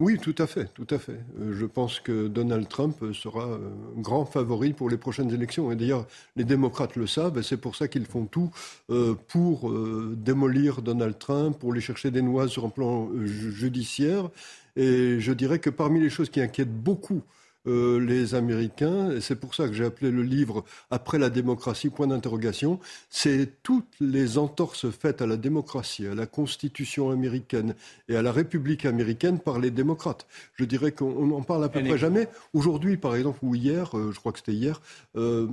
Oui, 0.00 0.18
tout 0.18 0.34
à 0.38 0.48
fait, 0.48 0.66
tout 0.74 0.88
à 0.90 0.98
fait. 0.98 1.20
Euh, 1.38 1.54
je 1.56 1.66
pense 1.66 2.00
que 2.00 2.26
Donald 2.26 2.68
Trump 2.68 2.96
sera 3.12 3.46
euh, 3.46 3.70
grand 3.96 4.24
favori 4.24 4.72
pour 4.72 4.90
les 4.90 4.96
prochaines 4.96 5.32
élections. 5.32 5.70
Et 5.70 5.76
d'ailleurs, 5.76 6.06
les 6.34 6.42
démocrates 6.42 6.96
le 6.96 7.06
savent, 7.06 7.38
et 7.38 7.44
c'est 7.44 7.56
pour 7.56 7.76
ça 7.76 7.86
qu'ils 7.86 8.06
font 8.06 8.26
tout 8.26 8.50
euh, 8.90 9.14
pour 9.28 9.72
démolir 10.16 10.82
Donald 10.82 11.16
Trump, 11.18 11.56
pour 11.58 11.72
lui 11.72 11.80
chercher 11.80 12.10
des 12.10 12.22
noix 12.22 12.48
sur 12.48 12.64
un 12.64 12.70
plan 12.70 13.08
judiciaire. 13.24 14.30
Et 14.74 15.20
je 15.20 15.32
dirais 15.32 15.60
que 15.60 15.70
parmi 15.70 16.00
les 16.00 16.10
choses 16.10 16.28
qui 16.28 16.40
inquiètent 16.40 16.74
beaucoup 16.74 17.22
euh, 17.66 17.98
les 17.98 18.34
Américains, 18.34 19.10
et 19.10 19.20
c'est 19.20 19.36
pour 19.36 19.54
ça 19.54 19.68
que 19.68 19.74
j'ai 19.74 19.84
appelé 19.84 20.10
le 20.10 20.22
livre 20.22 20.64
Après 20.90 21.18
la 21.18 21.30
démocratie, 21.30 21.88
point 21.88 22.06
d'interrogation, 22.06 22.78
c'est 23.08 23.62
toutes 23.62 23.94
les 24.00 24.38
entorses 24.38 24.90
faites 24.90 25.22
à 25.22 25.26
la 25.26 25.36
démocratie, 25.36 26.06
à 26.06 26.14
la 26.14 26.26
Constitution 26.26 27.10
américaine 27.10 27.74
et 28.08 28.16
à 28.16 28.22
la 28.22 28.32
République 28.32 28.84
américaine 28.84 29.38
par 29.38 29.58
les 29.58 29.70
démocrates. 29.70 30.26
Je 30.54 30.64
dirais 30.64 30.92
qu'on 30.92 31.26
n'en 31.26 31.42
parle 31.42 31.64
à 31.64 31.68
peu 31.68 31.80
près 31.80 31.98
jamais. 31.98 32.28
Aujourd'hui, 32.52 32.96
par 32.96 33.16
exemple, 33.16 33.38
ou 33.42 33.54
hier, 33.54 33.96
euh, 33.96 34.12
je 34.12 34.20
crois 34.20 34.32
que 34.32 34.38
c'était 34.38 34.52
hier, 34.52 34.82
euh, 35.16 35.46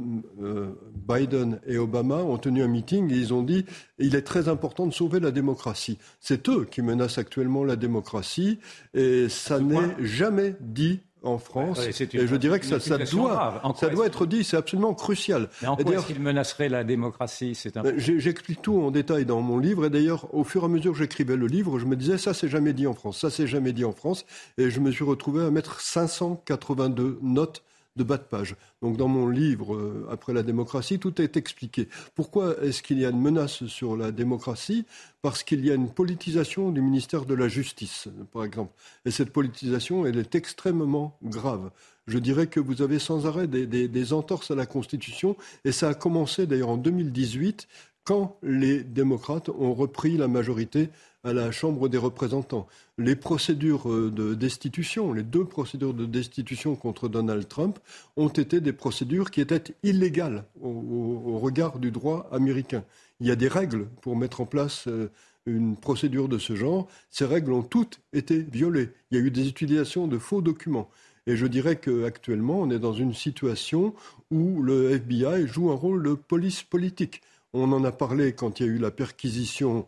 Biden 1.07 1.59
et 1.65 1.77
Obama 1.77 2.17
ont 2.17 2.37
tenu 2.37 2.61
un 2.61 2.67
meeting 2.67 3.11
et 3.11 3.15
ils 3.15 3.33
ont 3.33 3.43
dit 3.43 3.65
il 3.99 4.15
est 4.15 4.21
très 4.21 4.49
important 4.49 4.85
de 4.85 4.93
sauver 4.93 5.19
la 5.19 5.31
démocratie. 5.31 5.97
C'est 6.19 6.49
eux 6.49 6.67
qui 6.69 6.81
menacent 6.81 7.17
actuellement 7.17 7.63
la 7.63 7.75
démocratie 7.75 8.59
et 8.93 9.29
ça 9.29 9.59
n'est 9.59 9.95
jamais 9.99 10.55
dit 10.59 10.99
en 11.23 11.37
France. 11.37 11.79
et 11.79 12.27
je 12.27 12.35
dirais 12.35 12.59
que 12.59 12.65
ça, 12.65 12.79
ça 12.79 12.97
doit, 12.97 13.61
ça 13.79 13.89
doit 13.89 14.05
être 14.07 14.25
dit, 14.25 14.43
c'est 14.43 14.57
absolument 14.57 14.93
crucial. 14.93 15.49
Mais 15.61 15.67
en 15.67 15.75
quoi 15.75 15.95
est-ce 15.95 16.07
qu'il 16.07 16.19
menacerait 16.19 16.69
la 16.69 16.83
démocratie 16.83 17.57
J'explique 17.97 18.61
tout 18.61 18.81
en 18.81 18.91
détail 18.91 19.25
dans 19.25 19.41
mon 19.41 19.59
livre. 19.59 19.85
Et 19.85 19.89
d'ailleurs, 19.89 20.33
au 20.33 20.43
fur 20.43 20.63
et 20.63 20.65
à 20.65 20.67
mesure 20.67 20.93
que 20.93 20.99
j'écrivais 20.99 21.35
le 21.35 21.47
livre, 21.47 21.79
je 21.79 21.85
me 21.85 21.95
disais, 21.95 22.17
ça 22.17 22.33
c'est 22.33 22.49
jamais 22.49 22.73
dit 22.73 22.87
en 22.87 22.93
France, 22.93 23.19
ça 23.19 23.29
c'est 23.29 23.47
jamais 23.47 23.73
dit 23.73 23.85
en 23.85 23.91
France. 23.91 24.25
Et 24.57 24.69
je 24.69 24.79
me 24.79 24.91
suis 24.91 25.03
retrouvé 25.03 25.43
à 25.43 25.51
mettre 25.51 25.81
582 25.81 27.19
notes 27.21 27.63
de 27.95 28.03
bas 28.03 28.17
de 28.17 28.23
page. 28.23 28.55
Donc 28.81 28.97
dans 28.97 29.07
mon 29.07 29.27
livre 29.27 29.75
euh, 29.75 30.07
Après 30.11 30.33
la 30.33 30.43
démocratie, 30.43 30.99
tout 30.99 31.21
est 31.21 31.37
expliqué. 31.37 31.87
Pourquoi 32.15 32.55
est-ce 32.61 32.81
qu'il 32.81 32.99
y 32.99 33.05
a 33.05 33.09
une 33.09 33.21
menace 33.21 33.65
sur 33.65 33.97
la 33.97 34.11
démocratie? 34.11 34.85
Parce 35.21 35.43
qu'il 35.43 35.65
y 35.65 35.71
a 35.71 35.75
une 35.75 35.89
politisation 35.89 36.71
du 36.71 36.81
ministère 36.81 37.25
de 37.25 37.33
la 37.33 37.47
Justice, 37.47 38.07
par 38.31 38.43
exemple. 38.43 38.73
Et 39.05 39.11
cette 39.11 39.31
politisation, 39.31 40.05
elle 40.05 40.17
est 40.17 40.35
extrêmement 40.35 41.17
grave. 41.23 41.71
Je 42.07 42.17
dirais 42.17 42.47
que 42.47 42.59
vous 42.59 42.81
avez 42.81 42.97
sans 42.97 43.27
arrêt 43.27 43.47
des, 43.47 43.67
des 43.67 44.13
entorses 44.13 44.51
à 44.51 44.55
la 44.55 44.65
Constitution, 44.65 45.35
et 45.65 45.71
ça 45.71 45.89
a 45.89 45.93
commencé 45.93 46.47
d'ailleurs 46.47 46.69
en 46.69 46.77
2018 46.77 47.67
quand 48.03 48.37
les 48.41 48.83
démocrates 48.83 49.49
ont 49.49 49.73
repris 49.73 50.17
la 50.17 50.27
majorité 50.27 50.89
à 51.23 51.33
la 51.33 51.51
Chambre 51.51 51.87
des 51.89 51.97
représentants. 51.97 52.67
Les 52.97 53.15
procédures 53.15 53.91
euh, 53.91 54.11
de 54.11 54.33
destitution, 54.33 55.13
les 55.13 55.23
deux 55.23 55.45
procédures 55.45 55.93
de 55.93 56.05
destitution 56.05 56.75
contre 56.75 57.09
Donald 57.09 57.47
Trump 57.47 57.79
ont 58.17 58.29
été 58.29 58.59
des 58.59 58.73
procédures 58.73 59.31
qui 59.31 59.41
étaient 59.41 59.75
illégales 59.83 60.45
au, 60.61 61.39
regard 61.39 61.79
du 61.79 61.91
droit 61.91 62.27
américain. 62.31 62.83
Il 63.19 63.27
y 63.27 63.31
a 63.31 63.35
des 63.35 63.47
règles 63.47 63.87
pour 64.01 64.15
mettre 64.15 64.41
en 64.41 64.45
place 64.45 64.87
euh, 64.87 65.09
une 65.45 65.75
procédure 65.75 66.27
de 66.27 66.37
ce 66.37 66.55
genre. 66.55 66.87
Ces 67.09 67.25
règles 67.25 67.53
ont 67.53 67.63
toutes 67.63 67.99
été 68.13 68.39
violées. 68.39 68.89
Il 69.09 69.17
y 69.17 69.21
a 69.21 69.23
eu 69.23 69.31
des 69.31 69.47
utilisations 69.47 70.07
de 70.07 70.17
faux 70.17 70.41
documents. 70.41 70.89
Et 71.27 71.35
je 71.35 71.45
dirais 71.45 71.75
qu'actuellement, 71.75 72.59
on 72.59 72.71
est 72.71 72.79
dans 72.79 72.93
une 72.93 73.13
situation 73.13 73.93
où 74.31 74.61
le 74.61 74.91
FBI 74.91 75.47
joue 75.47 75.71
un 75.71 75.75
rôle 75.75 76.03
de 76.03 76.13
police 76.13 76.63
politique. 76.63 77.21
On 77.53 77.71
en 77.73 77.83
a 77.83 77.91
parlé 77.91 78.33
quand 78.33 78.59
il 78.59 78.65
y 78.65 78.69
a 78.69 78.71
eu 78.71 78.77
la 78.77 78.91
perquisition 78.91 79.85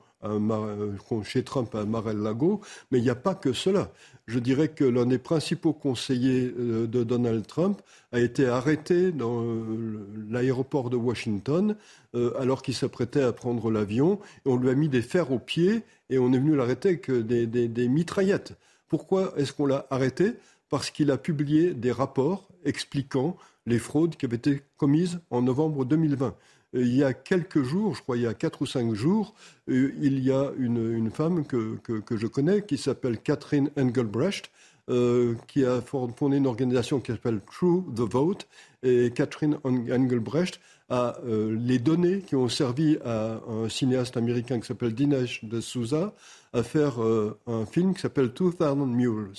chez 1.24 1.44
Trump 1.44 1.74
à 1.76 1.86
Mar-a-Lago, 1.86 2.62
mais 2.92 3.00
il 3.00 3.04
n'y 3.04 3.10
a 3.10 3.16
pas 3.16 3.36
que 3.36 3.54
cela. 3.54 3.92
Je 4.26 4.40
dirais 4.40 4.70
que 4.70 4.86
l'un 4.86 5.06
des 5.06 5.18
principaux 5.18 5.74
conseillers 5.74 6.54
euh, 6.58 6.88
de 6.88 7.04
Donald 7.04 7.46
Trump 7.46 7.82
a 8.14 8.20
été 8.20 8.48
arrêté 8.48 9.12
dans 9.12 9.44
euh, 9.44 10.08
l'aéroport 10.30 10.90
de 10.90 10.96
Washington 10.96 11.76
euh, 12.16 12.32
alors 12.40 12.62
qu'il 12.62 12.74
s'apprêtait 12.74 13.22
à 13.22 13.34
prendre 13.34 13.70
l'avion. 13.70 14.20
On 14.46 14.56
lui 14.56 14.70
a 14.70 14.76
mis 14.76 14.88
des 14.88 15.02
fers 15.02 15.32
aux 15.32 15.40
pieds 15.40 15.84
et 16.10 16.20
on 16.20 16.32
est 16.32 16.40
venu 16.40 16.56
l'arrêter 16.56 16.90
avec 16.90 17.12
des, 17.12 17.48
des 17.48 17.88
mitraillettes 17.90 18.54
Pourquoi 18.88 19.34
est-ce 19.36 19.52
qu'on 19.52 19.66
l'a 19.66 19.88
arrêté? 19.90 20.36
Parce 20.70 20.90
qu'il 20.90 21.12
a 21.12 21.18
publié 21.18 21.74
des 21.74 21.92
rapports 21.92 22.48
expliquant 22.64 23.36
les 23.66 23.80
fraudes 23.80 24.16
qui 24.16 24.26
avaient 24.26 24.38
été 24.38 24.62
commises 24.78 25.20
en 25.32 25.42
novembre 25.42 25.84
2020 25.84 26.34
il 26.74 26.96
y 26.96 27.04
a 27.04 27.14
quelques 27.14 27.62
jours, 27.62 27.96
je 27.96 28.02
crois 28.02 28.18
il 28.18 28.24
y 28.24 28.28
a 28.28 28.34
quatre 28.34 28.62
ou 28.62 28.66
cinq 28.66 28.94
jours, 28.94 29.34
euh, 29.70 29.94
il 30.02 30.20
y 30.20 30.32
a 30.32 30.52
une, 30.58 31.12
femme 31.12 31.46
que, 31.46 31.78
que, 31.78 32.18
je 32.18 32.28
connais 32.28 32.64
qui 32.64 32.78
s'appelle 32.78 33.20
Catherine 33.20 33.70
Engelbrecht, 33.78 34.50
euh, 34.90 35.36
qui 35.48 35.64
a 35.66 35.82
fondé 35.82 36.38
une 36.38 36.48
organisation 36.48 37.00
qui 37.00 37.12
s'appelle 37.12 37.40
True 37.52 37.84
the 37.96 38.02
Vote. 38.02 38.48
Et 38.82 39.12
Catherine 39.16 39.58
Engelbrecht 39.64 40.60
a 40.90 41.16
euh, 41.26 41.56
les 41.58 41.80
données 41.80 42.20
qui 42.20 42.36
ont 42.36 42.50
servi 42.50 42.98
à 43.06 43.40
un 43.48 43.70
cinéaste 43.70 44.18
américain 44.18 44.60
qui 44.60 44.68
s'appelle 44.68 44.94
Dinesh 44.94 45.46
de 45.46 45.62
Souza 45.62 46.14
à 46.52 46.64
faire 46.64 47.00
un 47.00 47.66
film 47.66 47.94
qui 47.94 48.02
s'appelle 48.02 48.30
2000 48.30 48.86
Mules. 48.88 49.32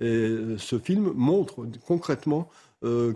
Et 0.00 0.56
ce 0.58 0.78
film 0.78 1.12
montre 1.14 1.66
concrètement 1.86 2.48
euh, 2.82 3.12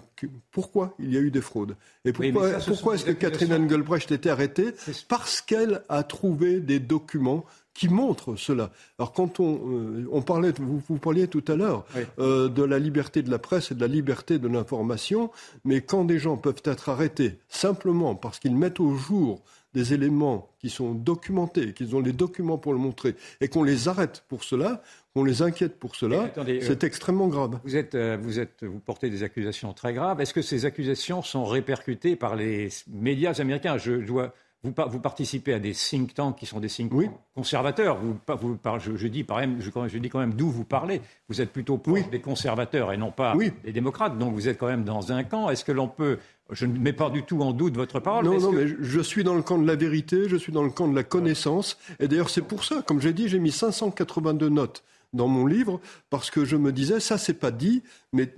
pourquoi 0.51 0.95
il 0.99 1.13
y 1.13 1.17
a 1.17 1.21
eu 1.21 1.31
des 1.31 1.41
fraudes. 1.41 1.77
Et 2.05 2.13
pourquoi, 2.13 2.59
pourquoi 2.67 2.95
est-ce 2.95 3.05
que 3.07 3.13
Catherine 3.13 3.53
Engelbrecht 3.53 4.13
était 4.13 4.31
arrêtée 4.31 4.75
Parce 5.09 5.41
qu'elle 5.41 5.83
a 5.89 6.03
trouvé 6.03 6.61
des 6.61 6.79
documents 6.79 7.45
qui 7.73 7.89
montrent 7.89 8.37
cela. 8.37 8.71
Alors 8.99 9.13
quand 9.13 9.41
on, 9.41 9.59
euh, 9.73 10.09
on 10.13 10.23
parlait, 10.23 10.53
vous, 10.59 10.81
vous, 10.89 10.99
parliez 10.99 11.27
tout 11.29 11.45
à 11.49 11.57
l'heure 11.57 11.85
euh, 12.19 12.49
de 12.49 12.63
la 12.63 12.79
liberté 12.79 13.23
de 13.23 13.31
la 13.31 13.39
presse 13.39 13.73
et 13.73 13.75
de 13.75 13.81
la 13.81 13.89
liberté 13.89 14.39
de 14.39 14.49
l'information, 14.49 15.31
mais 15.65 15.81
quand 15.81 16.05
des 16.05 16.19
gens 16.19 16.37
peuvent 16.37 16.63
être 16.65 16.89
arrêtés 16.89 17.39
simplement 17.49 18.15
parce 18.15 18.39
qu'ils 18.39 18.57
mettent 18.57 18.81
au 18.81 18.95
jour 18.95 19.43
des 19.75 19.93
éléments 19.93 20.49
qui 20.61 20.71
sont 20.71 20.95
documentés, 20.95 21.75
qu'ils 21.75 21.97
ont 21.97 22.01
les 22.01 22.13
documents 22.13 22.59
pour 22.59 22.73
le 22.73 22.79
montrer, 22.79 23.17
et 23.41 23.49
qu'on 23.49 23.65
les 23.65 23.89
arrête 23.89 24.25
pour 24.29 24.45
cela, 24.45 24.83
qu'on 25.15 25.25
les 25.25 25.43
inquiète 25.43 25.79
pour 25.79 25.95
cela, 25.95 26.31
c'est 26.35 26.83
euh, 26.83 26.87
extrêmement 26.87 27.29
grave. 27.29 27.61
Vous, 27.65 27.77
êtes, 27.77 27.95
euh, 27.95 28.19
vous, 28.21 28.41
êtes, 28.41 28.65
vous 28.65 28.81
portez 28.81 29.11
des 29.11 29.23
accusations 29.23 29.73
très 29.73 29.95
graves. 29.95 30.21
Est-ce 30.21 30.35
que 30.35 30.43
ces 30.43 30.65
accusations 30.65 31.23
sont 31.23 31.45
répercutées 31.45 32.17
par 32.17 32.35
les 32.35 32.69
médias 32.89 33.35
américains? 33.41 33.79
Je 33.79 33.93
dois, 33.93 34.35
vous, 34.65 34.75
vous, 34.89 34.99
participez 34.99 35.55
à 35.55 35.61
des 35.61 35.73
think 35.73 36.15
tanks 36.15 36.37
qui 36.37 36.47
sont 36.47 36.59
des 36.59 36.69
think 36.69 36.91
tanks 36.91 37.13
conservateurs. 37.33 37.99
Vous, 37.99 38.19
vous, 38.27 38.59
je, 38.81 38.97
je, 38.97 39.07
dis 39.07 39.23
par 39.23 39.39
même, 39.39 39.61
je, 39.61 39.71
je, 39.87 39.99
dis 39.99 40.09
quand 40.09 40.19
même 40.19 40.35
d'où 40.35 40.51
vous 40.51 40.65
parlez. 40.65 41.01
Vous 41.29 41.41
êtes 41.41 41.53
plutôt 41.53 41.79
pour 41.79 41.97
des 41.97 42.21
conservateurs 42.21 42.93
et 42.93 42.97
non 42.97 43.13
pas 43.13 43.37
des 43.63 43.73
démocrates. 43.73 44.19
Donc 44.19 44.35
vous 44.35 44.49
êtes 44.49 44.59
quand 44.59 44.67
même 44.67 44.85
dans 44.85 45.13
un 45.13 45.23
camp. 45.23 45.49
Est-ce 45.49 45.65
que 45.65 45.73
l'on 45.73 45.89
peut 45.89 46.19
je 46.51 46.67
ne 46.67 46.79
mets 46.79 46.93
pas 46.93 47.09
du 47.09 47.23
tout 47.23 47.41
en 47.41 47.53
doute 47.53 47.75
votre 47.75 48.01
parole. 48.01 48.27
Non, 48.27 48.39
non, 48.39 48.53
mais 48.53 48.67
je 48.79 49.01
suis 49.01 49.25
dans 49.25 49.35
le 49.35 49.41
camp 49.41 49.57
de 49.57 49.67
la 49.67 49.77
vérité, 49.77 50.29
je 50.29 50.37
suis 50.37 50.53
dans 50.53 50.63
le 50.63 50.69
camp 50.69 50.87
de 50.89 50.95
la 50.95 51.03
connaissance. 51.03 51.79
Et 52.01 52.07
d'ailleurs, 52.07 52.29
c'est 52.29 52.43
pour 52.43 52.65
ça, 52.65 52.83
comme 52.83 53.01
j'ai 53.01 53.15
dit, 53.15 53.29
j'ai 53.29 53.39
mis 53.39 53.51
582 53.51 54.51
notes 54.51 54.85
dans 55.15 55.29
mon 55.29 55.47
livre, 55.47 55.81
parce 56.11 56.31
que 56.31 56.45
je 56.45 56.57
me 56.57 56.73
disais, 56.73 57.01
ça, 57.01 57.17
c'est 57.17 57.35
pas 57.35 57.51
dit, 57.51 57.83
mais 58.13 58.35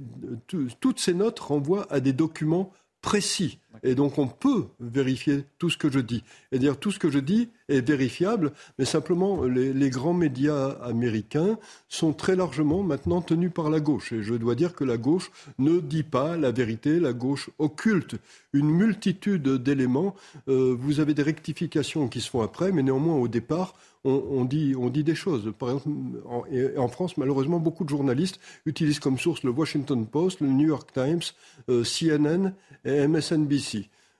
toutes 0.80 1.00
ces 1.00 1.14
notes 1.14 1.40
renvoient 1.40 1.90
à 1.90 2.00
des 2.00 2.12
documents 2.12 2.72
précis. 3.00 3.58
Et 3.82 3.94
donc 3.94 4.18
on 4.18 4.26
peut 4.26 4.66
vérifier 4.80 5.44
tout 5.58 5.70
ce 5.70 5.76
que 5.76 5.90
je 5.90 6.00
dis. 6.00 6.22
Et 6.52 6.58
dire 6.58 6.78
tout 6.78 6.90
ce 6.90 6.98
que 6.98 7.10
je 7.10 7.18
dis 7.18 7.48
est 7.68 7.86
vérifiable, 7.86 8.52
mais 8.78 8.84
simplement 8.84 9.44
les, 9.44 9.90
grands 9.90 10.14
médias 10.14 10.70
américains 10.82 11.58
sont 11.88 12.12
très 12.12 12.36
largement 12.36 12.82
maintenant 12.82 13.22
tenus 13.22 13.52
par 13.52 13.70
la 13.70 13.80
gauche. 13.80 14.12
Et 14.12 14.22
je 14.22 14.34
dois 14.34 14.54
dire 14.54 14.74
que 14.74 14.84
la 14.84 14.96
gauche 14.96 15.30
ne 15.58 15.80
dit 15.80 16.02
pas 16.02 16.36
la 16.36 16.50
vérité, 16.50 17.00
la 17.00 17.12
gauche 17.12 17.50
occulte 17.58 18.16
une 18.52 18.70
multitude 18.70 19.48
d'éléments. 19.48 20.14
Euh, 20.48 20.76
vous 20.78 21.00
avez 21.00 21.14
des 21.14 21.22
rectifications 21.22 22.08
qui 22.08 22.20
se 22.20 22.30
font 22.30 22.42
après, 22.42 22.72
mais 22.72 22.82
néanmoins 22.82 23.16
au 23.16 23.28
départ, 23.28 23.74
on, 24.06 24.44
dit, 24.44 25.04
des 25.04 25.14
choses. 25.14 25.52
Par 25.58 25.70
exemple, 25.70 25.88
en, 26.26 26.44
en, 26.76 26.88
France, 26.88 27.16
malheureusement, 27.16 27.58
beaucoup 27.58 27.84
de 27.84 27.88
journalistes 27.88 28.40
utilisent 28.64 29.00
comme 29.00 29.18
source 29.18 29.42
le 29.42 29.50
Washington 29.50 30.06
Post, 30.06 30.40
le 30.40 30.48
New 30.48 30.68
York 30.68 30.92
Times, 30.92 31.22
euh, 31.68 31.82
CNN 31.82 32.52
et 32.84 33.06
MSNBC. 33.06 33.65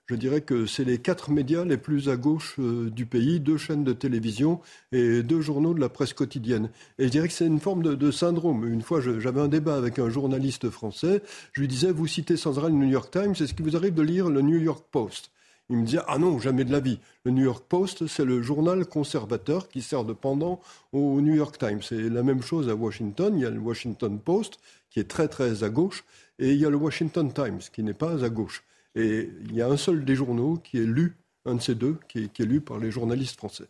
Je 0.08 0.14
dirais 0.14 0.40
que 0.40 0.66
c'est 0.66 0.84
les 0.84 0.98
quatre 0.98 1.30
médias 1.30 1.64
les 1.64 1.76
plus 1.76 2.08
à 2.08 2.16
gauche 2.16 2.54
euh, 2.60 2.90
du 2.90 3.06
pays, 3.06 3.40
deux 3.40 3.56
chaînes 3.56 3.82
de 3.82 3.92
télévision 3.92 4.60
et 4.92 5.24
deux 5.24 5.40
journaux 5.40 5.74
de 5.74 5.80
la 5.80 5.88
presse 5.88 6.12
quotidienne. 6.12 6.70
Et 6.98 7.06
je 7.06 7.08
dirais 7.08 7.26
que 7.26 7.34
c'est 7.34 7.46
une 7.46 7.58
forme 7.58 7.82
de, 7.82 8.10
syndrome. 8.12 8.64
Une 8.72 8.82
fois, 8.82 9.00
j'avais 9.00 9.40
un 9.40 9.48
débat 9.48 9.76
avec 9.76 9.98
un 9.98 10.08
journaliste 10.08 10.70
français. 10.70 11.22
Je 11.52 11.60
lui 11.60 11.66
disais, 11.66 11.90
vous 11.90 12.06
citez 12.06 12.36
sans 12.36 12.56
arrêt 12.56 12.68
le 12.68 12.76
New 12.76 12.88
York 12.88 13.10
Times, 13.10 13.32
est-ce 13.32 13.52
qu'il 13.52 13.64
vous 13.64 13.76
arrive 13.76 13.94
de 13.94 14.02
lire 14.02 14.28
le 14.28 14.42
New 14.42 14.58
York 14.58 14.84
Post? 14.92 15.32
Il 15.68 15.78
me 15.78 15.84
disait 15.84 16.02
Ah 16.06 16.18
non, 16.18 16.38
jamais 16.38 16.64
de 16.64 16.70
la 16.70 16.78
vie. 16.78 17.00
Le 17.24 17.32
New 17.32 17.42
York 17.42 17.64
Post, 17.68 18.06
c'est 18.06 18.24
le 18.24 18.42
journal 18.42 18.86
conservateur 18.86 19.68
qui 19.68 19.82
sert 19.82 20.04
de 20.04 20.12
pendant 20.12 20.60
au 20.92 21.20
New 21.20 21.34
York 21.34 21.58
Times. 21.58 21.82
C'est 21.82 22.08
la 22.08 22.22
même 22.22 22.42
chose 22.42 22.68
à 22.68 22.76
Washington. 22.76 23.34
Il 23.36 23.42
y 23.42 23.46
a 23.46 23.50
le 23.50 23.58
Washington 23.58 24.20
Post 24.20 24.60
qui 24.88 25.00
est 25.00 25.10
très 25.10 25.26
très 25.26 25.64
à 25.64 25.68
gauche 25.68 26.04
et 26.38 26.52
il 26.52 26.58
y 26.60 26.64
a 26.64 26.70
le 26.70 26.76
Washington 26.76 27.32
Times 27.32 27.58
qui 27.72 27.82
n'est 27.82 27.94
pas 27.94 28.24
à 28.24 28.28
gauche. 28.28 28.62
Et 28.96 29.30
il 29.44 29.54
y 29.54 29.62
a 29.62 29.68
un 29.68 29.76
seul 29.76 30.04
des 30.04 30.14
journaux 30.14 30.56
qui 30.56 30.78
est 30.78 30.86
lu, 30.86 31.16
un 31.44 31.54
de 31.54 31.60
ces 31.60 31.74
deux, 31.74 31.98
qui 32.08 32.24
est, 32.24 32.32
qui 32.32 32.42
est 32.42 32.46
lu 32.46 32.60
par 32.60 32.78
les 32.78 32.90
journalistes 32.90 33.36
français. 33.36 33.66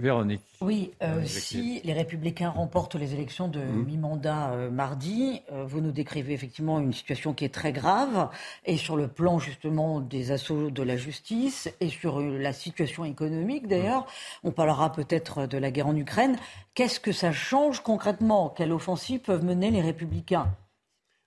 Véronique. 0.00 0.42
Oui, 0.60 0.90
euh, 1.02 1.24
si 1.24 1.80
les 1.84 1.92
Républicains 1.92 2.48
remportent 2.48 2.96
les 2.96 3.14
élections 3.14 3.46
de 3.46 3.60
mmh. 3.60 3.84
mi-mandat 3.84 4.50
euh, 4.50 4.70
mardi, 4.70 5.42
euh, 5.52 5.64
vous 5.64 5.80
nous 5.80 5.92
décrivez 5.92 6.32
effectivement 6.32 6.80
une 6.80 6.92
situation 6.92 7.34
qui 7.34 7.44
est 7.44 7.54
très 7.54 7.72
grave, 7.72 8.28
et 8.66 8.76
sur 8.76 8.96
le 8.96 9.06
plan 9.06 9.38
justement 9.38 10.00
des 10.00 10.32
assauts 10.32 10.70
de 10.70 10.82
la 10.82 10.96
justice, 10.96 11.70
et 11.78 11.88
sur 11.88 12.20
la 12.20 12.52
situation 12.52 13.04
économique 13.04 13.68
d'ailleurs. 13.68 14.02
Mmh. 14.02 14.48
On 14.48 14.50
parlera 14.50 14.90
peut-être 14.90 15.46
de 15.46 15.56
la 15.56 15.70
guerre 15.70 15.86
en 15.86 15.96
Ukraine. 15.96 16.36
Qu'est-ce 16.74 16.98
que 16.98 17.12
ça 17.12 17.30
change 17.30 17.80
concrètement? 17.80 18.48
Quelle 18.48 18.72
offensive 18.72 19.20
peuvent 19.20 19.44
mener 19.44 19.70
les 19.70 19.82
Républicains? 19.82 20.52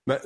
Ben, 0.06 0.18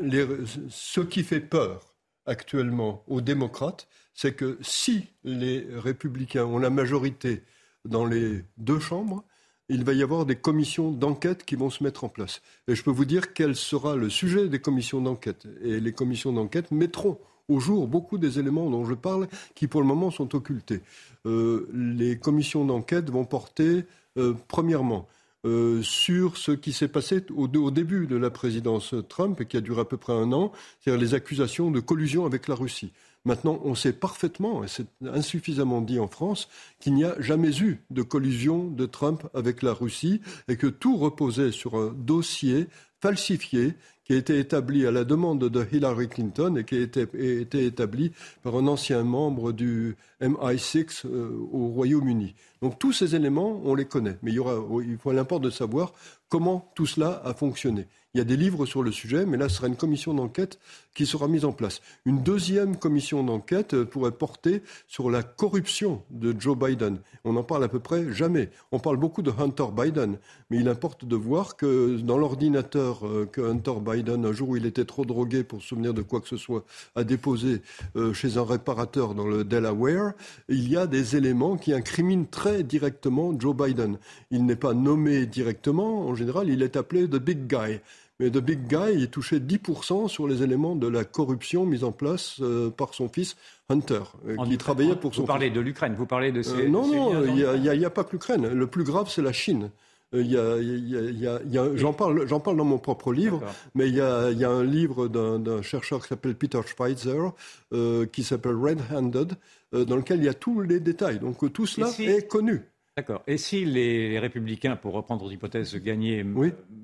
Ce 0.69 1.01
qui 1.01 1.23
fait 1.23 1.41
peur 1.41 1.89
actuellement 2.27 3.05
aux 3.09 3.21
démocrates, 3.21 3.89
c'est 4.14 4.35
que 4.35 4.59
si 4.61 5.09
les 5.25 5.66
Républicains 5.75 6.45
ont 6.45 6.59
la 6.59 6.71
majorité, 6.71 7.43
dans 7.85 8.05
les 8.05 8.45
deux 8.59 8.79
chambres, 8.79 9.25
il 9.68 9.85
va 9.85 9.93
y 9.93 10.03
avoir 10.03 10.27
des 10.27 10.37
commissions 10.37 10.91
d'enquête 10.91 11.45
qui 11.45 11.55
vont 11.55 11.71
se 11.71 11.83
mettre 11.83 12.05
en 12.05 12.09
place. 12.09 12.43
Et 12.66 12.75
je 12.75 12.83
peux 12.83 12.91
vous 12.91 13.05
dire 13.05 13.33
quel 13.33 13.55
sera 13.55 13.97
le 13.97 14.11
sujet 14.11 14.49
des 14.49 14.59
commissions 14.59 15.01
d'enquête. 15.01 15.47
Et 15.62 15.81
les 15.81 15.93
commissions 15.93 16.33
d'enquête 16.33 16.73
mettront 16.73 17.18
au 17.49 17.61
jour 17.61 17.87
beaucoup 17.87 18.18
des 18.18 18.39
éléments 18.39 18.68
dont 18.68 18.85
je 18.85 18.95
parle 18.95 19.29
qui 19.55 19.66
pour 19.68 19.81
le 19.81 19.87
moment 19.87 20.11
sont 20.11 20.35
occultés. 20.35 20.81
Euh, 21.27 21.68
les 21.73 22.18
commissions 22.18 22.64
d'enquête 22.64 23.11
vont 23.11 23.25
porter, 23.25 23.85
euh, 24.18 24.35
premièrement, 24.49 25.09
euh, 25.47 25.82
sur 25.82 26.36
ce 26.36 26.53
qui 26.53 26.72
s'est 26.72 26.88
passé 26.88 27.24
au, 27.34 27.47
au, 27.47 27.70
début 27.70 28.07
de 28.07 28.16
la 28.16 28.30
présidence 28.30 28.95
Trump 29.09 29.41
et 29.41 29.47
qui 29.47 29.57
a 29.57 29.61
duré 29.61 29.80
à 29.80 29.84
peu 29.84 29.97
près 29.97 30.12
un 30.12 30.32
an, 30.32 30.53
c'est-à-dire 30.80 31.01
les 31.01 31.14
accusations 31.14 31.70
de 31.70 31.80
collusion 31.80 32.26
avec 32.26 32.49
la 32.49 32.55
Russie. 32.55 32.93
Maintenant, 33.24 33.61
on 33.64 33.74
sait 33.74 33.93
parfaitement, 33.93 34.64
et 34.64 34.68
c'est 34.68 34.86
insuffisamment 35.07 35.82
dit 35.82 35.99
en 35.99 36.09
France, 36.09 36.49
qu'il 36.78 36.95
n'y 36.95 37.05
a 37.05 37.20
jamais 37.20 37.55
eu 37.59 37.82
de 37.91 38.03
collusion 38.03 38.66
de 38.66 38.86
Trump 38.86 39.26
avec 39.34 39.62
la 39.62 39.74
Russie 39.74 40.22
et 40.49 40.57
que 40.57 40.66
tout 40.66 40.97
reposait 40.97 41.53
sur 41.53 41.74
un 41.74 41.93
dossier 41.93 42.66
falsifié 43.01 43.74
qui 44.11 44.17
a 44.17 44.19
été 44.19 44.41
établi 44.41 44.89
à 44.89 44.91
la 44.91 45.05
demande 45.05 45.39
de 45.39 45.67
Hillary 45.71 46.09
Clinton 46.09 46.57
et 46.57 46.65
qui 46.65 46.75
a 46.75 46.81
été, 46.81 47.65
établi 47.65 48.11
par 48.43 48.57
un 48.57 48.67
ancien 48.67 49.05
membre 49.05 49.53
du 49.53 49.97
MI6 50.21 51.07
euh, 51.07 51.31
au 51.53 51.69
Royaume-Uni. 51.69 52.35
Donc 52.61 52.77
tous 52.81 52.93
ces 52.93 53.15
éléments, 53.15 53.63
on 53.65 53.77
les 53.77 53.85
connaît, 53.85 54.19
mais 54.25 54.33
il, 54.33 54.35
y 54.35 54.39
aura, 54.41 54.57
faut 54.99 55.39
de 55.39 55.51
savoir 55.51 55.93
comment 56.29 56.73
tout 56.75 56.87
cela 56.87 57.23
a 57.25 57.35
fonctionné. 57.35 57.87
Il 58.13 58.19
y 58.19 58.21
a 58.21 58.25
des 58.25 58.37
livres 58.37 58.67
sur 58.67 58.83
le 58.83 58.91
sujet, 58.91 59.25
mais 59.27 59.37
là, 59.37 59.49
ce 59.49 59.59
sera 59.59 59.69
une 59.69 59.77
commission 59.77 60.13
d'enquête 60.13 60.59
qui 60.95 61.07
sera 61.07 61.28
mise 61.28 61.45
en 61.45 61.53
place. 61.53 61.80
Une 62.05 62.22
deuxième 62.22 62.76
commission 62.76 63.22
d'enquête 63.22 63.74
euh, 63.74 63.84
pourrait 63.84 64.11
porter 64.11 64.62
sur 64.88 65.11
la 65.11 65.22
corruption 65.22 66.03
de 66.11 66.34
Joe 66.38 66.59
Biden. 66.59 66.99
On 67.24 67.34
n'en 67.34 67.45
parle 67.45 67.64
à 67.64 67.68
peu 67.68 67.78
près 67.78 68.12
jamais. 68.12 68.51
On 68.72 68.78
parle 68.78 68.97
beaucoup 68.97 69.22
de 69.22 69.30
Hunter 69.30 69.66
Biden, 69.76 70.18
mais 70.51 70.59
il 70.59 70.68
importe 70.68 71.05
de 71.05 71.16
voir 71.16 71.57
que 71.57 71.97
dans 71.99 72.18
l'ordinateur 72.18 73.07
euh, 73.07 73.28
que 73.30 73.41
Hunter 73.41 73.74
Biden, 73.80 74.26
un 74.26 74.32
jour 74.32 74.51
où 74.51 74.57
il 74.57 74.66
était 74.66 74.84
trop 74.84 75.05
drogué 75.05 75.45
pour 75.45 75.62
se 75.62 75.68
souvenir 75.68 75.95
de 75.95 76.03
quoi 76.03 76.20
que 76.20 76.28
ce 76.28 76.36
soit, 76.36 76.64
a 76.97 77.05
déposé 77.05 77.62
euh, 77.97 78.12
chez 78.12 78.36
un 78.36 78.45
réparateur 78.45 79.14
dans 79.14 79.26
le 79.26 79.45
Delaware, 79.45 80.12
il 80.49 80.68
y 80.68 80.76
a 80.76 80.86
des 80.86 81.16
éléments 81.16 81.57
qui 81.57 81.72
incriminent 81.72 82.26
très 82.28 82.62
directement 82.62 83.38
Joe 83.38 83.57
Biden. 83.57 83.99
Il 84.30 84.45
n'est 84.45 84.57
pas 84.57 84.74
nommé 84.74 85.26
directement, 85.26 86.09
en 86.09 86.14
général, 86.14 86.49
il 86.49 86.62
est 86.62 86.76
appelé 86.76 87.09
The 87.09 87.16
Big 87.16 87.47
Guy. 87.47 87.80
Mais 88.21 88.31
The 88.31 88.37
Big 88.37 88.66
Guy, 88.68 88.97
il 88.97 89.09
touchait 89.09 89.39
10% 89.39 90.09
sur 90.09 90.29
les 90.29 90.43
éléments 90.43 90.77
de 90.77 90.87
la 90.87 91.05
corruption 91.05 91.64
mise 91.64 91.85
en 91.85 91.91
place 91.91 92.37
euh, 92.43 92.68
par 92.68 92.93
son 92.93 93.09
fils 93.09 93.35
Hunter, 93.71 94.03
euh, 94.29 94.37
qui 94.45 94.59
travaillait 94.59 94.95
pour 94.95 95.14
son 95.14 95.23
Vous 95.23 95.27
parlez 95.27 95.49
de 95.49 95.59
l'Ukraine, 95.59 95.95
vous 95.97 96.05
parlez 96.05 96.31
de 96.31 96.43
ces... 96.43 96.68
non, 96.68 96.87
non, 96.87 97.25
il 97.25 97.33
n'y 97.35 97.85
a, 97.85 97.91
pas 97.91 98.05
que 98.05 98.12
l'Ukraine. 98.12 98.47
Le 98.47 98.66
plus 98.66 98.85
grave, 98.85 99.09
c'est 99.09 99.23
la 99.23 99.33
Chine. 99.33 99.71
J'en 100.12 101.93
parle, 101.95 102.27
parle 102.27 102.57
dans 102.59 102.64
mon 102.64 102.79
propre 102.79 103.11
livre, 103.14 103.41
mais 103.75 103.89
il 103.89 103.95
y 103.95 104.03
a, 104.03 104.51
un 104.51 104.64
livre 104.64 105.09
d'un 105.09 105.62
chercheur 105.62 106.03
qui 106.03 106.09
s'appelle 106.09 106.35
Peter 106.35 106.61
Schweitzer, 106.66 107.33
euh, 107.73 108.05
qui 108.05 108.23
s'appelle 108.23 108.57
Red 108.57 108.83
Handed, 108.93 109.33
dans 109.73 109.97
lequel 109.97 110.18
il 110.18 110.27
y 110.27 110.29
a 110.29 110.35
tous 110.35 110.61
les 110.61 110.79
détails. 110.79 111.21
Donc 111.21 111.51
tout 111.55 111.64
cela 111.64 111.89
est 111.99 112.29
connu. 112.29 112.70
D'accord. 113.01 113.23
Et 113.27 113.39
si 113.39 113.65
les 113.65 114.19
républicains, 114.19 114.77
pour 114.77 114.93
reprendre 114.93 115.27
l'hypothèse, 115.27 115.75
gagnaient 115.77 116.23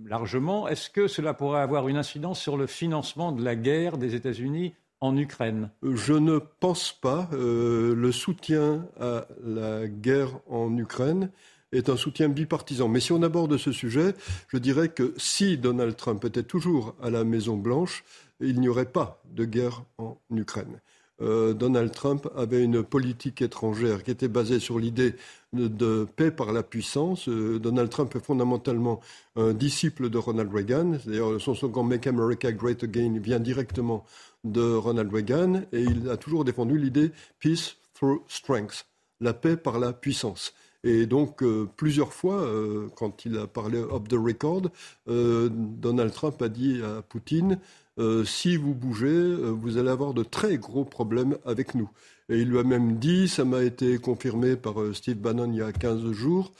largement, 0.06 0.66
est-ce 0.66 0.88
que 0.88 1.08
cela 1.08 1.34
pourrait 1.34 1.60
avoir 1.60 1.88
une 1.88 1.98
incidence 1.98 2.40
sur 2.40 2.56
le 2.56 2.66
financement 2.66 3.32
de 3.32 3.44
la 3.44 3.54
guerre 3.54 3.98
des 3.98 4.14
États-Unis 4.14 4.72
en 5.02 5.14
Ukraine? 5.14 5.68
Je 5.82 6.14
ne 6.14 6.38
pense 6.38 6.90
pas. 6.90 7.28
Euh, 7.34 7.94
le 7.94 8.12
soutien 8.12 8.86
à 8.98 9.26
la 9.44 9.86
guerre 9.88 10.40
en 10.48 10.74
Ukraine 10.78 11.30
est 11.70 11.90
un 11.90 11.98
soutien 11.98 12.30
bipartisan. 12.30 12.88
Mais 12.88 13.00
si 13.00 13.12
on 13.12 13.22
aborde 13.22 13.58
ce 13.58 13.70
sujet, 13.70 14.14
je 14.48 14.56
dirais 14.56 14.88
que 14.88 15.12
si 15.18 15.58
Donald 15.58 15.96
Trump 15.96 16.24
était 16.24 16.44
toujours 16.44 16.94
à 17.02 17.10
la 17.10 17.24
Maison-Blanche, 17.24 18.04
il 18.40 18.58
n'y 18.58 18.70
aurait 18.70 18.90
pas 18.90 19.20
de 19.26 19.44
guerre 19.44 19.82
en 19.98 20.16
Ukraine. 20.30 20.80
Euh, 21.22 21.54
Donald 21.54 21.92
Trump 21.92 22.28
avait 22.36 22.62
une 22.62 22.82
politique 22.82 23.40
étrangère 23.40 24.02
qui 24.02 24.10
était 24.10 24.28
basée 24.28 24.60
sur 24.60 24.78
l'idée 24.78 25.14
de, 25.52 26.06
paix 26.16 26.30
par 26.30 26.52
la 26.52 26.62
puissance. 26.62 27.28
Euh, 27.28 27.58
Donald 27.58 27.88
Trump 27.88 28.14
est 28.14 28.24
fondamentalement 28.24 29.00
un 29.36 29.54
disciple 29.54 30.10
de 30.10 30.18
Ronald 30.18 30.52
Reagan. 30.52 30.98
D'ailleurs, 31.06 31.40
son 31.40 31.54
slogan 31.54 31.86
Make 31.86 32.06
America 32.06 32.52
Great 32.52 32.84
Again 32.84 33.18
vient 33.18 33.40
directement 33.40 34.04
de 34.44 34.74
Ronald 34.74 35.12
Reagan 35.12 35.62
et 35.72 35.82
il 35.82 36.10
a 36.10 36.16
toujours 36.16 36.44
défendu 36.44 36.78
l'idée 36.78 37.12
Peace 37.40 37.76
through 37.94 38.20
Strength, 38.28 38.86
la 39.20 39.32
paix 39.32 39.56
par 39.56 39.78
la 39.78 39.92
puissance. 39.92 40.52
Et 40.84 41.06
donc, 41.06 41.42
euh, 41.42 41.66
plusieurs 41.76 42.12
fois, 42.12 42.48
quand 42.94 43.24
il 43.24 43.38
a 43.38 43.46
parlé 43.46 43.78
off 43.78 44.06
the 44.06 44.14
record, 44.14 44.70
Donald 45.06 46.12
Trump 46.12 46.40
a 46.42 46.48
dit 46.48 46.80
à 46.82 47.02
Poutine 47.02 47.58
euh, 47.98 48.24
si 48.24 48.56
vous 48.56 48.74
bougez, 48.74 49.06
euh, 49.06 49.50
vous 49.50 49.78
allez 49.78 49.88
avoir 49.88 50.12
de 50.12 50.22
très 50.22 50.58
gros 50.58 50.84
problèmes 50.84 51.38
avec 51.46 51.74
nous. 51.74 51.88
Et 52.28 52.40
il 52.40 52.48
lui 52.48 52.58
a 52.58 52.62
même 52.62 52.98
dit, 52.98 53.28
ça 53.28 53.44
m'a 53.44 53.62
été 53.62 53.98
confirmé 53.98 54.56
par 54.56 54.82
euh, 54.82 54.92
Steve 54.92 55.16
Bannon 55.16 55.50
il 55.50 55.58
y 55.58 55.62
a 55.62 55.72
15 55.72 56.10
jours, 56.12 56.52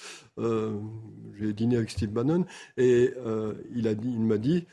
j'ai 1.38 1.52
dîné 1.52 1.76
avec 1.76 1.90
Steve 1.90 2.10
Bannon, 2.10 2.44
et 2.76 3.10
il, 3.74 3.88
a 3.88 3.94
dit, 3.94 4.08
il 4.08 4.20
m'a 4.20 4.36
dit, 4.36 4.66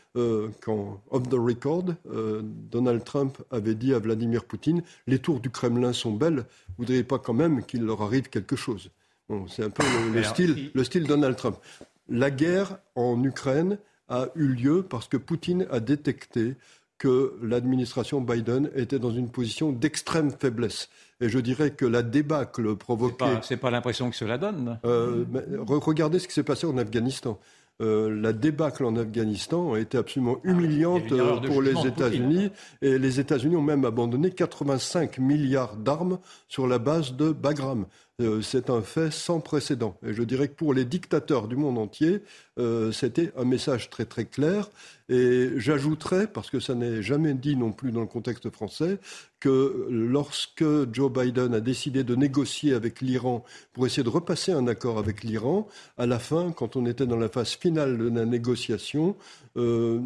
quand, 0.62 1.02
off 1.10 1.30
the 1.30 1.36
record, 1.36 1.86
Donald 2.70 3.04
Trump 3.06 3.42
avait 3.50 3.76
dit 3.76 3.94
à 3.94 4.00
Vladimir 4.00 4.44
Poutine, 4.44 4.84
les 5.08 5.20
tours 5.20 5.40
du 5.40 5.50
Kremlin 5.50 5.94
sont 5.94 6.12
belles, 6.12 6.46
vous 6.78 6.84
ne 6.84 6.88
voudriez 6.88 7.04
pas 7.06 7.18
quand 7.18 7.34
même 7.34 7.64
qu'il 7.64 7.84
leur 7.84 8.02
arrive 8.02 8.30
quelque 8.30 8.58
chose. 8.58 8.92
Bon, 9.30 9.48
c'est 9.48 9.64
un 9.64 9.70
peu 9.70 9.84
le, 10.14 10.22
style, 10.24 10.72
le 10.74 10.84
style 10.84 11.08
Donald 11.08 11.38
Trump. 11.38 11.56
La 12.10 12.30
guerre 12.30 12.78
en 12.96 13.24
Ukraine, 13.24 13.78
a 14.10 14.28
eu 14.36 14.48
lieu 14.48 14.84
parce 14.84 15.08
que 15.08 15.18
Poutine 15.18 15.68
a 15.72 15.80
détecté 15.80 16.56
que 16.98 17.38
l'administration 17.42 18.22
Biden 18.22 18.70
était 18.76 19.00
dans 19.00 19.12
une 19.12 19.30
position 19.30 19.72
d'extrême 19.72 20.32
faiblesse. 20.32 20.90
Et 21.20 21.28
je 21.28 21.40
dirais 21.40 21.72
que 21.72 21.86
la 21.86 22.02
débâcle 22.02 22.76
provoquée. 22.76 23.26
C'est 23.42 23.58
pas, 23.58 23.68
pas 23.68 23.72
l'impression 23.72 24.10
que 24.10 24.16
cela 24.16 24.38
donne. 24.38 24.80
Euh, 24.86 25.26
regardez 25.58 26.20
ce 26.20 26.28
qui 26.28 26.34
s'est 26.34 26.44
passé 26.44 26.66
en 26.66 26.78
Afghanistan. 26.78 27.40
Euh, 27.82 28.22
la 28.22 28.34
débâcle 28.34 28.86
en 28.86 28.96
Afghanistan 28.96 29.74
a 29.74 29.80
été 29.80 29.98
absolument 29.98 30.38
ah 30.44 30.48
humiliante 30.48 31.10
pour 31.46 31.62
les 31.62 31.88
États-Unis. 31.88 32.52
Et 32.82 32.98
les 32.98 33.20
États-Unis 33.20 33.56
ont 33.56 33.64
même 33.64 33.84
abandonné 33.84 34.32
85 34.32 35.18
milliards 35.18 35.76
d'armes 35.76 36.20
sur 36.48 36.68
la 36.68 36.78
base 36.78 37.14
de 37.14 37.32
Bagram. 37.32 37.86
Euh, 38.22 38.44
c'est 38.44 38.70
un 38.70 38.84
fait 38.84 39.12
sans 39.12 39.40
précédent. 39.40 39.98
Et 40.06 40.14
je 40.14 40.22
dirais 40.22 40.48
que 40.48 40.54
pour 40.54 40.76
les 40.76 40.86
dictateurs 40.86 41.48
du 41.48 41.56
monde 41.56 41.80
entier, 41.80 42.22
euh, 42.60 42.92
c'était 42.92 43.32
un 43.36 43.44
message 43.44 43.90
très 43.90 44.06
très 44.06 44.26
clair. 44.26 44.70
Et 45.10 45.50
j'ajouterais, 45.58 46.28
parce 46.28 46.52
que 46.52 46.60
ça 46.60 46.76
n'est 46.76 47.02
jamais 47.02 47.34
dit 47.34 47.56
non 47.56 47.72
plus 47.72 47.92
dans 47.92 48.02
le 48.02 48.08
contexte 48.08 48.52
français, 48.52 49.00
que 49.40 49.88
lorsque 49.90 50.64
Joe 50.94 51.12
Biden 51.12 51.56
a 51.56 51.60
décidé 51.60 52.04
de 52.04 52.14
négocier 52.14 52.76
avec 52.76 53.02
l'Iran 53.02 53.44
pour 53.74 53.88
essayer 53.88 54.04
de 54.04 54.10
repasser 54.10 54.52
un 54.52 54.68
accord 54.68 55.00
avec 55.00 55.24
l'Iran, 55.24 55.68
à 55.98 56.06
la 56.06 56.20
fin, 56.20 56.52
quand 56.52 56.76
on 56.76 56.86
était 56.86 57.08
dans 57.08 57.18
la 57.18 57.30
phase 57.30 57.54
finale 57.54 57.98
de 57.98 58.10
la 58.10 58.26
négociation, 58.26 59.16
euh, 59.58 60.00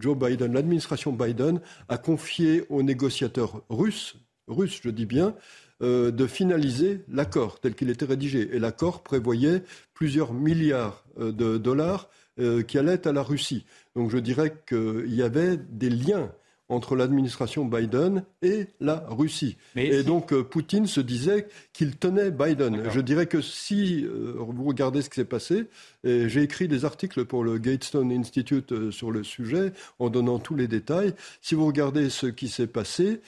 Joe 0.00 0.18
Biden, 0.18 0.52
l'administration 0.52 1.12
Biden, 1.12 1.60
a 1.88 1.96
confié 1.96 2.64
aux 2.70 2.82
négociateurs 2.82 3.62
russes, 3.70 4.16
russes 4.48 4.80
je 4.82 4.90
dis 4.90 5.06
bien, 5.06 5.36
euh, 5.82 6.10
de 6.10 6.26
finaliser 6.26 7.02
l'accord 7.08 7.60
tel 7.60 7.74
qu'il 7.74 7.90
était 7.90 8.06
rédigé. 8.06 8.48
Et 8.54 8.58
l'accord 8.58 9.02
prévoyait 9.02 9.62
plusieurs 9.92 10.32
milliards 10.32 11.04
euh, 11.18 11.32
de 11.32 11.58
dollars 11.58 12.08
euh, 12.38 12.62
qui 12.62 12.78
allaient 12.78 13.06
à 13.06 13.12
la 13.12 13.22
Russie. 13.22 13.66
Donc 13.94 14.10
je 14.10 14.16
dirais 14.16 14.54
qu'il 14.66 15.14
y 15.14 15.22
avait 15.22 15.58
des 15.58 15.90
liens 15.90 16.32
entre 16.68 16.96
l'administration 16.96 17.64
Biden 17.64 18.24
et 18.42 18.66
la 18.80 19.04
Russie. 19.08 19.56
et 19.76 20.02
donc 20.02 20.32
euh, 20.32 20.42
Poutine 20.42 20.86
se 20.86 21.00
disait 21.00 21.46
qu'il 21.72 21.96
tenait 21.96 22.30
Biden. 22.30 22.90
Je 22.90 23.00
dirais 23.00 23.26
que 23.26 23.40
si 23.40 24.04
euh, 24.04 24.34
vous 24.36 24.64
regardez 24.64 25.02
ce 25.02 25.08
qui 25.08 25.16
s'est 25.16 25.24
passé, 25.24 25.66
j'ai 26.04 26.42
écrit 26.42 26.68
des 26.68 26.84
articles 26.84 27.24
pour 27.24 27.44
le 27.44 27.58
Gatestone 27.58 28.12
Institute 28.12 28.72
euh, 28.72 28.90
sur 28.90 29.10
le 29.10 29.22
sujet 29.22 29.72
en 29.98 30.08
donnant 30.08 30.38
tous 30.38 30.56
les 30.56 30.68
détails. 30.68 31.14
Si 31.40 31.54
vous 31.54 31.66
regardez 31.66 32.10
ce 32.10 32.26
qui 32.26 32.48
s'est 32.48 32.66
passé, 32.66 33.20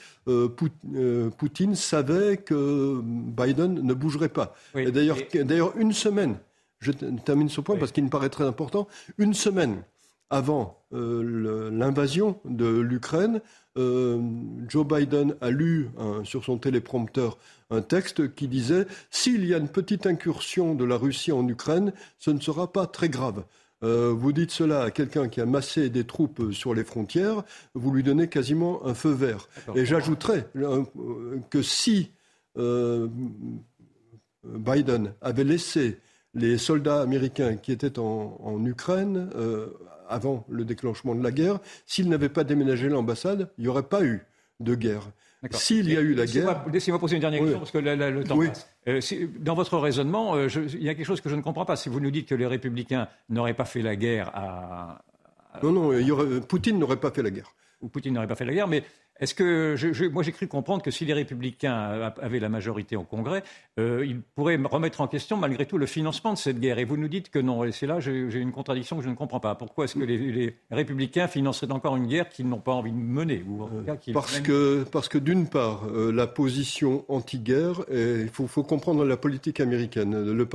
Poutine 1.37 1.75
savait 1.75 2.37
que 2.37 3.01
Biden 3.03 3.81
ne 3.81 3.93
bougerait 3.93 4.29
pas. 4.29 4.55
et 4.75 4.91
d'ailleurs, 4.91 5.77
une 5.77 5.93
semaine, 5.93 6.37
je 6.79 6.91
termine 6.91 7.49
ce 7.49 7.61
point 7.61 7.77
parce 7.77 7.91
qu'il 7.91 8.03
me 8.03 8.09
paraît 8.09 8.29
très 8.29 8.45
important, 8.45 8.87
une 9.17 9.33
semaine 9.33 9.83
avant 10.29 10.83
euh, 10.93 11.69
l'invasion 11.71 12.39
de 12.45 12.67
l'Ukraine, 12.67 13.41
euh, 13.77 14.19
Joe 14.67 14.85
Biden 14.85 15.35
a 15.41 15.49
lu 15.49 15.89
sur 16.23 16.43
son 16.43 16.57
téléprompteur 16.57 17.37
un 17.69 17.81
texte 17.81 18.33
qui 18.35 18.47
disait 18.47 18.87
S'il 19.11 19.45
y 19.45 19.53
a 19.53 19.57
une 19.57 19.69
petite 19.69 20.05
incursion 20.05 20.75
de 20.75 20.85
la 20.85 20.97
Russie 20.97 21.31
en 21.31 21.47
Ukraine, 21.47 21.93
ce 22.17 22.31
ne 22.31 22.39
sera 22.39 22.71
pas 22.71 22.87
très 22.87 23.09
grave. 23.09 23.43
Euh, 23.81 24.13
vous 24.15 24.33
dites 24.33 24.51
cela 24.51 24.83
à 24.83 24.91
quelqu'un 24.91 25.29
qui 25.29 25.39
a 25.39 25.45
massé 25.45 25.89
des 25.89 26.03
troupes 26.03 26.51
sur 26.51 26.73
les 26.73 26.83
frontières, 26.83 27.43
vous 27.75 27.91
lui 27.91 28.03
donnez 28.03 28.27
quasiment 28.27 28.85
un 28.85 28.93
feu 28.93 29.11
vert. 29.11 29.47
Et 29.75 29.85
j'ajouterais 29.85 30.47
que 31.49 31.61
si 31.61 32.11
Biden 34.43 35.13
avait 35.21 35.43
laissé 35.43 35.99
les 36.33 36.57
soldats 36.57 37.01
américains 37.01 37.55
qui 37.55 37.71
étaient 37.71 37.99
en, 37.99 38.65
Ukraine 38.65 39.29
avant 40.09 40.45
le 40.49 40.65
déclenchement 40.65 41.15
de 41.15 41.23
la 41.23 41.31
guerre, 41.31 41.59
s'il 41.85 42.09
n'avait 42.09 42.29
pas 42.29 42.43
déménagé 42.43 42.89
l'ambassade, 42.89 43.49
il 43.57 43.63
n'y 43.63 43.67
aurait 43.67 43.83
pas 43.83 44.03
eu 44.03 44.25
de 44.59 44.75
guerre. 44.75 45.11
S'il 45.51 45.89
y 45.89 45.95
a 45.95 46.01
eu 46.01 46.13
la 46.13 46.25
guerre. 46.25 46.65
Laissez-moi 46.71 46.99
poser 46.99 47.15
une 47.15 47.21
dernière 47.21 47.39
question 47.39 47.59
parce 47.59 47.71
que 47.71 47.77
le 47.77 48.23
temps 48.25 48.37
passe. 48.37 48.69
Euh, 48.87 48.99
dans 49.39 49.53
votre 49.53 49.77
raisonnement, 49.77 50.35
euh, 50.35 50.47
il 50.73 50.83
y 50.83 50.89
a 50.89 50.95
quelque 50.95 51.05
chose 51.05 51.21
que 51.21 51.29
je 51.29 51.35
ne 51.35 51.41
comprends 51.41 51.63
pas. 51.63 51.77
Si 51.77 51.87
vous 51.87 52.01
nous 52.01 52.11
dites 52.11 52.27
que 52.27 52.35
les 52.35 52.45
républicains 52.45 53.07
n'auraient 53.29 53.53
pas 53.53 53.65
fait 53.65 53.81
la 53.81 53.95
guerre 53.95 54.31
à. 54.33 55.01
Non, 55.63 55.71
non, 55.71 56.41
Poutine 56.41 56.77
n'aurait 56.77 56.99
pas 56.99 57.11
fait 57.11 57.23
la 57.23 57.31
guerre. 57.31 57.53
Poutine 57.91 58.13
n'aurait 58.13 58.27
pas 58.27 58.35
fait 58.35 58.45
la 58.45 58.53
guerre, 58.53 58.67
mais 58.67 58.83
est-ce 59.19 59.33
que 59.33 59.75
je, 59.75 60.05
moi 60.05 60.23
j'ai 60.23 60.31
cru 60.31 60.47
comprendre 60.47 60.81
que 60.81 60.91
si 60.91 61.05
les 61.05 61.13
Républicains 61.13 62.11
avaient 62.21 62.39
la 62.39 62.49
majorité 62.49 62.95
au 62.95 63.03
Congrès, 63.03 63.43
euh, 63.79 64.05
ils 64.05 64.21
pourraient 64.21 64.59
remettre 64.63 65.01
en 65.01 65.07
question 65.07 65.37
malgré 65.37 65.65
tout 65.65 65.77
le 65.77 65.85
financement 65.85 66.33
de 66.33 66.37
cette 66.37 66.59
guerre. 66.59 66.79
Et 66.79 66.85
vous 66.85 66.97
nous 66.97 67.07
dites 67.07 67.29
que 67.29 67.39
non. 67.39 67.63
Et 67.63 67.71
c'est 67.71 67.87
là 67.87 67.99
j'ai 67.99 68.39
une 68.39 68.51
contradiction 68.51 68.97
que 68.97 69.03
je 69.03 69.09
ne 69.09 69.15
comprends 69.15 69.39
pas. 69.39 69.55
Pourquoi 69.55 69.85
est-ce 69.85 69.95
que 69.95 70.03
les, 70.03 70.55
Républicains 70.71 71.27
financeraient 71.27 71.71
encore 71.71 71.97
une 71.97 72.07
guerre 72.07 72.29
qu'ils 72.29 72.47
n'ont 72.47 72.59
pas 72.59 72.71
envie 72.71 72.91
de 72.91 72.97
mener 72.97 73.43
Parce 74.13 74.39
que 74.39 74.83
parce 74.91 75.09
que 75.09 75.17
d'une 75.17 75.47
part 75.47 75.85
euh, 75.91 76.11
la 76.11 76.27
position 76.27 77.05
anti-guerre, 77.09 77.81
il 77.91 78.29
faut, 78.31 78.47
faut, 78.47 78.63
comprendre 78.63 79.03
la 79.03 79.17
politique 79.17 79.59
américaine. 79.59 80.11
Le, 80.11 80.47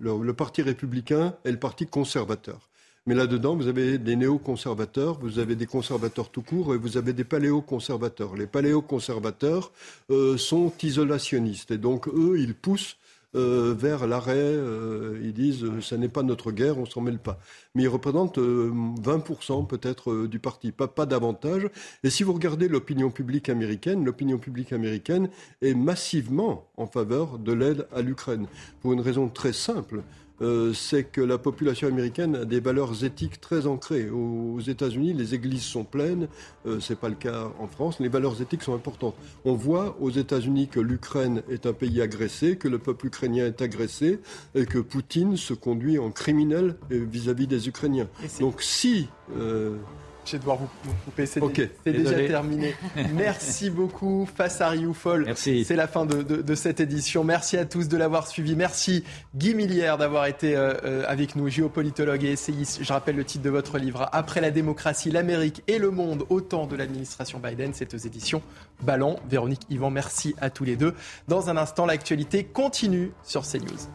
le 0.00 0.32
parti 0.32 0.62
républicain 0.62 1.34
est 1.44 1.50
le 1.50 1.58
parti 1.58 1.86
conservateur. 1.86 2.71
Mais 3.06 3.16
là-dedans, 3.16 3.56
vous 3.56 3.66
avez 3.66 3.98
des 3.98 4.14
néoconservateurs, 4.14 5.18
vous 5.18 5.40
avez 5.40 5.56
des 5.56 5.66
conservateurs 5.66 6.30
tout 6.30 6.42
court 6.42 6.72
et 6.72 6.78
vous 6.78 6.96
avez 6.96 7.12
des 7.12 7.24
paléoconservateurs. 7.24 8.36
Les 8.36 8.46
paléoconservateurs 8.46 9.72
euh, 10.10 10.36
sont 10.36 10.72
isolationnistes 10.80 11.72
et 11.72 11.78
donc 11.78 12.06
eux, 12.06 12.36
ils 12.38 12.54
poussent 12.54 12.96
euh, 13.34 13.74
vers 13.76 14.06
l'arrêt. 14.06 14.36
Euh, 14.36 15.18
ils 15.20 15.32
disent 15.32 15.64
ça 15.80 15.96
n'est 15.96 16.08
pas 16.08 16.22
notre 16.22 16.52
guerre, 16.52 16.78
on 16.78 16.86
s'en 16.86 17.00
mêle 17.00 17.18
pas. 17.18 17.40
Mais 17.74 17.82
ils 17.82 17.88
représentent 17.88 18.38
20% 18.38 19.66
peut-être 19.66 20.26
du 20.26 20.38
parti, 20.38 20.70
pas, 20.70 20.86
pas 20.86 21.06
davantage. 21.06 21.68
Et 22.04 22.10
si 22.10 22.22
vous 22.22 22.32
regardez 22.32 22.68
l'opinion 22.68 23.10
publique 23.10 23.48
américaine, 23.48 24.04
l'opinion 24.04 24.38
publique 24.38 24.72
américaine 24.72 25.28
est 25.60 25.74
massivement 25.74 26.68
en 26.76 26.86
faveur 26.86 27.40
de 27.40 27.52
l'aide 27.52 27.88
à 27.92 28.00
l'Ukraine 28.00 28.46
pour 28.80 28.92
une 28.92 29.00
raison 29.00 29.28
très 29.28 29.52
simple. 29.52 30.02
Euh, 30.42 30.72
c'est 30.72 31.04
que 31.04 31.20
la 31.20 31.38
population 31.38 31.88
américaine 31.88 32.36
a 32.36 32.44
des 32.44 32.60
valeurs 32.60 33.04
éthiques 33.04 33.40
très 33.40 33.66
ancrées. 33.66 34.10
Aux 34.10 34.60
États-Unis, 34.60 35.14
les 35.14 35.34
églises 35.34 35.62
sont 35.62 35.84
pleines, 35.84 36.28
euh, 36.66 36.80
ce 36.80 36.92
n'est 36.92 36.98
pas 36.98 37.08
le 37.08 37.14
cas 37.14 37.50
en 37.58 37.66
France, 37.68 38.00
les 38.00 38.08
valeurs 38.08 38.40
éthiques 38.42 38.62
sont 38.62 38.74
importantes. 38.74 39.14
On 39.44 39.54
voit 39.54 39.96
aux 40.00 40.10
États-Unis 40.10 40.68
que 40.68 40.80
l'Ukraine 40.80 41.42
est 41.48 41.66
un 41.66 41.72
pays 41.72 42.00
agressé, 42.00 42.56
que 42.56 42.68
le 42.68 42.78
peuple 42.78 43.06
ukrainien 43.06 43.46
est 43.46 43.62
agressé 43.62 44.20
et 44.54 44.66
que 44.66 44.78
Poutine 44.78 45.36
se 45.36 45.54
conduit 45.54 45.98
en 45.98 46.10
criminel 46.10 46.76
vis-à-vis 46.90 47.46
des 47.46 47.68
Ukrainiens. 47.68 48.08
Donc 48.40 48.62
si 48.62 49.08
euh, 49.36 49.76
Je 50.24 50.32
vais 50.32 50.38
devoir 50.38 50.56
vous, 50.56 50.68
couper. 51.04 51.26
C'est 51.26 51.40
déjà 51.86 52.26
terminé. 52.26 52.74
Merci 53.14 53.70
beaucoup. 53.70 54.28
Face 54.32 54.60
à 54.60 54.68
Rioufol. 54.68 55.24
Merci. 55.24 55.64
C'est 55.64 55.76
la 55.76 55.88
fin 55.88 56.06
de, 56.06 56.54
cette 56.54 56.80
édition. 56.80 57.24
Merci 57.24 57.56
à 57.56 57.64
tous 57.64 57.88
de 57.88 57.96
l'avoir 57.96 58.28
suivi. 58.28 58.54
Merci 58.54 59.04
Guy 59.34 59.54
Millière 59.54 59.98
d'avoir 59.98 60.26
été 60.26 60.54
euh, 60.54 60.74
euh, 60.84 61.04
avec 61.08 61.34
nous, 61.34 61.48
géopolitologue 61.48 62.24
et 62.24 62.32
essayiste. 62.32 62.78
Je 62.82 62.92
rappelle 62.92 63.16
le 63.16 63.24
titre 63.24 63.44
de 63.44 63.50
votre 63.50 63.78
livre. 63.78 64.08
Après 64.12 64.40
la 64.40 64.50
démocratie, 64.50 65.10
l'Amérique 65.10 65.62
et 65.66 65.78
le 65.78 65.90
monde 65.90 66.24
au 66.28 66.40
temps 66.40 66.66
de 66.66 66.76
l'administration 66.76 67.40
Biden. 67.40 67.72
C'est 67.74 67.94
aux 67.94 67.98
éditions 67.98 68.42
Ballon. 68.82 69.16
Véronique 69.28 69.62
Yvan, 69.70 69.90
merci 69.90 70.34
à 70.40 70.50
tous 70.50 70.64
les 70.64 70.76
deux. 70.76 70.94
Dans 71.28 71.50
un 71.50 71.56
instant, 71.56 71.86
l'actualité 71.86 72.44
continue 72.44 73.12
sur 73.22 73.42
CNews. 73.42 73.88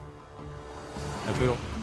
Un 1.30 1.34
peu. 1.34 1.76